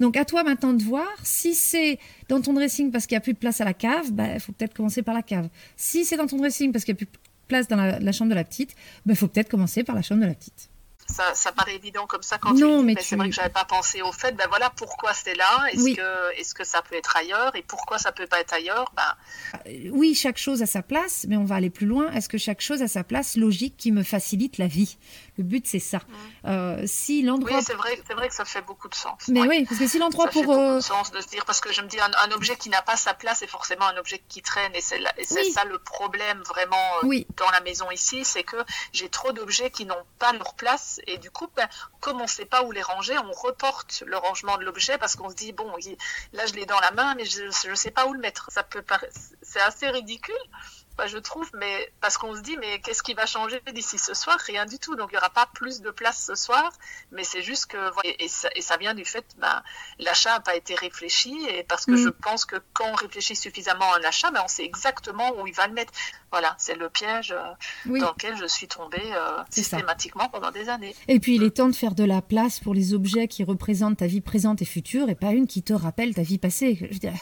Donc 0.00 0.16
à 0.16 0.24
toi 0.24 0.42
maintenant 0.42 0.72
de 0.72 0.82
voir 0.82 1.08
si 1.22 1.54
c'est 1.54 1.98
dans 2.28 2.40
ton 2.40 2.52
dressing 2.52 2.90
parce 2.90 3.06
qu'il 3.06 3.16
n'y 3.16 3.18
a 3.18 3.22
plus 3.22 3.34
de 3.34 3.38
place 3.38 3.60
à 3.60 3.64
la 3.64 3.74
cave, 3.74 4.06
il 4.06 4.14
ben, 4.14 4.40
faut 4.40 4.52
peut-être 4.52 4.74
commencer 4.74 5.02
par 5.02 5.14
la 5.14 5.22
cave. 5.22 5.48
Si 5.76 6.04
c'est 6.04 6.16
dans 6.16 6.26
ton 6.26 6.36
dressing 6.36 6.72
parce 6.72 6.84
qu'il 6.84 6.94
n'y 6.94 6.98
a 6.98 7.04
plus 7.04 7.06
de 7.06 7.18
place 7.48 7.68
dans 7.68 7.76
la, 7.76 8.12
chambre 8.12 8.30
de 8.30 8.34
la 8.34 8.44
petite, 8.44 8.72
il 8.72 9.08
ben, 9.08 9.16
faut 9.16 9.28
peut-être 9.28 9.48
commencer 9.48 9.84
par 9.84 9.94
la 9.94 10.02
chambre 10.02 10.22
de 10.22 10.26
la 10.26 10.34
petite 10.34 10.70
ça, 11.08 11.34
ça, 11.34 11.52
paraît 11.52 11.74
évident 11.74 12.06
comme 12.06 12.22
ça 12.22 12.38
quand 12.38 12.52
non, 12.52 12.80
tu 12.80 12.84
mais, 12.84 12.94
c'est 13.00 13.16
vrai 13.16 13.28
que 13.28 13.34
j'avais 13.34 13.48
pas 13.48 13.64
pensé 13.64 14.02
au 14.02 14.12
fait. 14.12 14.32
Ben 14.32 14.46
voilà 14.48 14.70
pourquoi 14.70 15.14
c'est 15.14 15.34
là. 15.34 15.64
Est-ce 15.72 15.94
que 15.94 16.38
est-ce 16.38 16.54
que 16.54 16.64
ça 16.64 16.82
peut 16.82 16.96
être 16.96 17.16
ailleurs 17.16 17.56
et 17.56 17.62
pourquoi 17.62 17.98
ça 17.98 18.12
peut 18.12 18.26
pas 18.26 18.40
être 18.40 18.52
ailleurs? 18.52 18.92
Ben... 18.94 19.62
Euh, 19.66 19.90
oui, 19.90 20.14
chaque 20.14 20.38
chose 20.38 20.62
a 20.62 20.66
sa 20.66 20.82
place, 20.82 21.24
mais 21.28 21.36
on 21.36 21.44
va 21.44 21.56
aller 21.56 21.70
plus 21.70 21.86
loin. 21.86 22.10
Est-ce 22.12 22.28
que 22.28 22.38
chaque 22.38 22.60
chose 22.60 22.82
a 22.82 22.88
sa 22.88 23.04
place 23.04 23.36
logique 23.36 23.76
qui 23.76 23.90
me 23.90 24.02
facilite 24.02 24.58
la 24.58 24.66
vie? 24.66 24.98
Le 25.38 25.44
but 25.44 25.66
c'est 25.66 25.78
ça. 25.78 26.00
Euh, 26.46 26.82
si 26.84 27.22
l'endroit. 27.22 27.58
Oui, 27.58 27.62
c'est 27.64 27.74
vrai, 27.74 28.02
c'est 28.06 28.14
vrai 28.14 28.28
que 28.28 28.34
ça 28.34 28.44
fait 28.44 28.60
beaucoup 28.60 28.88
de 28.88 28.94
sens. 28.94 29.28
Mais 29.28 29.42
oui, 29.42 29.64
parce 29.64 29.78
que 29.78 29.86
si 29.86 29.98
l'endroit 29.98 30.26
pour. 30.26 30.42
Ça 30.42 30.50
fait 30.50 30.56
beaucoup 30.56 30.74
de 30.74 30.80
sens 30.80 31.12
de 31.12 31.20
se 31.20 31.28
dire 31.28 31.44
parce 31.44 31.60
que 31.60 31.72
je 31.72 31.80
me 31.80 31.86
dis 31.86 31.98
un, 32.00 32.30
objet 32.32 32.56
qui 32.56 32.68
n'a 32.70 32.82
pas 32.82 32.96
sa 32.96 33.14
place 33.14 33.42
est 33.42 33.46
forcément 33.46 33.86
un 33.86 33.96
objet 33.96 34.20
qui 34.28 34.42
traîne 34.42 34.74
et 34.74 34.80
c'est, 34.80 35.00
ça 35.52 35.64
le 35.64 35.78
problème 35.78 36.42
vraiment 36.42 36.76
euh, 37.04 37.24
dans 37.36 37.50
la 37.50 37.60
maison 37.60 37.90
ici, 37.90 38.24
c'est 38.24 38.42
que 38.42 38.56
j'ai 38.92 39.08
trop 39.08 39.32
d'objets 39.32 39.70
qui 39.70 39.86
n'ont 39.86 40.04
pas 40.18 40.32
leur 40.32 40.54
place 40.54 41.00
et 41.06 41.18
du 41.18 41.30
coup, 41.30 41.46
ben, 41.56 41.68
comme 42.00 42.18
on 42.18 42.24
ne 42.24 42.28
sait 42.28 42.44
pas 42.44 42.64
où 42.64 42.72
les 42.72 42.82
ranger, 42.82 43.16
on 43.18 43.32
reporte 43.32 44.02
le 44.06 44.16
rangement 44.16 44.58
de 44.58 44.64
l'objet 44.64 44.98
parce 44.98 45.14
qu'on 45.14 45.30
se 45.30 45.36
dit, 45.36 45.52
bon, 45.52 45.72
là 46.32 46.46
je 46.46 46.54
l'ai 46.54 46.66
dans 46.66 46.80
la 46.80 46.90
main, 46.90 47.14
mais 47.14 47.24
je 47.24 47.68
ne 47.68 47.74
sais 47.76 47.90
pas 47.92 48.06
où 48.06 48.12
le 48.12 48.20
mettre. 48.20 48.50
Ça 48.50 48.64
peut 48.64 48.84
C'est 49.42 49.60
assez 49.60 49.88
ridicule, 49.88 50.34
je 51.06 51.18
trouve, 51.18 51.48
mais 51.54 51.92
parce 52.00 52.18
qu'on 52.18 52.34
se 52.34 52.40
dit, 52.40 52.56
mais 52.58 52.80
qu'est-ce 52.80 53.02
qui 53.02 53.14
va 53.14 53.26
changer 53.26 53.60
d'ici 53.72 53.98
ce 53.98 54.14
soir? 54.14 54.38
Rien 54.46 54.66
du 54.66 54.78
tout. 54.78 54.96
Donc 54.96 55.10
il 55.10 55.14
n'y 55.14 55.18
aura 55.18 55.30
pas 55.30 55.48
plus 55.54 55.80
de 55.80 55.90
place 55.90 56.24
ce 56.26 56.34
soir, 56.34 56.72
mais 57.12 57.24
c'est 57.24 57.42
juste 57.42 57.66
que, 57.66 57.78
et, 58.04 58.28
ça, 58.28 58.76
vient 58.76 58.94
du 58.94 59.04
fait, 59.04 59.24
ben, 59.38 59.62
l'achat 59.98 60.32
n'a 60.32 60.40
pas 60.40 60.56
été 60.56 60.74
réfléchi, 60.74 61.36
et 61.48 61.62
parce 61.62 61.86
que 61.86 61.92
mm. 61.92 62.04
je 62.04 62.08
pense 62.08 62.44
que 62.44 62.56
quand 62.72 62.90
on 62.90 62.94
réfléchit 62.94 63.36
suffisamment 63.36 63.92
à 63.92 63.98
un 63.98 64.04
achat, 64.04 64.30
ben, 64.30 64.40
on 64.44 64.48
sait 64.48 64.64
exactement 64.64 65.40
où 65.40 65.46
il 65.46 65.54
va 65.54 65.66
le 65.66 65.74
mettre. 65.74 65.92
Voilà, 66.30 66.54
c'est 66.58 66.74
le 66.74 66.90
piège 66.90 67.32
euh, 67.32 67.98
dans 67.98 68.10
lequel 68.10 68.36
je 68.36 68.46
suis 68.46 68.68
tombée 68.68 68.98
euh, 69.14 69.42
systématiquement 69.50 70.28
pendant 70.28 70.50
des 70.50 70.68
années. 70.68 70.94
Et 71.06 71.20
puis 71.20 71.36
il 71.36 71.42
est 71.42 71.56
temps 71.56 71.68
de 71.68 71.74
faire 71.74 71.94
de 71.94 72.04
la 72.04 72.20
place 72.20 72.60
pour 72.60 72.74
les 72.74 72.92
objets 72.92 73.28
qui 73.28 73.44
représentent 73.44 73.98
ta 73.98 74.06
vie 74.06 74.20
présente 74.20 74.60
et 74.62 74.66
future, 74.66 75.08
et 75.08 75.14
pas 75.14 75.30
une 75.30 75.46
qui 75.46 75.62
te 75.62 75.72
rappelle 75.72 76.14
ta 76.14 76.22
vie 76.22 76.38
passée. 76.38 76.76
Je 76.80 76.86
veux 76.86 76.98
dire, 76.98 77.12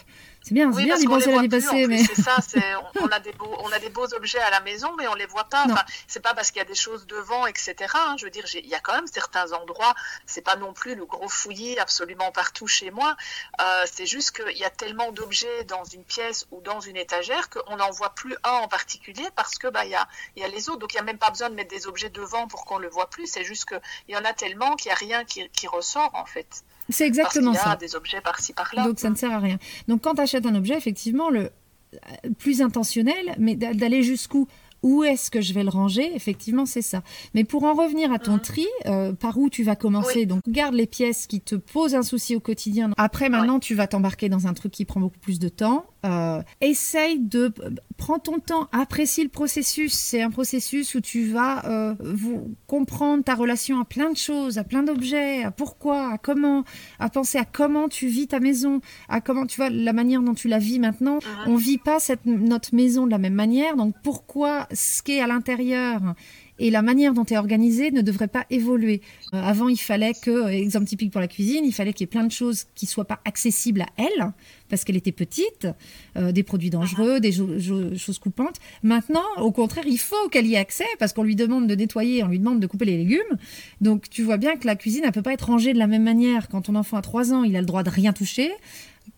c'est 0.46 0.54
bien, 0.54 0.72
c'est 0.72 0.84
bien 0.84 0.96
d'y 0.96 1.06
penser 1.06 1.32
l'année 1.32 1.48
passée. 1.48 1.88
Mais... 1.88 1.98
C'est 1.98 2.22
ça, 2.22 2.36
on, 3.00 3.08
a 3.08 3.18
des 3.18 3.32
beaux, 3.32 3.52
on 3.64 3.72
a 3.72 3.80
des 3.80 3.88
beaux 3.88 4.06
objets 4.14 4.38
à 4.38 4.50
la 4.50 4.60
maison, 4.60 4.94
mais 4.96 5.08
on 5.08 5.14
les 5.14 5.26
voit 5.26 5.48
pas. 5.48 5.64
Enfin, 5.64 5.82
c'est 6.06 6.22
pas 6.22 6.34
parce 6.34 6.52
qu'il 6.52 6.60
y 6.60 6.64
a 6.64 6.68
des 6.68 6.76
choses 6.76 7.04
devant, 7.08 7.46
etc. 7.46 7.74
Hein. 7.94 8.14
Je 8.16 8.26
veux 8.26 8.30
dire, 8.30 8.44
il 8.54 8.64
y 8.64 8.74
a 8.76 8.78
quand 8.78 8.94
même 8.94 9.08
certains 9.08 9.52
endroits, 9.52 9.92
c'est 10.24 10.42
pas 10.42 10.54
non 10.54 10.72
plus 10.72 10.94
le 10.94 11.04
gros 11.04 11.28
fouillis 11.28 11.80
absolument 11.80 12.30
partout 12.30 12.68
chez 12.68 12.92
moi. 12.92 13.16
Euh, 13.60 13.84
c'est 13.90 14.06
juste 14.06 14.40
qu'il 14.40 14.56
y 14.56 14.64
a 14.64 14.70
tellement 14.70 15.10
d'objets 15.10 15.64
dans 15.64 15.82
une 15.82 16.04
pièce 16.04 16.46
ou 16.52 16.60
dans 16.60 16.78
une 16.78 16.96
étagère 16.96 17.50
qu'on 17.50 17.78
n'en 17.78 17.90
voit 17.90 18.14
plus 18.14 18.36
un 18.44 18.52
en 18.52 18.68
particulier 18.68 19.26
parce 19.34 19.58
que 19.58 19.66
bah 19.66 19.84
il 19.84 19.90
y 19.90 19.96
a, 19.96 20.06
y 20.36 20.44
a 20.44 20.48
les 20.48 20.68
autres. 20.68 20.78
Donc 20.78 20.92
il 20.92 20.96
n'y 20.96 21.00
a 21.00 21.04
même 21.04 21.18
pas 21.18 21.30
besoin 21.30 21.50
de 21.50 21.56
mettre 21.56 21.74
des 21.74 21.88
objets 21.88 22.10
devant 22.10 22.46
pour 22.46 22.66
qu'on 22.66 22.78
le 22.78 22.88
voit 22.88 23.10
plus. 23.10 23.26
C'est 23.26 23.42
juste 23.42 23.64
qu'il 23.64 23.80
y 24.14 24.16
en 24.16 24.24
a 24.24 24.32
tellement 24.32 24.76
qu'il 24.76 24.90
n'y 24.90 24.92
a 24.92 24.98
rien 24.98 25.24
qui, 25.24 25.48
qui 25.48 25.66
ressort 25.66 26.12
en 26.14 26.24
fait. 26.24 26.62
C'est 26.88 27.06
exactement 27.06 27.52
Parce 27.52 27.66
y 27.66 27.68
a 27.68 27.76
des 27.76 27.96
objets 27.96 28.20
par-ci 28.20 28.52
par-là. 28.52 28.84
Donc 28.84 28.98
ça 28.98 29.10
ne 29.10 29.14
sert 29.14 29.32
à 29.32 29.38
rien. 29.38 29.58
Donc 29.88 30.02
quand 30.02 30.14
tu 30.14 30.20
achètes 30.20 30.46
un 30.46 30.54
objet, 30.54 30.76
effectivement, 30.76 31.30
le 31.30 31.50
plus 32.38 32.62
intentionnel, 32.62 33.34
mais 33.38 33.56
d'aller 33.56 34.02
jusqu'où? 34.02 34.48
Où 34.82 35.02
est-ce 35.02 35.30
que 35.30 35.40
je 35.40 35.52
vais 35.52 35.64
le 35.64 35.70
ranger? 35.70 36.14
Effectivement, 36.14 36.66
c'est 36.66 36.82
ça. 36.82 37.02
Mais 37.34 37.44
pour 37.44 37.64
en 37.64 37.74
revenir 37.74 38.12
à 38.12 38.18
ton 38.18 38.34
mhm. 38.34 38.40
tri, 38.40 38.66
euh, 38.86 39.12
par 39.14 39.36
où 39.38 39.48
tu 39.48 39.64
vas 39.64 39.74
commencer? 39.74 40.26
Donc, 40.26 40.42
garde 40.46 40.74
les 40.74 40.86
pièces 40.86 41.26
qui 41.26 41.40
te 41.40 41.56
posent 41.56 41.94
un 41.94 42.02
souci 42.02 42.36
au 42.36 42.40
quotidien. 42.40 42.92
Après, 42.96 43.28
maintenant, 43.28 43.58
tu 43.58 43.74
vas 43.74 43.86
t'embarquer 43.86 44.28
dans 44.28 44.46
un 44.46 44.54
truc 44.54 44.72
qui 44.72 44.84
prend 44.84 45.00
beaucoup 45.00 45.18
plus 45.18 45.38
de 45.38 45.48
temps. 45.48 45.86
Euh, 46.06 46.42
essaye 46.60 47.18
de 47.18 47.52
prends 47.96 48.18
ton 48.18 48.38
temps, 48.38 48.68
apprécie 48.72 49.22
le 49.22 49.28
processus. 49.28 49.94
C'est 49.94 50.22
un 50.22 50.30
processus 50.30 50.94
où 50.94 51.00
tu 51.00 51.26
vas 51.26 51.64
euh, 51.66 51.94
vous 52.00 52.54
comprendre 52.66 53.24
ta 53.24 53.34
relation 53.34 53.80
à 53.80 53.84
plein 53.84 54.10
de 54.10 54.16
choses, 54.16 54.58
à 54.58 54.64
plein 54.64 54.82
d'objets, 54.82 55.42
à 55.42 55.50
pourquoi, 55.50 56.12
à 56.12 56.18
comment, 56.18 56.64
à 56.98 57.08
penser 57.08 57.38
à 57.38 57.44
comment 57.44 57.88
tu 57.88 58.06
vis 58.06 58.28
ta 58.28 58.40
maison, 58.40 58.80
à 59.08 59.20
comment 59.20 59.46
tu 59.46 59.56
vois 59.56 59.70
la 59.70 59.92
manière 59.92 60.22
dont 60.22 60.34
tu 60.34 60.48
la 60.48 60.58
vis 60.58 60.78
maintenant. 60.78 61.16
Mhm. 61.16 61.52
On 61.52 61.56
vit 61.56 61.78
pas 61.78 61.98
cette, 61.98 62.24
notre 62.26 62.74
maison 62.74 63.06
de 63.06 63.10
la 63.10 63.18
même 63.18 63.34
manière, 63.34 63.76
donc 63.76 63.94
pourquoi 64.02 64.68
ce 64.72 65.02
qui 65.02 65.12
est 65.12 65.20
à 65.20 65.26
l'intérieur 65.26 66.00
et 66.58 66.70
la 66.70 66.82
manière 66.82 67.12
dont 67.12 67.24
tu 67.24 67.34
es 67.34 67.36
organisé 67.36 67.90
ne 67.90 68.00
devrait 68.00 68.28
pas 68.28 68.46
évoluer. 68.50 69.00
Euh, 69.34 69.42
avant, 69.42 69.68
il 69.68 69.78
fallait 69.78 70.12
que, 70.14 70.48
exemple 70.48 70.86
typique 70.86 71.12
pour 71.12 71.20
la 71.20 71.28
cuisine, 71.28 71.64
il 71.64 71.72
fallait 71.72 71.92
qu'il 71.92 72.02
y 72.02 72.08
ait 72.08 72.10
plein 72.10 72.24
de 72.24 72.32
choses 72.32 72.64
qui 72.74 72.86
soient 72.86 73.04
pas 73.04 73.20
accessibles 73.24 73.82
à 73.82 73.86
elle, 73.98 74.32
parce 74.68 74.84
qu'elle 74.84 74.96
était 74.96 75.12
petite, 75.12 75.68
euh, 76.16 76.32
des 76.32 76.42
produits 76.42 76.70
dangereux, 76.70 77.20
des 77.20 77.32
choses 77.32 78.18
coupantes. 78.18 78.56
Maintenant, 78.82 79.24
au 79.38 79.52
contraire, 79.52 79.84
il 79.86 79.98
faut 79.98 80.28
qu'elle 80.30 80.46
y 80.46 80.54
ait 80.54 80.58
accès, 80.58 80.86
parce 80.98 81.12
qu'on 81.12 81.22
lui 81.22 81.36
demande 81.36 81.66
de 81.66 81.74
nettoyer, 81.74 82.22
on 82.24 82.28
lui 82.28 82.38
demande 82.38 82.60
de 82.60 82.66
couper 82.66 82.84
les 82.84 82.96
légumes. 82.96 83.20
Donc, 83.80 84.08
tu 84.08 84.22
vois 84.22 84.36
bien 84.36 84.56
que 84.56 84.66
la 84.66 84.76
cuisine, 84.76 85.02
elle 85.04 85.12
peut 85.12 85.22
pas 85.22 85.32
être 85.32 85.46
rangée 85.46 85.72
de 85.72 85.78
la 85.78 85.86
même 85.86 86.04
manière. 86.04 86.48
Quand 86.48 86.62
ton 86.62 86.74
enfant 86.74 86.96
a 86.96 87.02
3 87.02 87.32
ans, 87.32 87.44
il 87.44 87.56
a 87.56 87.60
le 87.60 87.66
droit 87.66 87.82
de 87.82 87.90
rien 87.90 88.12
toucher 88.12 88.50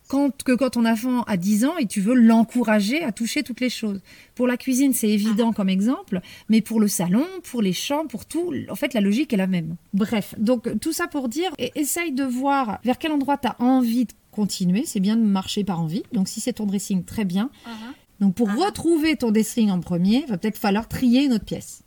quand, 0.09 0.43
que 0.43 0.53
quand 0.53 0.71
ton 0.71 0.87
enfant 0.87 1.23
a 1.25 1.37
10 1.37 1.65
ans 1.67 1.77
et 1.77 1.87
tu 1.87 2.01
veux 2.01 2.15
l'encourager 2.15 3.05
à 3.05 3.13
toucher 3.13 3.43
toutes 3.43 3.61
les 3.61 3.71
choses. 3.71 4.01
Pour 4.35 4.47
la 4.47 4.57
cuisine, 4.57 4.93
c'est 4.93 5.09
évident 5.09 5.53
comme 5.53 5.69
exemple, 5.69 6.21
mais 6.49 6.61
pour 6.61 6.81
le 6.81 6.89
salon, 6.89 7.25
pour 7.51 7.63
les 7.63 7.73
chambres, 7.73 8.09
pour 8.09 8.25
tout, 8.25 8.53
en 8.71 8.75
fait, 8.75 8.95
la 8.95 9.01
logique 9.01 9.33
est 9.33 9.37
la 9.37 9.47
même. 9.47 9.77
Bref, 9.93 10.35
donc 10.39 10.81
tout 10.81 10.93
ça 10.93 11.07
pour 11.07 11.29
dire, 11.29 11.51
essaye 11.75 12.13
de 12.13 12.25
voir 12.25 12.81
vers 12.85 12.99
quel 12.99 13.13
endroit 13.13 13.37
tu 13.37 13.49
as 13.49 13.57
envie 13.61 14.07
de 14.07 14.13
continuer. 14.33 14.85
C'est 14.87 15.01
bien 15.01 15.17
de 15.17 15.23
marcher 15.23 15.63
par 15.63 15.81
envie. 15.81 16.03
Donc 16.13 16.29
si 16.29 16.41
c'est 16.41 16.55
ton 16.55 16.67
dressing, 16.67 17.05
très 17.05 17.25
bien. 17.25 17.51
Uh-huh. 17.67 17.95
Donc 18.21 18.35
pour 18.35 18.49
uh-huh. 18.49 18.67
retrouver 18.67 19.17
ton 19.17 19.31
dressing 19.31 19.71
en 19.71 19.81
premier, 19.81 20.25
va 20.27 20.39
peut-être 20.39 20.59
falloir 20.59 20.89
trier 20.89 21.25
une 21.25 21.35
autre 21.35 21.45
pièce. 21.45 21.83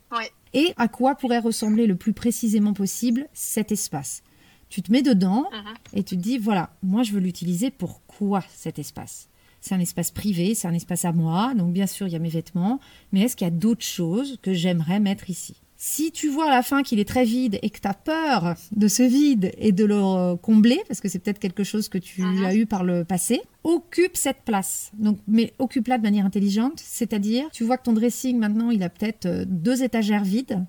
Et 0.53 0.73
à 0.77 0.87
quoi 0.89 1.15
pourrait 1.15 1.39
ressembler 1.39 1.87
le 1.87 1.95
plus 1.95 2.13
précisément 2.13 2.73
possible 2.73 3.27
cet 3.33 3.71
espace? 3.71 4.21
Tu 4.71 4.81
te 4.81 4.91
mets 4.91 5.03
dedans 5.03 5.47
uh-huh. 5.51 5.99
et 5.99 6.03
tu 6.03 6.15
te 6.15 6.21
dis, 6.21 6.39
voilà, 6.39 6.71
moi 6.81 7.03
je 7.03 7.11
veux 7.11 7.19
l'utiliser 7.19 7.69
pour 7.69 8.01
quoi 8.07 8.43
cet 8.55 8.79
espace? 8.79 9.27
C'est 9.59 9.75
un 9.75 9.79
espace 9.79 10.09
privé, 10.09 10.55
c'est 10.55 10.67
un 10.67 10.73
espace 10.73 11.05
à 11.05 11.11
moi, 11.11 11.53
donc 11.55 11.73
bien 11.73 11.85
sûr 11.85 12.07
il 12.07 12.13
y 12.13 12.15
a 12.15 12.19
mes 12.19 12.29
vêtements, 12.29 12.79
mais 13.11 13.21
est-ce 13.21 13.35
qu'il 13.35 13.45
y 13.45 13.49
a 13.49 13.51
d'autres 13.51 13.85
choses 13.85 14.39
que 14.41 14.53
j'aimerais 14.53 14.99
mettre 14.99 15.29
ici? 15.29 15.57
Si 15.75 16.11
tu 16.11 16.29
vois 16.29 16.45
à 16.45 16.49
la 16.49 16.63
fin 16.63 16.83
qu'il 16.83 16.99
est 16.99 17.07
très 17.07 17.25
vide 17.25 17.59
et 17.61 17.69
que 17.69 17.79
tu 17.79 17.87
as 17.87 17.95
peur 17.95 18.53
de 18.71 18.87
ce 18.87 19.03
vide 19.03 19.51
et 19.57 19.71
de 19.71 19.83
le 19.83 20.35
combler, 20.35 20.79
parce 20.87 21.01
que 21.01 21.09
c'est 21.09 21.19
peut-être 21.19 21.39
quelque 21.39 21.63
chose 21.63 21.89
que 21.89 21.97
tu 21.97 22.21
uh-huh. 22.21 22.45
as 22.45 22.55
eu 22.55 22.65
par 22.65 22.83
le 22.83 23.03
passé, 23.03 23.41
occupe 23.63 24.15
cette 24.15 24.43
place. 24.45 24.91
Donc, 24.93 25.17
mais 25.27 25.53
occupe-la 25.59 25.97
de 25.97 26.03
manière 26.03 26.25
intelligente, 26.25 26.79
c'est-à-dire, 26.83 27.49
tu 27.51 27.63
vois 27.63 27.77
que 27.77 27.83
ton 27.83 27.93
dressing 27.93 28.37
maintenant, 28.37 28.69
il 28.69 28.83
a 28.83 28.89
peut-être 28.89 29.25
euh, 29.25 29.43
deux 29.47 29.83
étagères 29.83 30.23
vides, 30.23 30.63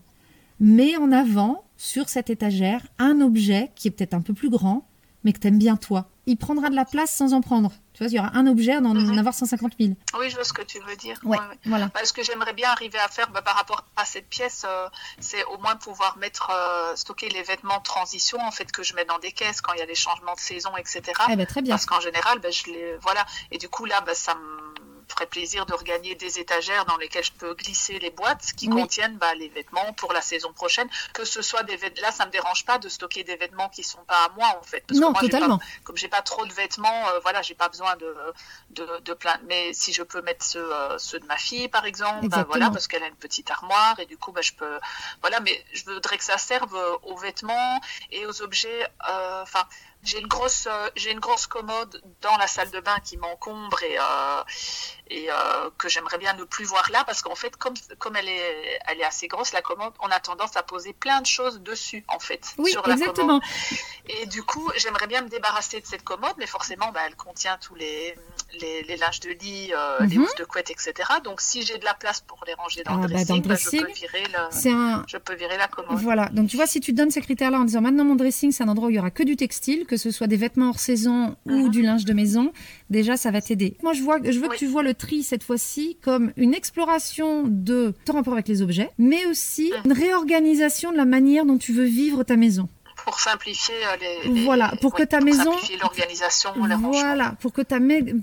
mets 0.61 0.97
en 0.97 1.13
avant 1.13 1.63
sur 1.83 2.09
cette 2.09 2.31
étagère 2.31 2.81
un 3.01 3.21
objet 3.21 3.73
qui 3.75 3.89
est 3.89 3.91
peut-être 3.91 4.15
un 4.15 4.21
peu 4.21 4.35
plus 4.35 4.51
grand, 4.51 4.87
mais 5.25 5.33
que 5.33 5.41
tu 5.41 5.49
aimes 5.49 5.59
bien 5.59 5.75
toi. 5.77 6.07
Il 6.27 6.37
prendra 6.37 6.71
de 6.71 6.77
la 6.77 6.85
place 6.85 7.11
sans 7.13 7.33
en 7.33 7.41
prendre. 7.41 7.73
Tu 7.93 8.05
vois, 8.05 8.07
il 8.13 8.15
y 8.15 8.21
aura 8.21 8.31
un 8.37 8.47
objet 8.47 8.81
d'en 8.81 8.95
Mhm. 8.95 9.19
avoir 9.19 9.35
150 9.35 9.73
000. 9.81 9.95
Oui, 10.17 10.31
je 10.31 10.37
vois 10.37 10.45
ce 10.45 10.53
que 10.53 10.63
tu 10.63 10.79
veux 10.79 10.95
dire. 10.95 11.19
Ouais, 11.25 11.37
voilà. 11.67 11.87
Bah, 11.93 12.05
ce 12.05 12.13
que 12.13 12.23
j'aimerais 12.23 12.53
bien 12.53 12.71
arriver 12.71 12.99
à 13.01 13.09
faire 13.09 13.29
bah, 13.33 13.43
par 13.43 13.57
rapport 13.57 13.85
à 13.97 14.05
cette 14.05 14.29
pièce, 14.29 14.65
euh, 14.65 14.89
c'est 15.19 15.43
au 15.47 15.59
moins 15.59 15.75
pouvoir 15.75 16.17
mettre, 16.19 16.51
euh, 16.55 16.95
stocker 16.95 17.29
les 17.31 17.43
vêtements 17.43 17.79
de 17.79 17.83
transition 17.83 18.39
en 18.41 18.53
fait 18.53 18.71
que 18.71 18.85
je 18.85 18.95
mets 18.95 19.05
dans 19.05 19.19
des 19.19 19.33
caisses 19.33 19.61
quand 19.61 19.73
il 19.73 19.81
y 19.81 19.83
a 19.83 19.87
les 19.87 19.97
changements 19.97 20.35
de 20.35 20.41
saison, 20.41 20.71
etc. 20.77 21.03
Eh 21.31 21.35
ben, 21.35 21.47
très 21.47 21.63
bien. 21.63 21.75
Parce 21.75 21.87
qu'en 21.87 22.01
général, 22.01 22.39
bah, 22.39 22.51
je 22.53 22.71
les 22.71 22.97
voilà. 23.03 23.27
Et 23.51 23.59
du 23.59 23.69
coup 23.69 23.85
là, 23.87 24.01
bah, 24.07 24.15
ça 24.15 24.37
me 24.37 24.72
ferait 25.13 25.27
plaisir 25.27 25.67
de 25.67 25.75
regagner 25.75 26.15
des 26.15 26.39
étagères 26.39 26.85
dans 26.87 26.97
lesquelles 26.97 27.25
je 27.25 27.33
peux 27.33 27.55
glisser 27.55 27.99
les 27.99 28.11
boîtes 28.11 28.53
qui 28.57 28.69
Oui. 28.69 28.81
contiennent 28.83 29.17
bah, 29.19 29.35
les 29.35 29.49
vêtements 29.49 29.93
pour 29.95 30.13
la 30.13 30.23
saison 30.23 30.53
prochaine. 30.53 30.89
Que 31.13 31.25
ce 31.25 31.43
soit 31.43 31.63
des 31.63 31.77
vêtements, 31.77 32.03
là, 32.03 32.13
ça 32.13 32.27
me 32.27 32.31
dérange 32.31 32.65
pas 32.65 32.79
de 32.79 32.89
stocker 32.89 33.23
des 33.25 33.37
vêtements 33.37 33.69
qui 33.69 33.83
sont 33.83 34.05
pas 34.05 34.25
à 34.25 34.29
moi 34.31 34.49
en 34.59 34.63
fait. 34.63 34.83
Parce 34.87 34.99
non, 35.01 35.09
que 35.09 35.13
moi, 35.13 35.21
j'ai 35.23 35.29
pas- 35.29 35.37
totalement. 35.39 35.61
comme 35.85 35.97
j'ai 35.97 36.09
pas 36.09 36.23
trop 36.23 36.45
de 36.47 36.53
vêtements, 36.53 37.09
euh, 37.09 37.21
voilà, 37.21 37.43
j'ai 37.43 37.55
pas 37.55 37.69
besoin 37.69 37.95
de, 37.97 38.15
de, 38.71 38.87
de 39.01 39.15
plein. 39.15 39.39
Mais 39.47 39.73
si 39.73 39.93
je 39.93 40.03
peux 40.03 40.23
mettre 40.23 40.45
ceux, 40.45 40.73
euh, 40.75 40.99
ceux 40.99 41.21
de 41.21 41.27
ma 41.27 41.37
fille, 41.37 41.69
par 41.69 41.85
exemple, 41.87 42.29
bah, 42.29 42.45
voilà, 42.49 42.71
parce 42.71 42.87
qu'elle 42.89 43.03
a 43.05 43.09
une 43.09 43.17
petite 43.17 43.51
armoire 43.51 43.99
et 44.01 44.07
du 44.07 44.17
coup, 44.19 44.33
bah, 44.33 44.41
je 44.43 44.53
peux, 44.53 44.79
voilà, 45.21 45.41
mais 45.41 45.65
je 45.73 45.85
voudrais 45.85 46.19
que 46.19 46.25
ça 46.25 46.39
serve 46.39 46.75
euh, 46.75 46.97
aux 47.05 47.17
vêtements 47.17 47.81
et 48.11 48.27
aux 48.27 48.43
objets. 48.43 48.87
euh, 49.09 49.43
Enfin, 49.43 49.65
j'ai 50.05 50.19
une 50.19 50.27
grosse, 50.27 50.67
euh, 50.71 50.91
j'ai 50.97 51.13
une 51.13 51.21
grosse 51.21 51.47
commode 51.47 52.03
dans 52.23 52.37
la 52.37 52.47
salle 52.47 52.71
de 52.71 52.81
bain 52.81 52.99
qui 53.05 53.17
m'encombre 53.17 53.83
et 53.83 53.97
euh, 53.99 54.43
et 55.13 55.31
euh, 55.31 55.35
que 55.79 55.89
j'aimerais 55.89 56.19
bien 56.19 56.33
ne 56.35 56.45
plus 56.45 56.65
voir 56.65 56.89
là 56.91 57.05
parce 57.05 57.21
qu'en 57.23 57.35
fait, 57.35 57.55
comme 57.57 57.75
comme 57.99 58.17
elle 58.17 58.29
est, 58.29 58.79
elle 58.89 59.01
est 59.01 59.05
assez 59.05 59.29
grosse 59.29 59.53
la 59.53 59.63
commode, 59.63 59.93
on 60.01 60.09
a 60.09 60.21
tendance 60.21 60.57
à 60.57 60.63
poser 60.63 60.93
plein 60.93 61.21
de 61.21 61.27
choses 61.27 61.61
dessus 61.61 62.05
en 62.09 62.19
fait. 62.19 62.43
Oui, 62.59 62.71
sur 62.71 62.87
la 62.87 62.95
exactement. 62.95 63.41
Et 64.07 64.27
du 64.27 64.43
coup, 64.43 64.71
j'aimerais 64.77 65.07
bien 65.07 65.23
me 65.23 65.29
débarrasser 65.29 65.81
de 65.81 65.87
cette 65.87 66.03
commode, 66.05 66.35
mais 66.39 66.47
forcément, 66.47 66.91
bah, 66.93 67.01
elle 67.07 67.15
contient 67.15 67.57
tous 67.59 67.75
les, 67.75 68.15
les, 68.61 68.83
les 68.83 68.97
linges 68.97 69.21
de 69.21 69.31
lit, 69.31 69.71
euh, 69.73 70.05
les 70.07 70.17
Mhm. 70.19 70.25
housses 70.25 70.35
de 70.37 70.45
couette, 70.45 70.71
etc. 70.71 70.93
Donc, 71.25 71.41
si 71.41 71.63
j'ai 71.63 71.79
de 71.79 71.85
la 71.85 71.95
place 71.95 72.21
pour 72.21 72.43
les 72.47 72.55
ranger 72.55 72.83
dans 72.83 72.93
Ah, 72.95 72.97
le 72.97 73.03
bah, 73.03 73.09
dressing, 73.09 73.43
dans 73.43 73.49
le 73.49 73.49
bah, 73.49 73.55
je, 73.61 73.71
peux 73.71 73.93
virer 73.93 74.25
le- 74.25 74.39
C'est 74.51 74.71
un, 74.73 75.05
je 75.07 75.17
peux 75.19 75.35
virer 75.35 75.57
la 75.57 75.69
commode. 75.69 75.99
Voilà, 76.01 76.29
donc 76.31 76.49
tu 76.49 76.57
vois, 76.57 76.67
si 76.67 76.81
tu 76.81 76.93
donnes 76.93 77.11
ces 77.11 77.21
critères-là 77.21 77.59
en 77.61 77.65
disant 77.65 77.81
maintenant 77.81 78.05
mon 78.05 78.17
dressing, 78.17 78.51
c'est 78.51 78.65
un 78.65 78.69
endroit 78.69 78.89
où 78.89 78.91
il 78.91 78.97
y 78.97 78.99
aura 78.99 79.11
que 79.11 79.23
du 79.23 79.37
textile, 79.37 79.87
que 79.87 79.97
ce 79.97 80.11
soit 80.11 80.27
des 80.27 80.37
vêtements 80.37 80.71
hors 80.71 80.81
saison 80.81 81.37
ou 81.47 81.53
Mhm. 81.67 81.69
du 81.71 81.83
linge 81.83 82.05
de 82.05 82.13
maison, 82.13 82.53
déjà 82.91 83.17
ça 83.17 83.31
va 83.31 83.41
t'aider. 83.41 83.77
Moi, 83.83 83.93
je, 83.93 84.03
vois, 84.03 84.19
je 84.23 84.39
veux 84.39 84.49
que 84.49 84.57
tu 84.57 84.67
vois 84.67 84.83
le 84.83 84.95
tri 85.03 85.23
cette 85.23 85.43
fois-ci 85.45 85.97
comme 86.03 86.33
une 86.37 86.55
exploration 86.55 87.45
de 87.47 87.93
ton 88.05 88.15
rapport 88.15 88.33
avec 88.35 88.49
les 88.49 88.63
objets, 88.63 88.91
mais 88.99 89.27
aussi 89.27 89.71
Mhm. 89.71 89.83
une 89.87 89.93
réorganisation 89.93 90.93
de 90.93 90.97
la 90.97 91.05
manière 91.05 91.45
dont 91.45 91.59
tu 91.59 91.73
veux 91.73 91.85
vivre 92.03 92.23
ta 92.25 92.37
maison. 92.37 92.69
Pour 93.05 93.19
simplifier 93.19 93.75
euh, 93.75 93.97
les, 94.01 94.33
les- 94.35 94.45
Voilà, 94.45 94.75
pour 94.81 94.95
que 94.95 95.03
ta 95.03 95.21
maison- 95.21 95.53
simplifier 95.53 95.77
l'organisation. 95.83 96.51
Voilà, 96.57 97.35
pour 97.41 97.53
que 97.53 97.63
ta, 97.63 97.79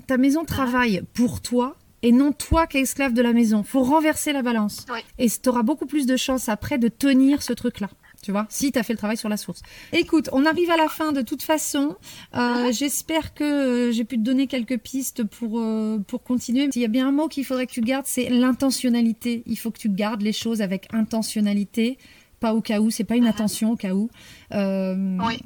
ta 0.06 0.16
maison 0.16 0.44
travaille 0.44 1.02
pour 1.12 1.40
toi 1.42 1.76
et 2.02 2.12
non 2.12 2.32
toi 2.32 2.66
qui 2.66 2.78
es 2.78 2.80
esclave 2.80 3.12
de 3.12 3.20
la 3.22 3.32
maison. 3.34 3.62
faut 3.62 3.82
renverser 3.82 4.32
la 4.32 4.40
balance. 4.42 4.86
Oui. 4.92 5.00
Et 5.18 5.28
tu 5.28 5.48
auras 5.50 5.62
beaucoup 5.62 5.84
plus 5.86 6.06
de 6.06 6.16
chances 6.16 6.48
après 6.48 6.78
de 6.78 6.88
tenir 6.88 7.42
ce 7.42 7.52
truc-là. 7.52 7.90
Tu 8.22 8.32
vois, 8.32 8.46
si 8.50 8.70
tu 8.70 8.78
as 8.78 8.82
fait 8.82 8.92
le 8.92 8.98
travail 8.98 9.16
sur 9.16 9.30
la 9.30 9.38
source. 9.38 9.62
Écoute, 9.92 10.28
on 10.32 10.44
arrive 10.44 10.70
à 10.70 10.76
la 10.76 10.88
fin 10.88 11.12
de 11.12 11.22
toute 11.22 11.42
façon. 11.42 11.96
Euh. 12.36 12.70
J'espère 12.70 13.32
que 13.32 13.44
euh, 13.44 13.92
j'ai 13.92 14.04
pu 14.04 14.16
te 14.16 14.22
donner 14.22 14.46
quelques 14.46 14.78
pistes 14.78 15.24
pour, 15.24 15.58
euh, 15.58 15.98
pour 16.06 16.22
continuer. 16.22 16.68
S'il 16.70 16.82
y 16.82 16.84
a 16.84 16.88
bien 16.88 17.08
un 17.08 17.12
mot 17.12 17.28
qu'il 17.28 17.46
faudrait 17.46 17.66
que 17.66 17.72
tu 17.72 17.80
gardes, 17.80 18.04
c'est 18.06 18.28
l'intentionnalité. 18.28 19.42
Il 19.46 19.56
faut 19.56 19.70
que 19.70 19.78
tu 19.78 19.88
gardes 19.88 20.20
les 20.22 20.32
choses 20.34 20.60
avec 20.60 20.86
intentionnalité. 20.92 21.96
Pas 22.40 22.54
au 22.54 22.62
cas 22.62 22.80
où, 22.80 22.90
c'est 22.90 23.04
pas 23.04 23.16
une 23.16 23.24
Mhm. 23.24 23.30
attention 23.30 23.72
au 23.72 23.76
cas 23.76 23.92
où. 23.94 24.08
Euh, 24.52 25.18
Oui. 25.26 25.38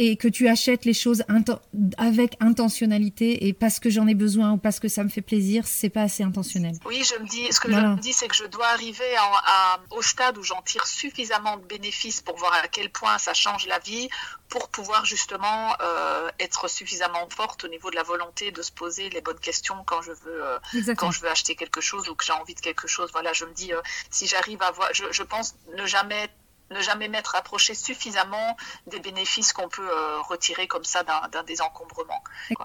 Et 0.00 0.16
que 0.16 0.28
tu 0.28 0.46
achètes 0.48 0.84
les 0.84 0.94
choses 0.94 1.24
inten- 1.28 1.58
avec 1.98 2.36
intentionnalité 2.40 3.46
et 3.48 3.52
parce 3.52 3.80
que 3.80 3.90
j'en 3.90 4.06
ai 4.06 4.14
besoin 4.14 4.52
ou 4.52 4.56
parce 4.56 4.78
que 4.78 4.86
ça 4.88 5.02
me 5.02 5.08
fait 5.08 5.22
plaisir, 5.22 5.66
c'est 5.66 5.88
pas 5.88 6.02
assez 6.02 6.22
intentionnel. 6.22 6.74
Oui, 6.86 7.02
je 7.04 7.20
me 7.20 7.26
dis, 7.28 7.52
ce 7.52 7.58
que 7.58 7.66
Voilà. 7.68 7.88
je 7.90 7.96
me 7.96 8.00
dis, 8.00 8.12
c'est 8.12 8.28
que 8.28 8.36
je 8.36 8.44
dois 8.44 8.68
arriver 8.68 9.12
à- 9.16 9.80
au 9.90 10.00
stade 10.02 10.38
où 10.38 10.42
j'en 10.44 10.62
tire 10.62 10.86
suffisamment 10.86 11.56
de 11.56 11.64
bénéfices 11.64 12.20
pour 12.20 12.36
voir 12.36 12.52
à 12.54 12.68
quel 12.68 12.90
point 12.90 13.18
ça 13.18 13.34
change 13.34 13.66
la 13.66 13.80
vie, 13.80 14.08
pour 14.48 14.68
pouvoir 14.68 15.04
justement 15.04 15.74
euh, 15.80 16.28
être 16.38 16.68
suffisamment 16.68 17.28
forte 17.30 17.64
au 17.64 17.68
niveau 17.68 17.90
de 17.90 17.96
la 17.96 18.04
volonté 18.04 18.52
de 18.52 18.62
se 18.62 18.70
poser 18.72 19.10
les 19.10 19.20
bonnes 19.20 19.40
questions 19.40 19.76
quand 19.84 20.00
je 20.02 20.12
veux, 20.12 20.44
euh, 20.44 20.58
quand 20.96 21.10
je 21.10 21.20
veux 21.20 21.28
acheter 21.28 21.54
quelque 21.56 21.80
chose 21.80 22.08
ou 22.08 22.14
que 22.14 22.24
j'ai 22.24 22.32
envie 22.32 22.54
de 22.54 22.60
quelque 22.60 22.86
chose. 22.86 23.10
Voilà, 23.12 23.32
je 23.32 23.44
me 23.44 23.52
dis, 23.52 23.72
euh, 23.72 23.80
si 24.10 24.26
j'arrive 24.28 24.62
à 24.62 24.70
voir, 24.70 24.88
je, 24.94 25.04
je 25.10 25.22
pense 25.24 25.54
ne 25.76 25.84
jamais 25.86 26.28
ne 26.70 26.80
jamais 26.80 27.08
m'être 27.08 27.34
approché 27.36 27.74
suffisamment 27.74 28.56
des 28.90 29.00
bénéfices 29.00 29.52
qu'on 29.52 29.68
peut 29.68 29.82
euh, 29.88 30.20
retirer 30.28 30.66
comme 30.66 30.84
ça 30.84 31.02
d'un 31.04 31.42
désencombrement. 31.44 32.22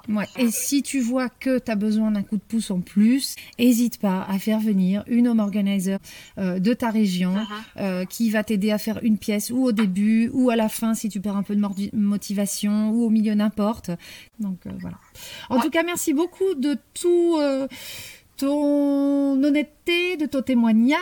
Ouais. 0.10 0.28
Et 0.38 0.52
si 0.52 0.84
tu 0.84 1.00
vois 1.00 1.30
que 1.30 1.60
tu 1.60 1.72
as 1.72 1.76
besoin 1.76 2.12
d'un 2.12 2.24
coup 2.24 2.38
de 2.38 2.42
pouce 2.42 2.70
en 2.72 2.82
plus, 2.82 3.36
n'hésite 3.60 4.00
pas 4.00 4.26
à 4.28 4.40
faire 4.40 4.60
venir 4.60 5.04
une 5.08 5.28
home 5.28 5.40
organizer 5.40 6.00
euh, 6.38 6.60
de 6.60 6.74
ta 6.74 6.90
région 6.90 7.34
Mhm. 7.34 7.48
euh, 7.78 8.06
qui 8.06 8.30
va 8.30 8.44
t'aider 8.44 8.72
à 8.72 8.78
faire 8.78 9.00
une 9.04 9.18
pièce 9.18 9.50
ou 9.52 9.64
au 9.64 9.72
début 9.72 10.30
ou 10.34 10.50
à 10.50 10.56
la 10.56 10.70
fin 10.70 10.94
si 10.94 11.10
tu 11.10 11.22
perds 11.22 11.38
un 11.38 11.44
peu 11.44 11.56
de 11.56 11.62
motivation 11.96 12.90
ou 12.90 13.06
au 13.06 13.10
milieu 13.10 13.34
n'importe. 13.36 13.90
Donc 14.40 14.66
euh, 14.66 14.72
voilà. 14.80 14.98
En 15.50 15.56
Ouais. 15.58 15.62
tout 15.62 15.70
cas, 15.70 15.84
merci 15.84 16.14
beaucoup 16.14 16.56
de 16.56 16.78
tout. 16.94 17.38
Ton 18.48 19.42
honnêteté, 19.44 20.18
de 20.18 20.26
ton 20.26 20.42
témoignage, 20.42 21.00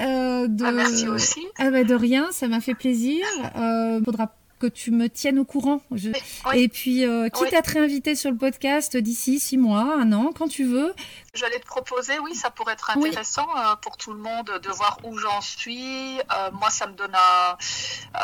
euh, 0.00 0.46
de... 0.46 0.64
Ah, 0.64 0.72
merci 0.72 1.08
aussi. 1.08 1.40
Ah 1.58 1.70
bah 1.70 1.84
de 1.84 1.94
rien, 1.94 2.28
ça 2.32 2.46
m'a 2.48 2.60
fait 2.60 2.74
plaisir. 2.74 3.24
Euh, 3.56 4.00
faudra 4.04 4.34
que 4.60 4.66
tu 4.66 4.90
me 4.90 5.08
tiennes 5.08 5.38
au 5.38 5.44
courant. 5.44 5.80
Je- 5.90 6.10
Oui. 6.10 6.62
Et 6.62 6.68
puis, 6.68 7.04
euh, 7.06 7.28
quitte 7.30 7.48
Oui. 7.50 7.56
à 7.56 7.62
te 7.62 7.72
réinviter 7.72 8.14
sur 8.14 8.30
le 8.30 8.36
podcast 8.36 8.96
d'ici 8.96 9.40
six 9.40 9.56
mois, 9.56 9.96
un 9.98 10.12
an, 10.12 10.32
quand 10.36 10.48
tu 10.48 10.64
veux. 10.64 10.92
J'allais 11.32 11.60
te 11.60 11.66
proposer, 11.66 12.18
oui, 12.18 12.34
ça 12.34 12.50
pourrait 12.50 12.72
être 12.72 12.90
intéressant 13.06 13.46
euh, 13.56 13.76
pour 13.76 13.96
tout 13.96 14.12
le 14.12 14.18
monde 14.18 14.46
de 14.62 14.68
voir 14.70 14.98
où 15.04 15.16
j'en 15.16 15.40
suis. 15.40 16.18
Euh, 16.18 16.50
moi, 16.52 16.70
ça 16.70 16.88
me 16.88 16.92
donne 16.94 17.14
un- 17.14 17.56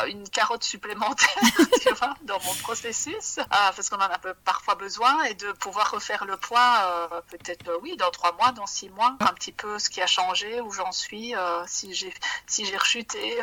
euh, 0.03 0.07
une 0.07 0.27
carotte 0.27 0.63
supplémentaire, 0.63 1.27
tu 1.81 1.93
vois, 1.93 2.15
dans 2.23 2.39
mon 2.45 2.53
processus, 2.55 3.37
euh, 3.37 3.43
parce 3.49 3.89
qu'on 3.89 3.95
en 3.95 4.01
a 4.01 4.17
parfois 4.43 4.75
besoin, 4.75 5.23
et 5.23 5.35
de 5.35 5.53
pouvoir 5.53 5.89
refaire 5.91 6.25
le 6.25 6.35
point, 6.35 6.79
euh, 6.83 7.21
peut-être, 7.31 7.69
euh, 7.69 7.77
oui, 7.81 7.95
dans 7.97 8.11
trois 8.11 8.33
mois, 8.33 8.51
dans 8.51 8.67
six 8.67 8.89
mois, 8.89 9.15
un 9.21 9.33
petit 9.33 9.53
peu 9.53 9.79
ce 9.79 9.89
qui 9.89 10.01
a 10.01 10.07
changé, 10.07 10.59
où 10.59 10.71
j'en 10.73 10.91
suis, 10.91 11.33
euh, 11.33 11.63
si 11.65 11.93
j'ai 11.93 12.13
si 12.45 12.65
j'ai 12.65 12.75
rechuté. 12.75 13.37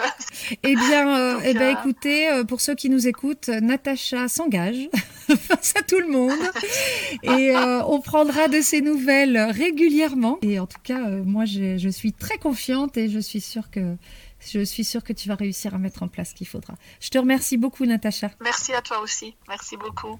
Eh 0.63 0.77
bien, 0.77 1.09
euh, 1.19 1.35
Donc, 1.37 1.43
eh 1.47 1.55
ben, 1.55 1.77
écoutez, 1.79 2.43
pour 2.47 2.61
ceux 2.61 2.75
qui 2.75 2.91
nous 2.91 3.09
écoutent, 3.09 3.49
Natacha 3.49 4.29
s'engage 4.29 4.89
face 5.37 5.75
à 5.77 5.83
tout 5.83 5.99
le 6.01 6.09
monde 6.09 6.39
et 7.23 7.51
euh, 7.57 7.83
on 7.87 8.01
prendra 8.01 8.49
de 8.49 8.61
ses 8.61 8.81
nouvelles 8.81 9.39
régulièrement. 9.39 10.39
Et 10.43 10.59
en 10.59 10.67
tout 10.67 10.81
cas, 10.83 11.09
euh, 11.09 11.23
moi, 11.25 11.45
j'ai- 11.45 11.79
je 11.79 11.89
suis 11.89 12.13
très 12.13 12.39
confiante 12.39 12.97
et 12.97 13.09
je 13.09 13.19
suis 13.19 13.41
sûre 13.41 13.71
que 13.71 13.97
je 14.47 14.63
suis 14.65 14.85
sûre 14.85 15.03
que 15.03 15.13
tu 15.15 15.29
vas 15.29 15.37
réussir 15.37 15.75
à 15.75 15.79
mettre 15.79 16.03
en 16.03 16.09
place 16.09 16.31
ce 16.31 16.35
qu'il 16.35 16.47
faudra. 16.47 16.75
Je 17.01 17.09
te 17.09 17.17
remercie 17.19 17.57
beaucoup, 17.57 17.87
Natacha. 17.87 18.31
Merci 18.43 18.73
à 18.75 18.83
toi 18.83 19.01
aussi. 19.01 19.35
Merci 19.49 19.77
beaucoup. 19.77 20.19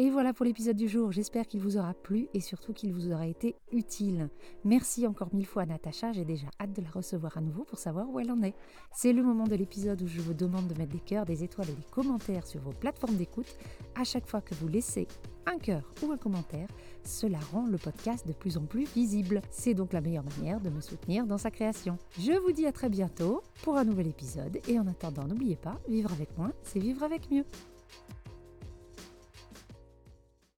Et 0.00 0.10
voilà 0.10 0.32
pour 0.32 0.46
l'épisode 0.46 0.76
du 0.76 0.86
jour. 0.86 1.10
J'espère 1.10 1.48
qu'il 1.48 1.58
vous 1.58 1.76
aura 1.76 1.92
plu 1.92 2.28
et 2.32 2.38
surtout 2.38 2.72
qu'il 2.72 2.92
vous 2.92 3.10
aura 3.10 3.26
été 3.26 3.56
utile. 3.72 4.28
Merci 4.64 5.08
encore 5.08 5.34
mille 5.34 5.44
fois 5.44 5.62
à 5.62 5.66
Natacha. 5.66 6.12
J'ai 6.12 6.24
déjà 6.24 6.46
hâte 6.60 6.72
de 6.72 6.82
la 6.82 6.90
recevoir 6.90 7.36
à 7.36 7.40
nouveau 7.40 7.64
pour 7.64 7.80
savoir 7.80 8.08
où 8.08 8.20
elle 8.20 8.30
en 8.30 8.40
est. 8.44 8.54
C'est 8.94 9.12
le 9.12 9.24
moment 9.24 9.48
de 9.48 9.56
l'épisode 9.56 10.00
où 10.00 10.06
je 10.06 10.20
vous 10.20 10.34
demande 10.34 10.68
de 10.68 10.78
mettre 10.78 10.92
des 10.92 11.00
cœurs, 11.00 11.26
des 11.26 11.42
étoiles 11.42 11.70
et 11.70 11.74
des 11.74 11.90
commentaires 11.90 12.46
sur 12.46 12.60
vos 12.60 12.70
plateformes 12.70 13.16
d'écoute. 13.16 13.56
À 13.96 14.04
chaque 14.04 14.28
fois 14.28 14.40
que 14.40 14.54
vous 14.54 14.68
laissez 14.68 15.08
un 15.46 15.58
cœur 15.58 15.82
ou 16.04 16.12
un 16.12 16.16
commentaire, 16.16 16.68
cela 17.02 17.40
rend 17.50 17.66
le 17.66 17.76
podcast 17.76 18.24
de 18.24 18.32
plus 18.32 18.56
en 18.56 18.66
plus 18.66 18.84
visible. 18.84 19.42
C'est 19.50 19.74
donc 19.74 19.92
la 19.92 20.00
meilleure 20.00 20.26
manière 20.38 20.60
de 20.60 20.70
me 20.70 20.80
soutenir 20.80 21.26
dans 21.26 21.38
sa 21.38 21.50
création. 21.50 21.98
Je 22.20 22.38
vous 22.38 22.52
dis 22.52 22.66
à 22.66 22.72
très 22.72 22.88
bientôt 22.88 23.42
pour 23.64 23.76
un 23.76 23.84
nouvel 23.84 24.06
épisode 24.06 24.60
et 24.68 24.78
en 24.78 24.86
attendant, 24.86 25.26
n'oubliez 25.26 25.56
pas, 25.56 25.80
vivre 25.88 26.12
avec 26.12 26.38
moins, 26.38 26.52
c'est 26.62 26.78
vivre 26.78 27.02
avec 27.02 27.32
mieux. 27.32 27.44